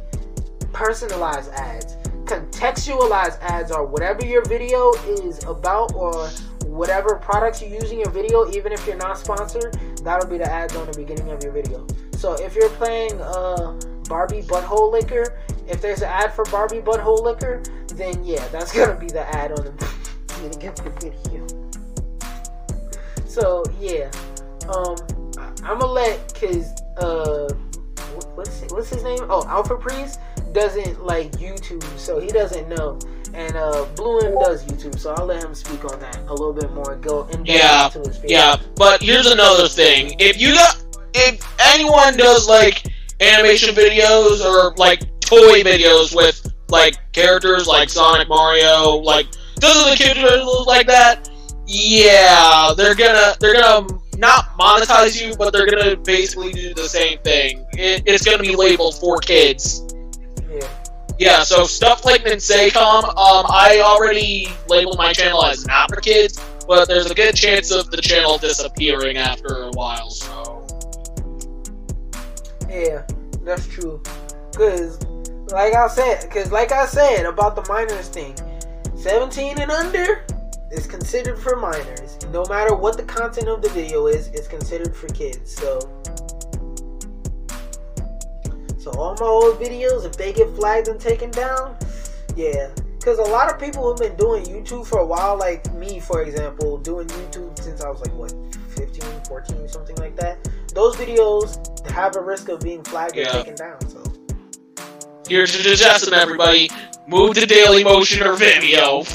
personalized 0.72 1.50
ads. 1.52 1.96
Contextualized 2.30 3.40
ads 3.40 3.72
are 3.72 3.84
whatever 3.84 4.24
your 4.24 4.44
video 4.44 4.92
is 5.04 5.42
about 5.46 5.92
or 5.94 6.28
whatever 6.64 7.16
products 7.16 7.60
you 7.60 7.66
use 7.66 7.90
in 7.90 7.98
your 7.98 8.10
video, 8.10 8.48
even 8.52 8.70
if 8.70 8.86
you're 8.86 8.94
not 8.94 9.18
sponsored, 9.18 9.76
that'll 10.04 10.30
be 10.30 10.38
the 10.38 10.48
ads 10.48 10.76
on 10.76 10.86
the 10.86 10.96
beginning 10.96 11.32
of 11.32 11.42
your 11.42 11.50
video. 11.50 11.84
So 12.12 12.34
if 12.34 12.54
you're 12.54 12.70
playing 12.70 13.20
uh, 13.20 13.72
Barbie 14.08 14.42
Butthole 14.42 14.92
Liquor, 14.92 15.40
if 15.66 15.82
there's 15.82 16.02
an 16.02 16.08
ad 16.08 16.32
for 16.32 16.44
Barbie 16.44 16.78
Butthole 16.78 17.20
Liquor, 17.20 17.64
then 17.96 18.22
yeah, 18.22 18.46
that's 18.50 18.72
gonna 18.72 18.94
be 18.94 19.08
the 19.08 19.26
ad 19.34 19.50
on 19.50 19.64
the 19.64 19.72
beginning 20.28 20.68
of 20.68 20.76
the 20.76 21.10
video. 21.10 21.44
So 23.26 23.64
yeah, 23.80 24.08
um, 24.68 24.94
I'm 25.64 25.80
gonna 25.80 25.86
let 25.86 26.32
cause 26.38 26.80
uh, 26.98 27.52
what's 28.36 28.60
what's 28.70 28.88
his 28.88 29.02
name? 29.02 29.26
Oh, 29.28 29.44
Alpha 29.48 29.74
Priest 29.74 30.20
doesn't 30.52 31.04
like 31.04 31.30
YouTube, 31.32 31.82
so 31.98 32.20
he 32.20 32.28
doesn't 32.28 32.68
know. 32.68 32.98
And 33.32 33.56
uh, 33.56 33.86
Blue 33.94 34.18
M 34.20 34.34
does 34.40 34.64
YouTube, 34.64 34.98
so 34.98 35.14
I'll 35.14 35.26
let 35.26 35.42
him 35.42 35.54
speak 35.54 35.84
on 35.84 36.00
that 36.00 36.18
a 36.26 36.32
little 36.32 36.52
bit 36.52 36.72
more. 36.72 36.96
Go 36.96 37.26
in 37.28 37.44
Yeah, 37.44 37.86
into 37.86 38.00
his 38.00 38.18
video. 38.18 38.38
Yeah, 38.38 38.56
but 38.76 39.02
here's 39.02 39.26
another 39.26 39.68
thing. 39.68 40.16
If 40.18 40.40
you 40.40 40.52
got, 40.54 40.82
if 41.14 41.40
anyone 41.74 42.16
does 42.16 42.48
like 42.48 42.84
animation 43.20 43.74
videos 43.74 44.44
or 44.44 44.74
like 44.76 45.00
toy 45.20 45.62
videos 45.62 46.14
with 46.14 46.52
like 46.68 46.96
characters 47.12 47.66
like 47.66 47.88
Sonic, 47.88 48.28
Mario, 48.28 48.96
like 48.96 49.26
those 49.60 49.76
are 49.76 49.90
the 49.90 49.96
characters 49.96 50.44
like 50.66 50.86
that? 50.88 51.28
Yeah, 51.66 52.74
they're 52.76 52.96
gonna 52.96 53.34
they're 53.38 53.54
gonna 53.54 53.86
not 54.18 54.58
monetize 54.58 55.20
you, 55.22 55.36
but 55.36 55.52
they're 55.52 55.70
gonna 55.70 55.96
basically 55.96 56.52
do 56.52 56.74
the 56.74 56.88
same 56.88 57.18
thing. 57.20 57.64
It, 57.74 58.02
it's 58.06 58.24
gonna 58.24 58.42
be 58.42 58.56
labeled 58.56 58.96
for 58.96 59.18
kids. 59.18 59.86
Yeah. 61.20 61.42
So 61.42 61.64
stuff 61.64 62.06
like 62.06 62.24
Ninsecom, 62.24 63.04
um, 63.04 63.14
I 63.16 63.82
already 63.84 64.48
labeled 64.68 64.96
my 64.96 65.12
channel 65.12 65.44
as 65.44 65.66
not 65.66 65.90
for 65.90 66.00
kids, 66.00 66.42
but 66.66 66.88
there's 66.88 67.10
a 67.10 67.14
good 67.14 67.36
chance 67.36 67.70
of 67.70 67.90
the 67.90 67.98
channel 67.98 68.38
disappearing 68.38 69.18
after 69.18 69.64
a 69.64 69.70
while, 69.72 70.08
so. 70.08 70.66
Yeah, 72.70 73.06
that's 73.44 73.66
true. 73.66 74.02
Cause, 74.54 74.98
like 75.52 75.74
I 75.74 75.88
said, 75.88 76.30
cause 76.30 76.50
like 76.50 76.72
I 76.72 76.86
said 76.86 77.26
about 77.26 77.54
the 77.54 77.70
minors 77.70 78.08
thing, 78.08 78.34
seventeen 78.96 79.60
and 79.60 79.70
under 79.70 80.24
is 80.72 80.86
considered 80.86 81.38
for 81.38 81.54
minors. 81.54 82.16
No 82.30 82.46
matter 82.46 82.74
what 82.74 82.96
the 82.96 83.02
content 83.02 83.48
of 83.48 83.60
the 83.60 83.68
video 83.70 84.06
is, 84.06 84.28
it's 84.28 84.48
considered 84.48 84.96
for 84.96 85.08
kids. 85.08 85.54
So, 85.54 85.80
so 88.80 88.90
all 88.92 89.14
my 89.20 89.26
old 89.26 89.58
videos, 89.60 90.04
if 90.04 90.16
they 90.16 90.32
get 90.32 90.48
flagged 90.56 90.88
and 90.88 90.98
taken 91.00 91.30
down, 91.30 91.76
yeah. 92.36 92.70
Cause 93.02 93.18
a 93.18 93.22
lot 93.22 93.50
of 93.52 93.58
people 93.58 93.82
who 93.82 93.88
have 93.90 93.98
been 93.98 94.16
doing 94.16 94.44
YouTube 94.44 94.86
for 94.86 94.98
a 94.98 95.06
while, 95.06 95.38
like 95.38 95.72
me, 95.74 96.00
for 96.00 96.22
example, 96.22 96.76
doing 96.78 97.06
YouTube 97.08 97.58
since 97.58 97.80
I 97.82 97.88
was 97.88 98.00
like 98.00 98.12
what 98.14 98.32
15, 98.76 99.02
14, 99.26 99.68
something 99.68 99.96
like 99.96 100.16
that. 100.16 100.38
Those 100.74 100.96
videos 100.96 101.88
have 101.88 102.16
a 102.16 102.20
risk 102.20 102.48
of 102.48 102.60
being 102.60 102.82
flagged 102.84 103.16
Yeah. 103.16 103.36
and 103.36 103.46
taken 103.46 103.54
down. 103.54 103.88
So 103.88 104.02
Here's 105.28 105.54
your 105.54 105.62
suggestion, 105.62 106.12
everybody. 106.12 106.70
Move 107.06 107.34
to 107.36 107.46
Daily 107.46 107.84
Motion 107.84 108.26
or 108.26 108.34
Vimeo. 108.34 109.06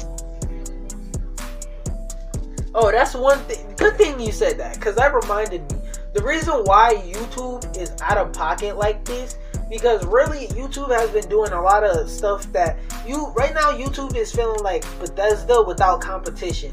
Oh, 2.74 2.91
that's 2.91 3.13
one 3.13 3.39
thing. 3.39 3.74
Good 3.78 3.97
thing 3.97 4.20
you 4.20 4.32
said 4.32 4.57
that, 4.59 4.76
because 4.76 4.95
that 4.95 5.13
reminded 5.13 5.72
me. 5.72 5.80
The 6.13 6.24
reason 6.24 6.53
why 6.66 6.95
YouTube 7.05 7.78
is 7.78 7.93
out 8.01 8.18
of 8.18 8.34
pocket 8.34 8.78
like 8.78 9.03
this, 9.05 9.38
because 9.70 10.05
really 10.05 10.47
YouTube 10.49 10.89
has 10.89 11.09
been 11.09 11.28
doing 11.30 11.51
a 11.51 11.61
lot 11.61 11.84
of 11.84 12.09
stuff 12.09 12.51
that 12.51 12.78
you 13.07 13.28
right 13.30 13.53
now 13.53 13.72
YouTube 13.72 14.16
is 14.16 14.32
feeling 14.32 14.61
like 14.63 14.84
Bethesda 14.99 15.61
without 15.61 16.01
competition. 16.01 16.72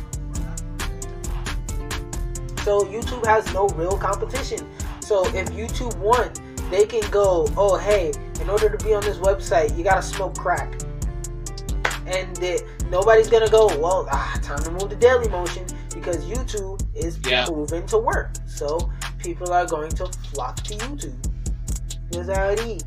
So 2.65 2.83
YouTube 2.85 3.27
has 3.27 3.53
no 3.53 3.67
real 3.71 3.99
competition. 3.99 4.67
So 5.01 5.27
if 5.35 5.51
YouTube 5.51 5.97
won, 5.99 6.31
they 6.71 6.87
can 6.87 7.09
go, 7.11 7.47
oh 7.57 7.77
hey, 7.77 8.13
in 8.43 8.51
order 8.51 8.69
to 8.69 8.85
be 8.85 8.93
on 8.93 9.03
this 9.05 9.19
website, 9.19 9.77
you 9.79 9.85
gotta 9.85 10.03
smoke 10.03 10.37
crack. 10.37 10.73
And 12.07 12.35
the, 12.37 12.61
nobody's 12.91 13.29
gonna 13.29 13.49
go, 13.49 13.67
well, 13.79 14.09
ah, 14.11 14.37
time 14.43 14.59
to 14.65 14.71
move 14.73 14.91
to 14.91 14.97
Daily 14.97 15.29
Motion 15.29 15.65
because 15.95 16.25
YouTube 16.25 16.85
is 16.95 17.19
Yeah. 17.25 17.47
proven 17.47 17.87
to 17.87 17.99
work. 17.99 18.33
So 18.47 18.91
people 19.19 19.53
are 19.53 19.65
going 19.65 19.91
to 19.93 20.07
flock 20.35 20.57
to 20.65 20.75
YouTube. 20.75 21.17
That's 22.11 22.29
how 22.37 22.49
it 22.49 22.61
is. 22.61 22.83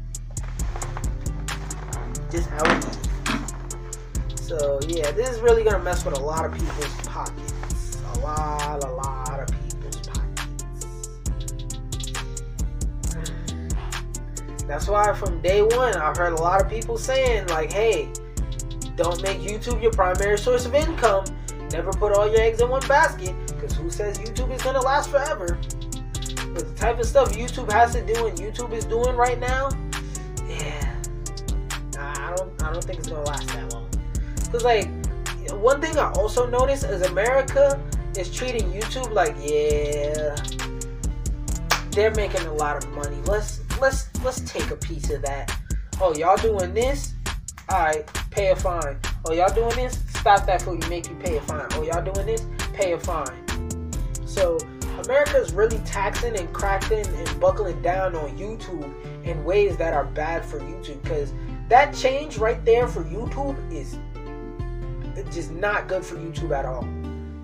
Just 2.29 2.49
how 2.49 2.75
it 2.75 2.85
is. 2.85 2.97
So 4.47 4.79
yeah, 4.87 5.09
this 5.11 5.29
is 5.29 5.39
really 5.39 5.63
gonna 5.63 5.79
mess 5.83 6.03
with 6.03 6.17
a 6.17 6.21
lot 6.21 6.43
of 6.45 6.51
people's 6.53 7.07
pockets. 7.07 7.97
A 8.15 8.19
lot, 8.19 8.83
a 8.83 8.87
lot 8.91 9.39
of 9.39 9.47
people's 9.47 9.64
That's 14.67 14.87
why 14.87 15.13
from 15.13 15.41
day 15.41 15.61
one, 15.61 15.95
I've 15.95 16.17
heard 16.17 16.33
a 16.33 16.41
lot 16.41 16.61
of 16.61 16.69
people 16.69 16.97
saying 16.97 17.47
like, 17.47 17.71
"Hey, 17.71 18.11
don't 18.95 19.21
make 19.21 19.39
YouTube 19.39 19.81
your 19.81 19.91
primary 19.91 20.37
source 20.37 20.65
of 20.65 20.73
income. 20.73 21.25
Never 21.71 21.91
put 21.91 22.13
all 22.13 22.27
your 22.29 22.41
eggs 22.41 22.61
in 22.61 22.69
one 22.69 22.85
basket, 22.87 23.35
because 23.47 23.73
who 23.73 23.89
says 23.89 24.17
YouTube 24.17 24.51
is 24.51 24.61
gonna 24.61 24.81
last 24.81 25.09
forever?" 25.09 25.59
But 26.53 26.67
the 26.67 26.73
type 26.75 26.99
of 26.99 27.05
stuff 27.05 27.33
YouTube 27.33 27.71
has 27.71 27.93
to 27.93 28.01
do 28.01 28.27
and 28.27 28.37
YouTube 28.37 28.71
is 28.71 28.85
doing 28.85 29.15
right 29.15 29.39
now, 29.39 29.69
yeah, 30.47 30.95
I 31.99 32.33
don't, 32.35 32.63
I 32.63 32.71
don't 32.71 32.83
think 32.83 32.99
it's 32.99 33.09
gonna 33.09 33.23
last 33.23 33.47
that 33.49 33.73
long. 33.73 33.89
Cause 34.51 34.63
like 34.63 34.87
one 35.51 35.81
thing 35.81 35.97
I 35.97 36.11
also 36.13 36.45
noticed 36.47 36.85
is 36.85 37.01
America 37.03 37.79
is 38.17 38.33
treating 38.33 38.71
YouTube 38.71 39.11
like 39.11 39.35
yeah 39.41 40.35
they're 41.91 42.11
making 42.11 42.41
a 42.41 42.53
lot 42.53 42.83
of 42.83 42.89
money. 42.91 43.17
Let's 43.25 43.61
let's 43.79 44.09
let's 44.25 44.41
take 44.41 44.71
a 44.71 44.75
piece 44.75 45.11
of 45.11 45.21
that. 45.21 45.55
Oh 46.01 46.15
y'all 46.15 46.35
doing 46.35 46.73
this? 46.73 47.13
Alright, 47.71 48.11
pay 48.31 48.49
a 48.49 48.55
fine. 48.55 48.99
Oh 49.25 49.33
y'all 49.33 49.53
doing 49.53 49.75
this? 49.75 49.99
Stop 50.09 50.47
that 50.47 50.59
before 50.59 50.73
you 50.73 50.89
make 50.89 51.07
you 51.07 51.15
pay 51.15 51.37
a 51.37 51.41
fine. 51.41 51.67
Oh 51.73 51.83
y'all 51.83 52.03
doing 52.03 52.25
this? 52.25 52.43
Pay 52.73 52.93
a 52.93 52.99
fine. 52.99 53.45
So 54.25 54.57
America 55.05 55.37
is 55.37 55.53
really 55.53 55.77
taxing 55.85 56.35
and 56.37 56.51
cracking 56.51 57.05
and 57.05 57.39
buckling 57.39 57.79
down 57.83 58.15
on 58.15 58.35
YouTube 58.35 58.91
in 59.23 59.43
ways 59.43 59.77
that 59.77 59.93
are 59.93 60.05
bad 60.05 60.43
for 60.43 60.59
YouTube 60.59 61.03
because 61.03 61.31
that 61.69 61.93
change 61.93 62.39
right 62.39 62.65
there 62.65 62.87
for 62.87 63.03
YouTube 63.03 63.55
is 63.71 63.99
just 65.31 65.51
not 65.51 65.87
good 65.87 66.03
for 66.03 66.15
YouTube 66.15 66.51
at 66.51 66.65
all. 66.65 66.83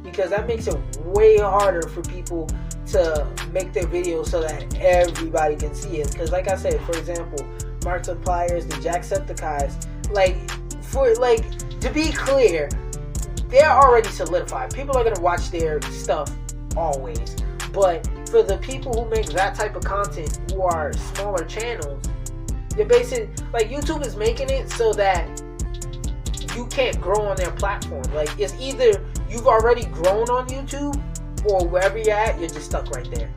Because 0.01 0.31
that 0.31 0.47
makes 0.47 0.65
it 0.65 0.75
way 1.05 1.37
harder 1.37 1.87
for 1.87 2.01
people 2.01 2.49
to 2.87 3.27
make 3.51 3.73
their 3.73 3.85
videos 3.85 4.27
so 4.27 4.41
that 4.41 4.75
everybody 4.77 5.55
can 5.55 5.73
see 5.73 6.01
it. 6.01 6.11
Because 6.11 6.31
like 6.31 6.47
I 6.49 6.55
said, 6.55 6.81
for 6.81 6.97
example, 6.97 7.45
Markipliers, 7.81 8.67
the 8.69 8.75
Jacksepticeyes, 8.75 9.87
like 10.11 10.49
for 10.83 11.13
like 11.15 11.79
to 11.79 11.89
be 11.89 12.11
clear, 12.11 12.69
they're 13.47 13.71
already 13.71 14.09
solidified. 14.09 14.73
People 14.73 14.97
are 14.97 15.03
gonna 15.03 15.21
watch 15.21 15.51
their 15.51 15.81
stuff 15.83 16.31
always. 16.75 17.35
But 17.73 18.07
for 18.29 18.43
the 18.43 18.57
people 18.57 18.93
who 18.93 19.09
make 19.09 19.27
that 19.27 19.55
type 19.55 19.75
of 19.75 19.83
content 19.83 20.39
who 20.51 20.61
are 20.63 20.93
smaller 20.93 21.45
channels, 21.45 22.03
they're 22.75 22.85
basically 22.85 23.29
like 23.53 23.69
YouTube 23.69 24.05
is 24.05 24.15
making 24.15 24.49
it 24.49 24.69
so 24.69 24.93
that 24.93 25.41
you 26.55 26.65
can't 26.67 26.99
grow 26.99 27.21
on 27.21 27.35
their 27.37 27.51
platform. 27.51 28.03
Like 28.13 28.29
it's 28.39 28.53
either 28.59 29.05
you've 29.29 29.47
already 29.47 29.85
grown 29.85 30.29
on 30.29 30.47
YouTube 30.47 31.01
or 31.45 31.65
wherever 31.67 31.97
you're 31.97 32.13
at, 32.13 32.39
you're 32.39 32.49
just 32.49 32.65
stuck 32.65 32.89
right 32.91 33.09
there. 33.11 33.31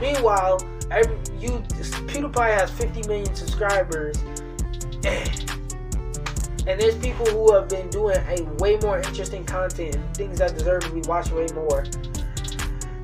Meanwhile, 0.00 0.60
every, 0.90 1.16
you 1.38 1.50
PewDiePie 2.08 2.58
has 2.58 2.70
50 2.70 3.08
million 3.08 3.34
subscribers, 3.34 4.18
and 6.66 6.80
there's 6.80 6.96
people 6.96 7.26
who 7.26 7.52
have 7.54 7.68
been 7.68 7.88
doing 7.90 8.16
a 8.16 8.42
way 8.58 8.76
more 8.76 8.98
interesting 8.98 9.44
content 9.44 9.96
and 9.96 10.16
things 10.16 10.38
that 10.38 10.54
deserve 10.56 10.82
to 10.84 10.90
be 10.90 11.00
watched 11.02 11.32
way 11.32 11.46
more. 11.54 11.84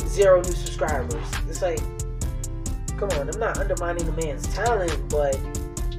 Zero 0.06 0.40
new 0.42 0.52
subscribers. 0.52 1.14
It's 1.48 1.62
like, 1.62 1.80
come 2.98 3.10
on, 3.18 3.28
I'm 3.28 3.40
not 3.40 3.58
undermining 3.58 4.06
the 4.06 4.12
man's 4.24 4.46
talent, 4.54 4.96
but 5.08 5.38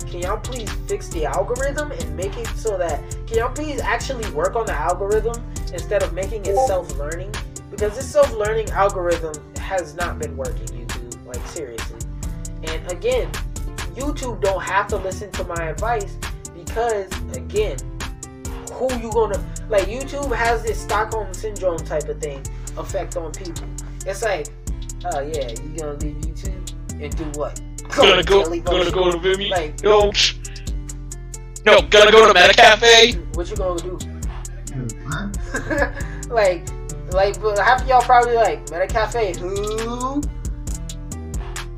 can 0.08 0.22
y'all 0.22 0.38
please 0.38 0.72
fix 0.88 1.10
the 1.10 1.26
algorithm 1.26 1.92
and 1.92 2.16
make 2.16 2.38
it 2.38 2.48
so 2.56 2.78
that 2.78 3.02
can 3.28 3.38
y'all 3.38 3.50
please 3.50 3.82
actually 3.82 4.30
work 4.32 4.56
on 4.56 4.66
the 4.66 4.72
algorithm 4.72 5.44
instead 5.76 6.02
of 6.02 6.14
making 6.14 6.46
it 6.46 6.56
self-learning 6.68 7.32
because 7.70 7.96
this 7.96 8.10
self-learning 8.10 8.70
algorithm 8.70 9.34
has 9.58 9.94
not 9.96 10.18
been 10.18 10.36
working 10.38 10.66
youtube 10.68 11.26
like 11.26 11.46
seriously. 11.48 12.00
And 12.64 12.92
again 12.92 13.30
youtube 13.94 14.42
don't 14.42 14.64
have 14.64 14.88
to 14.88 14.98
listen 14.98 15.30
to 15.32 15.44
my 15.44 15.66
advice 15.66 16.18
because 16.56 17.08
again 17.36 17.78
who 18.72 18.92
you 18.96 19.12
gonna 19.12 19.44
like 19.70 19.86
youtube 19.88 20.34
has 20.34 20.64
this 20.64 20.82
stockholm 20.82 21.34
syndrome 21.34 21.78
type 21.80 22.08
of 22.08 22.20
thing 22.22 22.42
effect 22.78 23.18
on 23.18 23.32
people. 23.34 23.68
It's 24.06 24.24
like 24.24 24.48
oh 25.14 25.20
yeah 25.20 25.50
you 25.50 25.78
gonna 25.78 25.94
leave 25.94 26.16
youtube 26.18 27.02
and 27.02 27.16
do 27.18 27.40
what? 27.40 27.60
Gonna 27.96 28.24
go 28.24 28.44
gonna 28.62 28.92
go 28.92 29.12
to 29.12 29.18
Vimeo. 29.18 29.52
Like- 29.52 29.84
no, 29.84 30.12
no, 31.66 31.82
gonna 31.90 32.12
go 32.12 32.32
to 32.32 32.40
MetaCafe. 32.40 33.36
what 33.36 33.50
you 33.50 33.58
gonna 33.58 33.82
do 33.82 34.15
like, 36.30 36.68
like, 37.12 37.36
half 37.58 37.82
of 37.82 37.88
y'all 37.88 38.02
probably 38.02 38.36
like 38.36 38.60
Meta 38.72 38.88
Cafe. 38.88 39.38
Who? 39.38 40.22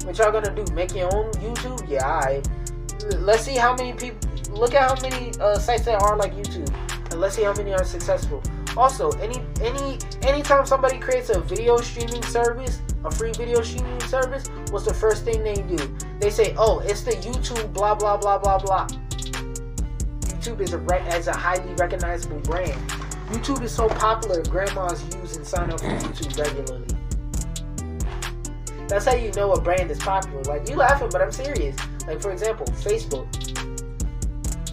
What 0.03 0.17
y'all 0.17 0.31
gonna 0.31 0.53
do? 0.53 0.65
Make 0.73 0.95
your 0.95 1.13
own 1.15 1.31
YouTube? 1.33 1.87
Yeah, 1.89 2.07
I. 2.07 2.41
Let's 3.17 3.43
see 3.43 3.55
how 3.55 3.75
many 3.75 3.93
people. 3.93 4.29
Look 4.51 4.73
at 4.73 4.89
how 4.89 5.01
many 5.01 5.31
uh, 5.39 5.59
sites 5.59 5.85
there 5.85 5.97
are 5.97 6.15
like 6.15 6.33
YouTube, 6.33 6.73
and 7.11 7.19
let's 7.19 7.35
see 7.35 7.43
how 7.43 7.53
many 7.53 7.73
are 7.73 7.83
successful. 7.83 8.41
Also, 8.77 9.11
any 9.19 9.41
any 9.61 9.99
anytime 10.21 10.65
somebody 10.65 10.97
creates 10.97 11.29
a 11.29 11.39
video 11.41 11.77
streaming 11.77 12.23
service, 12.23 12.81
a 13.03 13.11
free 13.11 13.31
video 13.33 13.61
streaming 13.61 13.99
service, 14.01 14.49
what's 14.71 14.85
the 14.85 14.93
first 14.93 15.25
thing 15.25 15.43
they 15.43 15.61
do? 15.63 15.77
They 16.19 16.29
say, 16.29 16.55
"Oh, 16.57 16.79
it's 16.79 17.03
the 17.03 17.11
YouTube 17.11 17.73
blah 17.73 17.95
blah 17.95 18.17
blah 18.17 18.37
blah 18.37 18.59
blah." 18.59 18.87
YouTube 20.23 20.61
is 20.61 20.73
a 20.73 20.79
as 21.11 21.27
a 21.27 21.33
highly 21.33 21.73
recognizable 21.73 22.39
brand. 22.39 22.79
YouTube 23.27 23.61
is 23.61 23.71
so 23.73 23.89
popular, 23.89 24.41
grandmas 24.43 25.03
use 25.15 25.35
and 25.35 25.45
sign 25.45 25.69
up 25.69 25.79
for 25.79 25.87
YouTube 25.87 26.37
regularly. 26.37 26.85
That's 28.87 29.05
how 29.05 29.15
you 29.15 29.31
know 29.33 29.51
a 29.51 29.61
brand 29.61 29.91
is 29.91 29.99
popular. 29.99 30.41
Like 30.43 30.69
you 30.69 30.77
laughing, 30.77 31.09
but 31.11 31.21
I'm 31.21 31.31
serious. 31.31 31.75
Like 32.07 32.21
for 32.21 32.31
example, 32.31 32.65
Facebook. 32.67 33.27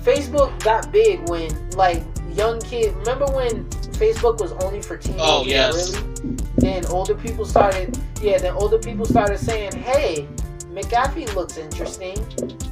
Facebook 0.04 0.58
got 0.62 0.92
big 0.92 1.28
when 1.28 1.70
like 1.70 2.04
young 2.32 2.60
kids. 2.60 2.94
Remember 2.94 3.26
when 3.26 3.64
Facebook 3.98 4.40
was 4.40 4.52
only 4.64 4.82
for 4.82 4.96
teenagers? 4.96 5.22
Oh, 5.24 5.44
yes. 5.44 5.96
Really? 5.96 6.36
Then 6.58 6.86
older 6.86 7.14
people 7.14 7.44
started. 7.44 7.98
Yeah. 8.22 8.38
Then 8.38 8.54
older 8.54 8.78
people 8.78 9.04
started 9.04 9.38
saying, 9.38 9.72
"Hey, 9.72 10.28
McAfee 10.70 11.34
looks 11.34 11.56
interesting, 11.56 12.18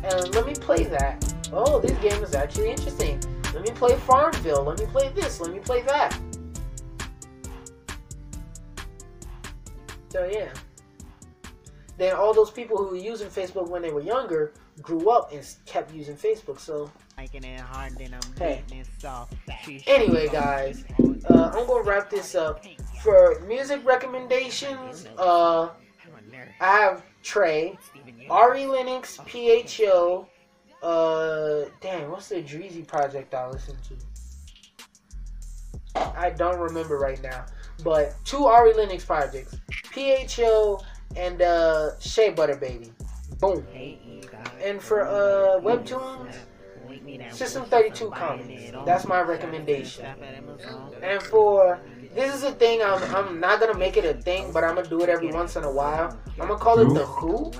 and 0.04 0.34
let 0.34 0.46
me 0.46 0.54
play 0.54 0.84
that. 0.84 1.34
Oh, 1.52 1.80
this 1.80 1.92
game 1.98 2.22
is 2.22 2.34
actually 2.34 2.70
interesting. 2.70 3.20
Let 3.54 3.62
me 3.64 3.70
play 3.70 3.96
Farmville. 3.96 4.64
Let 4.64 4.78
me 4.80 4.86
play 4.86 5.10
this. 5.10 5.40
Let 5.40 5.52
me 5.52 5.58
play 5.60 5.82
that. 5.82 6.18
So 10.08 10.28
yeah. 10.30 10.52
Then 11.98 12.14
all 12.14 12.32
those 12.34 12.50
people 12.50 12.76
who 12.78 12.86
were 12.88 12.96
using 12.96 13.28
Facebook 13.28 13.68
when 13.68 13.82
they 13.82 13.90
were 13.90 14.00
younger 14.00 14.52
grew 14.80 15.10
up 15.10 15.32
and 15.32 15.46
kept 15.66 15.92
using 15.92 16.16
Facebook. 16.16 16.58
So 16.58 16.90
Making 17.16 17.44
it 17.44 17.60
hard, 17.60 17.96
then 17.98 18.14
I'm 18.14 18.36
Hey. 18.38 18.64
soft. 18.98 19.34
Anyway, 19.86 20.28
guys, 20.28 20.84
uh, 21.28 21.52
I'm 21.54 21.66
gonna 21.66 21.84
wrap 21.84 22.10
this 22.10 22.34
up. 22.34 22.64
For 23.02 23.40
music 23.46 23.84
recommendations, 23.84 25.06
uh, 25.18 25.68
I 26.60 26.78
have 26.80 27.02
Trey, 27.22 27.78
Ari 28.30 28.66
Lennox, 28.66 29.18
PHO. 29.26 30.26
Uh, 30.82 31.66
dang, 31.80 32.10
what's 32.10 32.28
the 32.28 32.42
Dreezy 32.42 32.86
project 32.86 33.32
I 33.34 33.48
listen 33.48 33.76
to? 33.88 33.96
I 36.18 36.30
don't 36.30 36.58
remember 36.58 36.98
right 36.98 37.22
now, 37.22 37.46
but 37.84 38.14
two 38.24 38.46
Ari 38.46 38.74
Lennox 38.74 39.04
projects, 39.04 39.56
PHO 39.92 40.80
and 41.16 41.40
uh, 41.40 41.98
Shea 42.00 42.30
Butter 42.30 42.56
Baby. 42.56 42.92
Boom. 43.38 43.64
And 44.62 44.80
for 44.82 45.02
uh, 45.02 45.60
Webtoons, 45.60 46.34
System 47.30 47.64
32 47.64 48.10
Comics. 48.10 48.72
That's 48.84 49.06
my 49.06 49.20
recommendation. 49.20 50.06
And 51.02 51.22
for 51.22 51.80
this 52.14 52.34
is 52.34 52.42
a 52.42 52.52
thing 52.52 52.82
I'm 52.82 53.02
I'm 53.14 53.40
not 53.40 53.60
gonna 53.60 53.78
make 53.78 53.96
it 53.96 54.04
a 54.04 54.14
thing, 54.14 54.52
but 54.52 54.64
I'm 54.64 54.74
gonna 54.74 54.88
do 54.88 55.02
it 55.02 55.08
every 55.08 55.32
once 55.32 55.56
in 55.56 55.64
a 55.64 55.72
while. 55.72 56.16
I'm 56.40 56.48
gonna 56.48 56.56
call 56.56 56.78
it 56.78 56.92
the 56.94 57.06
Who 57.06 57.52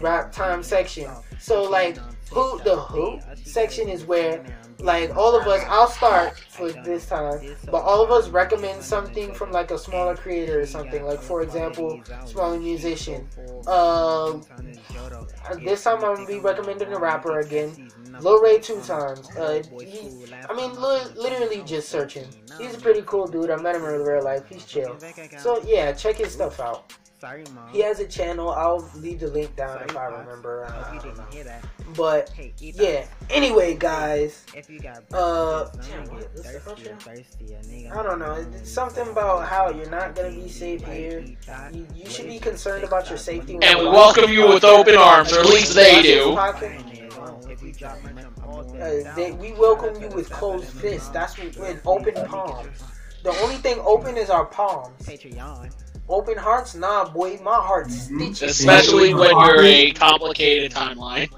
rap 0.00 0.32
time 0.32 0.62
section. 0.62 1.10
So 1.38 1.62
like 1.62 1.98
who 2.30 2.60
the 2.62 2.76
Who 2.76 3.20
section 3.44 3.88
is 3.88 4.04
where 4.04 4.44
like 4.78 5.14
all 5.16 5.38
of 5.38 5.46
us 5.46 5.62
I'll 5.68 5.88
start 5.88 6.38
for 6.48 6.72
this 6.72 7.06
time, 7.06 7.40
but 7.66 7.82
all 7.82 8.02
of 8.02 8.10
us 8.10 8.28
recommend 8.28 8.82
something 8.82 9.34
from 9.34 9.50
like 9.52 9.70
a 9.70 9.78
smaller 9.78 10.16
creator 10.16 10.60
or 10.60 10.66
something. 10.66 11.04
Like 11.04 11.20
for 11.20 11.42
example, 11.42 12.00
smaller 12.24 12.58
musician. 12.58 13.28
Um, 13.66 14.42
this 15.62 15.84
time 15.84 15.96
I'm 16.04 16.14
gonna 16.14 16.26
be 16.26 16.38
recommending 16.38 16.92
a 16.92 16.98
rapper 16.98 17.40
again. 17.40 17.90
Lil 18.20 18.40
Ray 18.40 18.58
two 18.58 18.80
times. 18.80 19.28
Uh, 19.36 19.62
he, 19.80 20.08
I 20.48 20.54
mean, 20.54 20.72
li- 20.80 21.12
literally 21.16 21.62
just 21.62 21.88
searching. 21.88 22.26
He's 22.58 22.74
a 22.74 22.80
pretty 22.80 23.02
cool 23.06 23.26
dude. 23.26 23.50
I 23.50 23.56
met 23.56 23.76
him 23.76 23.84
in 23.84 24.00
real 24.00 24.24
life. 24.24 24.48
He's 24.48 24.64
chill. 24.64 24.98
So 25.38 25.62
yeah, 25.64 25.92
check 25.92 26.16
his 26.16 26.32
stuff 26.32 26.58
out. 26.60 26.92
Sorry, 27.20 27.44
mom. 27.54 27.68
He 27.70 27.80
has 27.82 28.00
a 28.00 28.06
channel. 28.06 28.48
I'll 28.50 28.88
leave 28.96 29.20
the 29.20 29.26
link 29.28 29.54
down 29.54 29.76
Sorry, 29.76 29.84
if 29.90 29.96
I 29.96 30.08
Pops. 30.10 30.26
remember. 30.26 30.64
Hope 30.64 30.86
I 30.86 30.94
you 30.94 31.00
don't 31.00 31.16
know. 31.18 31.22
didn't 31.24 31.34
hear 31.34 31.44
that. 31.44 31.64
But 31.94 32.30
Hey, 32.30 32.54
eat 32.60 32.76
yeah. 32.76 33.04
Anyway, 33.28 33.74
guys, 33.74 34.46
If 34.56 34.70
you 34.70 34.80
got 34.80 35.02
Uh, 35.12 35.64
damn, 35.82 36.04
get 36.04 36.12
what's 36.12 36.42
the 36.42 36.42
thirsty 36.60 36.90
thirsty, 36.98 37.44
nigga. 37.68 37.94
I 37.94 38.02
don't 38.02 38.20
know. 38.20 38.32
It's 38.54 38.70
something 38.72 39.06
about 39.08 39.46
how 39.46 39.68
you're 39.70 39.90
not 39.90 40.14
gonna 40.14 40.30
be 40.30 40.48
safe 40.48 40.82
here. 40.86 41.20
You, 41.72 41.86
you 41.94 42.08
should 42.08 42.26
be 42.26 42.38
concerned 42.38 42.84
about 42.84 43.10
your 43.10 43.18
safety. 43.18 43.58
And 43.60 43.78
we 43.80 43.84
welcome 43.84 44.30
you 44.32 44.48
with 44.48 44.64
open 44.64 44.96
arms, 44.96 45.30
or 45.34 45.40
at 45.40 45.46
least 45.46 45.74
they 45.74 46.00
do. 46.00 46.38
If 47.50 47.62
you 47.62 47.72
drop 47.74 48.02
my 48.02 48.12
number, 48.12 48.42
all 48.46 48.60
Uh, 48.80 49.14
they, 49.14 49.32
we 49.32 49.52
welcome 49.52 50.00
you 50.00 50.08
with 50.08 50.30
closed 50.30 50.68
fists. 50.68 51.08
That's 51.10 51.36
what, 51.36 51.54
with 51.58 51.82
open 51.86 52.14
palms. 52.26 52.68
The 53.24 53.30
only 53.42 53.56
thing 53.56 53.78
open 53.80 54.16
is 54.16 54.30
our 54.30 54.46
palms. 54.46 55.04
Patreon. 55.06 55.70
Open 56.10 56.36
hearts, 56.36 56.74
nah, 56.74 57.08
boy. 57.08 57.38
My 57.40 57.54
heart's 57.54 58.02
stitches. 58.02 58.42
Especially 58.42 59.14
when 59.14 59.30
you're 59.30 59.62
a 59.62 59.92
complicated 59.92 60.72
timeline. 60.72 61.30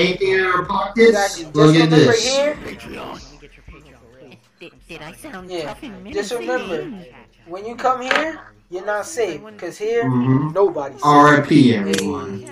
Anything 0.00 0.32
in 0.32 0.40
our 0.40 0.64
pockets? 0.64 1.08
Exactly. 1.08 1.44
Look 1.52 1.76
at 1.76 1.90
this. 1.90 2.34
here. 2.34 2.58
Let 2.60 2.66
me 2.66 3.38
get 3.40 3.56
your 3.56 3.64
Patreon. 3.70 4.38
Did, 4.58 4.72
did 4.88 5.02
I 5.02 5.12
sound 5.12 5.50
Yeah. 5.50 5.72
tough 5.72 5.80
Just 6.12 6.32
remember, 6.32 7.06
when 7.46 7.64
you 7.64 7.76
come 7.76 8.02
here, 8.02 8.40
you're 8.70 8.84
not 8.84 9.06
safe. 9.06 9.40
Cause 9.56 9.78
here, 9.78 10.04
Mhm. 10.04 10.52
nobody's 10.52 10.98
safe. 10.98 11.04
R.I.P. 11.04 11.76
everyone. 11.76 12.44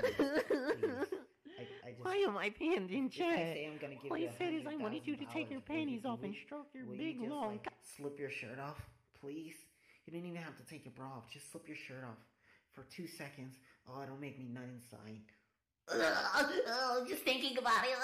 Why 2.02 2.16
am 2.16 2.36
I 2.36 2.50
pinned 2.50 2.90
in 2.90 3.10
chat? 3.10 3.38
I'm 3.38 3.78
gonna 3.78 3.94
give 3.94 4.10
All 4.10 4.16
you 4.16 4.24
you 4.26 4.30
said 4.38 4.54
is 4.54 4.66
I 4.66 4.74
wanted 4.74 5.06
you 5.06 5.16
to 5.16 5.24
take 5.26 5.50
your 5.50 5.60
panties 5.60 6.04
off 6.04 6.24
and 6.24 6.34
stroke 6.34 6.68
your 6.74 6.86
big 6.86 7.20
long 7.20 7.52
like, 7.52 7.68
slip 7.82 8.18
your 8.18 8.30
shirt 8.30 8.58
off, 8.58 8.80
please? 9.20 9.69
You 10.10 10.18
don't 10.18 10.28
even 10.28 10.42
have 10.42 10.56
to 10.56 10.64
take 10.64 10.84
your 10.84 10.92
bra 10.96 11.06
off. 11.06 11.30
Just 11.32 11.52
slip 11.52 11.68
your 11.68 11.76
shirt 11.76 12.02
off 12.02 12.18
for 12.72 12.84
two 12.90 13.06
seconds. 13.06 13.54
Oh, 13.88 14.02
it'll 14.02 14.16
make 14.16 14.40
me 14.40 14.48
nut 14.52 14.64
inside. 14.66 15.22
Just 17.08 17.22
thinking 17.22 17.56
about 17.56 17.84
it. 17.84 17.94